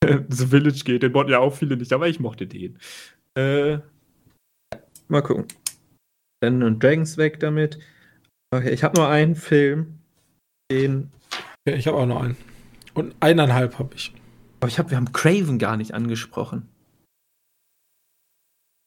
[0.28, 1.02] The Village geht.
[1.02, 2.78] Den wollten ja auch viele nicht, aber ich mochte den.
[3.34, 3.78] Äh,
[5.08, 5.46] mal gucken.
[6.40, 7.78] Dann und Dragons weg damit.
[8.52, 9.98] Okay, ich habe nur einen Film,
[10.70, 11.10] den.
[11.66, 12.36] Ja, ich habe auch noch einen.
[12.94, 14.12] Und eineinhalb habe ich.
[14.60, 16.68] Aber ich habe, wir haben Craven gar nicht angesprochen.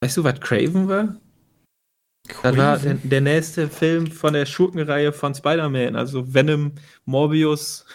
[0.04, 1.20] Weißt du, was Craven war?
[2.28, 2.44] Craven?
[2.44, 6.74] Das war der, der, nächste Film von der Schurkenreihe von Spider-Man, also Venom,
[7.06, 7.86] Morbius.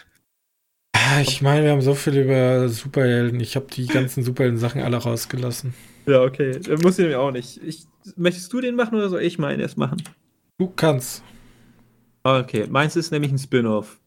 [0.97, 3.41] Ja, ich meine, wir haben so viel über Superhelden.
[3.41, 5.75] Ich habe die ganzen Superhelden-Sachen alle rausgelassen.
[6.07, 6.59] Ja, okay.
[6.83, 7.63] Muss ich nämlich auch nicht.
[7.63, 7.87] Ich,
[8.17, 10.03] möchtest du den machen oder soll ich meinen erst machen?
[10.59, 11.23] Du kannst.
[12.23, 13.99] Okay, meins ist nämlich ein Spin-off.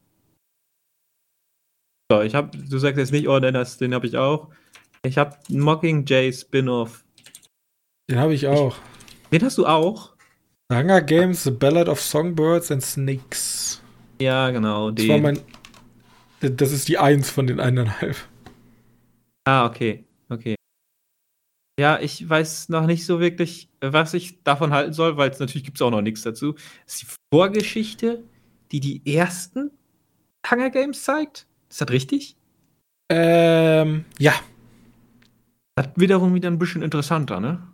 [2.12, 4.50] So, ich habe, du sagst jetzt nicht, oh, den, den habe ich auch.
[5.04, 7.04] Ich habe Mockingjay Spin-off.
[8.10, 8.78] Den habe ich auch.
[9.24, 10.14] Ich, den hast du auch?
[10.72, 13.82] Hunger Games, The Ballad of Songbirds and Snakes.
[14.22, 14.92] Ja, genau.
[14.92, 15.40] Das war mein.
[16.52, 18.18] Das ist die Eins von den eineinhalb.
[19.46, 20.04] Ah, okay.
[20.30, 20.56] Okay.
[21.80, 25.64] Ja, ich weiß noch nicht so wirklich, was ich davon halten soll, weil es natürlich
[25.64, 26.54] gibt es auch noch nichts dazu.
[26.86, 28.24] Das ist die Vorgeschichte,
[28.72, 29.72] die die ersten
[30.50, 31.48] Hunger Games zeigt.
[31.70, 32.36] Ist das richtig?
[33.10, 34.34] Ähm, ja.
[35.76, 37.68] Das wiederum wieder ein bisschen interessanter, ne?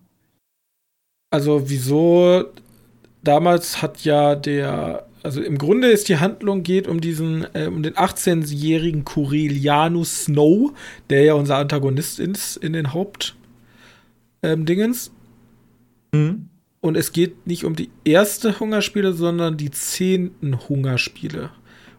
[1.32, 2.46] Also, wieso?
[3.22, 7.84] Damals hat ja der, also im Grunde ist die Handlung geht um diesen, äh, um
[7.84, 10.72] den 18-jährigen Corelianus Snow,
[11.10, 13.36] der ja unser Antagonist ist in den Haupt
[14.41, 14.66] ähm.
[16.12, 16.50] Mhm.
[16.82, 21.52] Und es geht nicht um die erste Hungerspiele, sondern die zehnten Hungerspiele.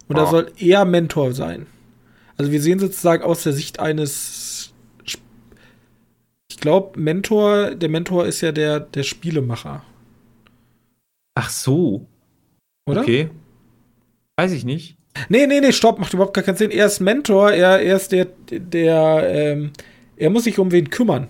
[0.09, 0.19] Und oh.
[0.19, 1.67] da soll er Mentor sein.
[2.37, 4.73] Also wir sehen sozusagen aus der Sicht eines,
[5.05, 9.85] ich glaube, Mentor, der Mentor ist ja der, der Spielemacher.
[11.35, 12.07] Ach so.
[12.91, 13.03] Oder?
[13.03, 13.31] Okay.
[14.37, 14.97] Weiß ich nicht.
[15.29, 16.71] Nee, nee, nee, stopp, macht überhaupt gar keinen Sinn.
[16.71, 19.73] Er ist Mentor, er, er ist der, der, ähm,
[20.17, 21.29] er muss sich um wen kümmern.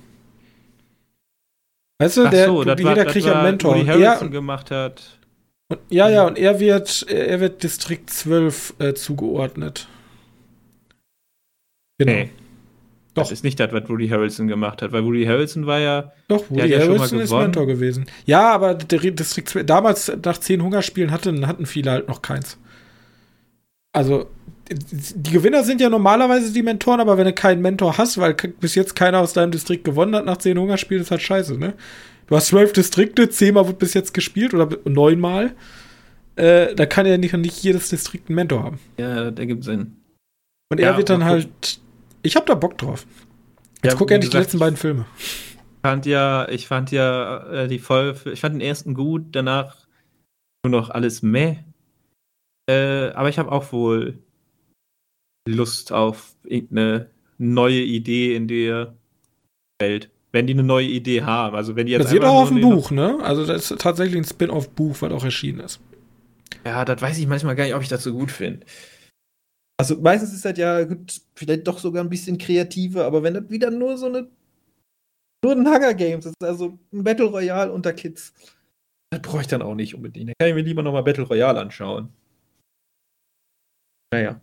[1.98, 3.74] Weißt du, der, so, jeder war, kriegt einen Mentor.
[3.74, 5.18] Wo die Harrison er, gemacht hat.
[5.68, 9.86] Und, ja, ja, und er wird, er wird Distrikt 12 äh, zugeordnet.
[11.98, 12.12] Genau.
[12.12, 12.30] Nee.
[13.14, 13.24] Doch.
[13.24, 16.12] Das ist nicht das, was Woody Harrelson gemacht hat, weil Woody Harrelson war ja.
[16.28, 18.06] Doch, Woody Harrelson ja ist Mentor gewesen.
[18.24, 22.56] Ja, aber der Distrikt 12, damals nach zehn Hungerspielen hatten, hatten viele halt noch keins.
[23.92, 24.28] Also,
[24.70, 28.76] die Gewinner sind ja normalerweise die Mentoren, aber wenn du keinen Mentor hast, weil bis
[28.76, 31.74] jetzt keiner aus deinem Distrikt gewonnen hat nach zehn Hungerspielen, ist halt scheiße, ne?
[32.28, 35.52] Du hast zwölf Distrikte, zehnmal wird bis jetzt gespielt oder neunmal.
[36.36, 38.78] Äh, da kann ja nicht, nicht jedes Distrikt einen Mentor haben.
[38.98, 39.96] Ja, der gibt Sinn.
[40.70, 41.48] Und er ja, wird dann halt.
[42.22, 43.06] Ich hab da Bock drauf.
[43.82, 45.06] Jetzt ja, guck endlich die letzten beiden Filme.
[45.82, 49.86] Fand ja, ich fand ja äh, die Folge, ich fand den ersten gut, danach
[50.64, 51.56] nur noch alles meh.
[52.68, 54.18] Äh, aber ich habe auch wohl
[55.48, 58.94] Lust auf irgendeine neue Idee in der
[59.80, 60.10] Welt.
[60.32, 61.56] Wenn die eine neue Idee haben.
[61.56, 63.18] Also wenn die jetzt Basiert auch auf dem Buch, ne?
[63.22, 65.80] Also das ist tatsächlich ein Spin-off-Buch, was auch erschienen ist.
[66.64, 68.64] Ja, das weiß ich manchmal gar nicht, ob ich das so gut finde.
[69.80, 73.48] Also meistens ist das ja gut, vielleicht doch sogar ein bisschen kreativer, aber wenn das
[73.48, 74.28] wieder nur so eine
[75.42, 78.34] nur ein Hunger Games ist, also ein Battle Royale unter Kids,
[79.10, 80.28] das brauche ich dann auch nicht unbedingt.
[80.28, 82.10] Da kann ich mir lieber nochmal Battle Royale anschauen.
[84.12, 84.38] Naja.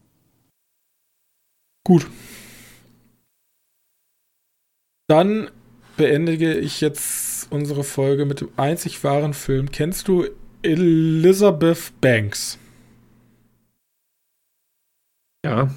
[1.85, 2.07] Gut.
[5.07, 5.51] Dann
[5.97, 9.69] beendige ich jetzt unsere Folge mit dem einzig wahren Film.
[9.69, 10.26] Kennst du
[10.64, 12.57] Elizabeth Banks?
[15.45, 15.69] Ja.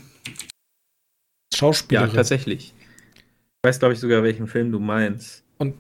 [1.55, 2.11] Schauspielerin.
[2.11, 2.75] Ja, tatsächlich.
[3.17, 5.43] Ich weiß, glaube ich, sogar, welchen Film du meinst.
[5.59, 5.75] Und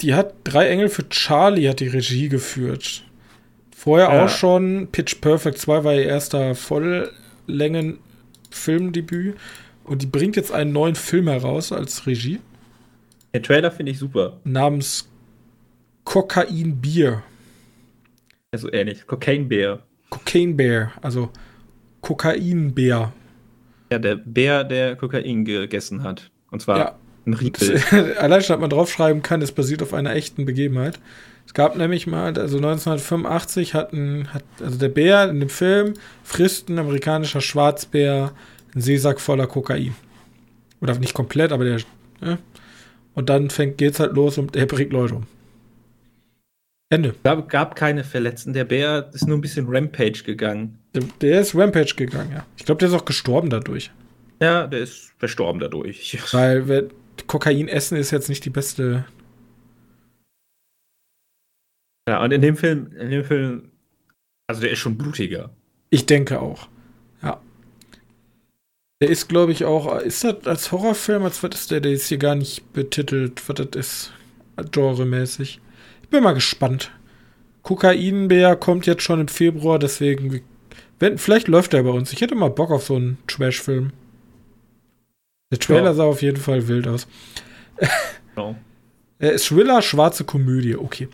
[0.00, 3.04] die hat Drei Engel für Charlie hat die Regie geführt.
[3.74, 4.24] Vorher ja.
[4.24, 7.98] auch schon Pitch Perfect 2 war ihr erster Volllängen
[8.50, 9.36] Filmdebüt
[9.84, 12.40] und die bringt jetzt einen neuen Film heraus als Regie.
[13.32, 14.38] Der Trailer finde ich super.
[14.44, 15.08] Namens
[16.04, 17.22] Kokain Bier.
[18.52, 19.06] Also ähnlich.
[19.06, 19.82] Cocaine Bear.
[20.10, 21.30] Cocaine Bear, also
[22.02, 23.12] Kokainbär.
[23.90, 26.30] Ja, der Bär, der Kokain gegessen hat.
[26.50, 26.94] Und zwar ja.
[27.26, 27.82] ein Riegel.
[28.18, 31.00] Allein schon, dass man draufschreiben kann, es basiert auf einer echten Begebenheit.
[31.46, 36.68] Es gab nämlich mal, also 1985 hatten, hat, also der Bär in dem Film frisst
[36.68, 38.32] ein amerikanischer Schwarzbär
[38.74, 39.94] einen Seesack voller Kokain.
[40.80, 41.78] Oder nicht komplett, aber der,
[42.20, 42.38] ne?
[43.14, 45.26] Und dann fängt, geht's halt los und er bringt Leute um.
[46.92, 47.14] Ende.
[47.22, 48.52] Gab, gab keine Verletzten.
[48.52, 50.78] Der Bär ist nur ein bisschen Rampage gegangen.
[50.94, 52.46] Der, der ist Rampage gegangen, ja.
[52.56, 53.90] Ich glaube, der ist auch gestorben dadurch.
[54.40, 56.18] Ja, der ist verstorben dadurch.
[56.32, 56.90] Weil
[57.26, 59.04] Kokain essen ist jetzt nicht die beste
[62.08, 63.70] ja, und in dem Film, in dem Film,
[64.48, 65.50] also der ist schon blutiger.
[65.90, 66.68] Ich denke auch.
[67.22, 67.40] Ja.
[69.00, 71.80] Der ist, glaube ich, auch, ist das als Horrorfilm, als was ist der?
[71.80, 74.12] Der ist hier gar nicht betitelt, was das ist,
[74.72, 75.60] genremäßig.
[76.12, 76.90] Ich bin mal gespannt.
[77.62, 80.42] Kokainbär kommt jetzt schon im Februar, deswegen,
[80.98, 82.12] wenn, vielleicht läuft der bei uns.
[82.12, 83.94] Ich hätte mal Bock auf so einen Trash-Film.
[85.50, 85.94] Der Trailer ja.
[85.94, 87.06] sah auf jeden Fall wild aus.
[88.36, 88.56] No.
[89.38, 91.08] Thriller, schwarze Komödie, okay.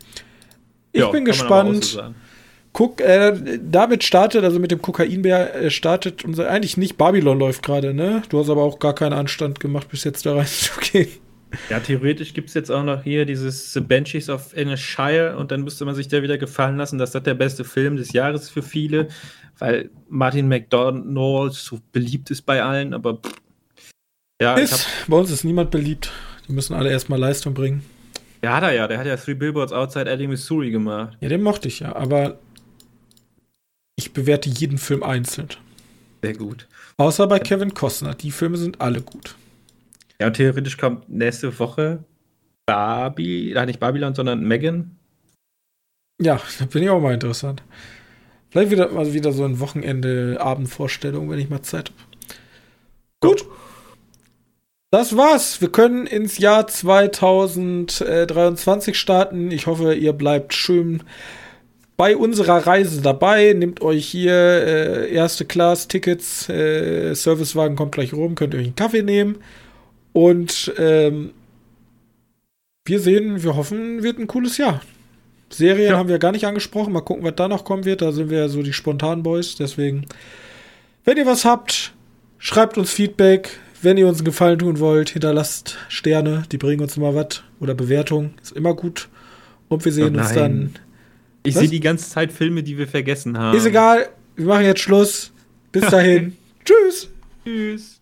[0.91, 2.01] Ich ja, bin gespannt, so
[2.73, 7.63] Guck, äh, damit startet, also mit dem Kokainbär äh, startet unser, eigentlich nicht Babylon läuft
[7.63, 8.21] gerade, ne?
[8.27, 11.07] Du hast aber auch gar keinen Anstand gemacht, bis jetzt da reinzugehen.
[11.69, 15.63] Ja, theoretisch gibt es jetzt auch noch hier dieses The Benches of Shire und dann
[15.63, 18.61] müsste man sich da wieder gefallen lassen, dass das der beste Film des Jahres für
[18.61, 19.07] viele,
[19.57, 23.33] weil Martin McDonald so beliebt ist bei allen, aber pff,
[24.41, 24.55] ja.
[24.55, 26.11] Ist, bei uns ist niemand beliebt.
[26.47, 27.83] Die müssen alle erstmal Leistung bringen.
[28.41, 28.87] Ja, hat er ja.
[28.87, 31.17] Der hat ja Three Billboards Outside Eddie, Missouri gemacht.
[31.19, 32.39] Ja, den mochte ich ja, aber
[33.97, 35.49] ich bewerte jeden Film einzeln.
[36.23, 36.67] Sehr gut.
[36.97, 38.15] Außer bei Kevin Costner.
[38.15, 39.35] Die Filme sind alle gut.
[40.21, 42.03] Ja, und theoretisch kommt nächste Woche
[42.65, 44.97] Barbie, nein, nicht Babylon, sondern Megan.
[46.21, 47.63] Ja, da bin ich auch mal interessant.
[48.49, 51.99] Vielleicht wieder, also wieder so ein Wochenende-Abendvorstellung, wenn ich mal Zeit habe.
[53.21, 53.45] Gut.
[54.91, 55.61] Das war's.
[55.61, 59.51] Wir können ins Jahr 2023 starten.
[59.51, 61.03] Ich hoffe, ihr bleibt schön
[61.95, 63.53] bei unserer Reise dabei.
[63.53, 66.49] Nehmt euch hier äh, erste Class-Tickets.
[66.49, 68.35] Äh, Servicewagen kommt gleich rum.
[68.35, 69.37] Könnt ihr euch einen Kaffee nehmen.
[70.13, 71.31] Und ähm,
[72.85, 74.81] wir sehen, wir hoffen, wird ein cooles Jahr.
[75.49, 75.97] Serien ja.
[75.97, 76.93] haben wir gar nicht angesprochen.
[76.93, 78.01] Mal gucken, was da noch kommen wird.
[78.01, 79.55] Da sind wir ja so die spontanen Boys.
[79.55, 80.05] Deswegen,
[81.05, 81.93] wenn ihr was habt,
[82.37, 83.59] schreibt uns Feedback.
[83.81, 86.43] Wenn ihr uns einen Gefallen tun wollt, hinterlasst Sterne.
[86.51, 87.43] Die bringen uns immer was.
[87.59, 88.33] Oder Bewertung.
[88.41, 89.07] Ist immer gut.
[89.69, 90.75] Und wir sehen oh uns dann.
[91.43, 93.57] Ich sehe die ganze Zeit Filme, die wir vergessen haben.
[93.57, 94.09] Ist egal.
[94.35, 95.31] Wir machen jetzt Schluss.
[95.71, 96.35] Bis dahin.
[96.65, 97.09] Tschüss.
[97.45, 97.98] Tschüss.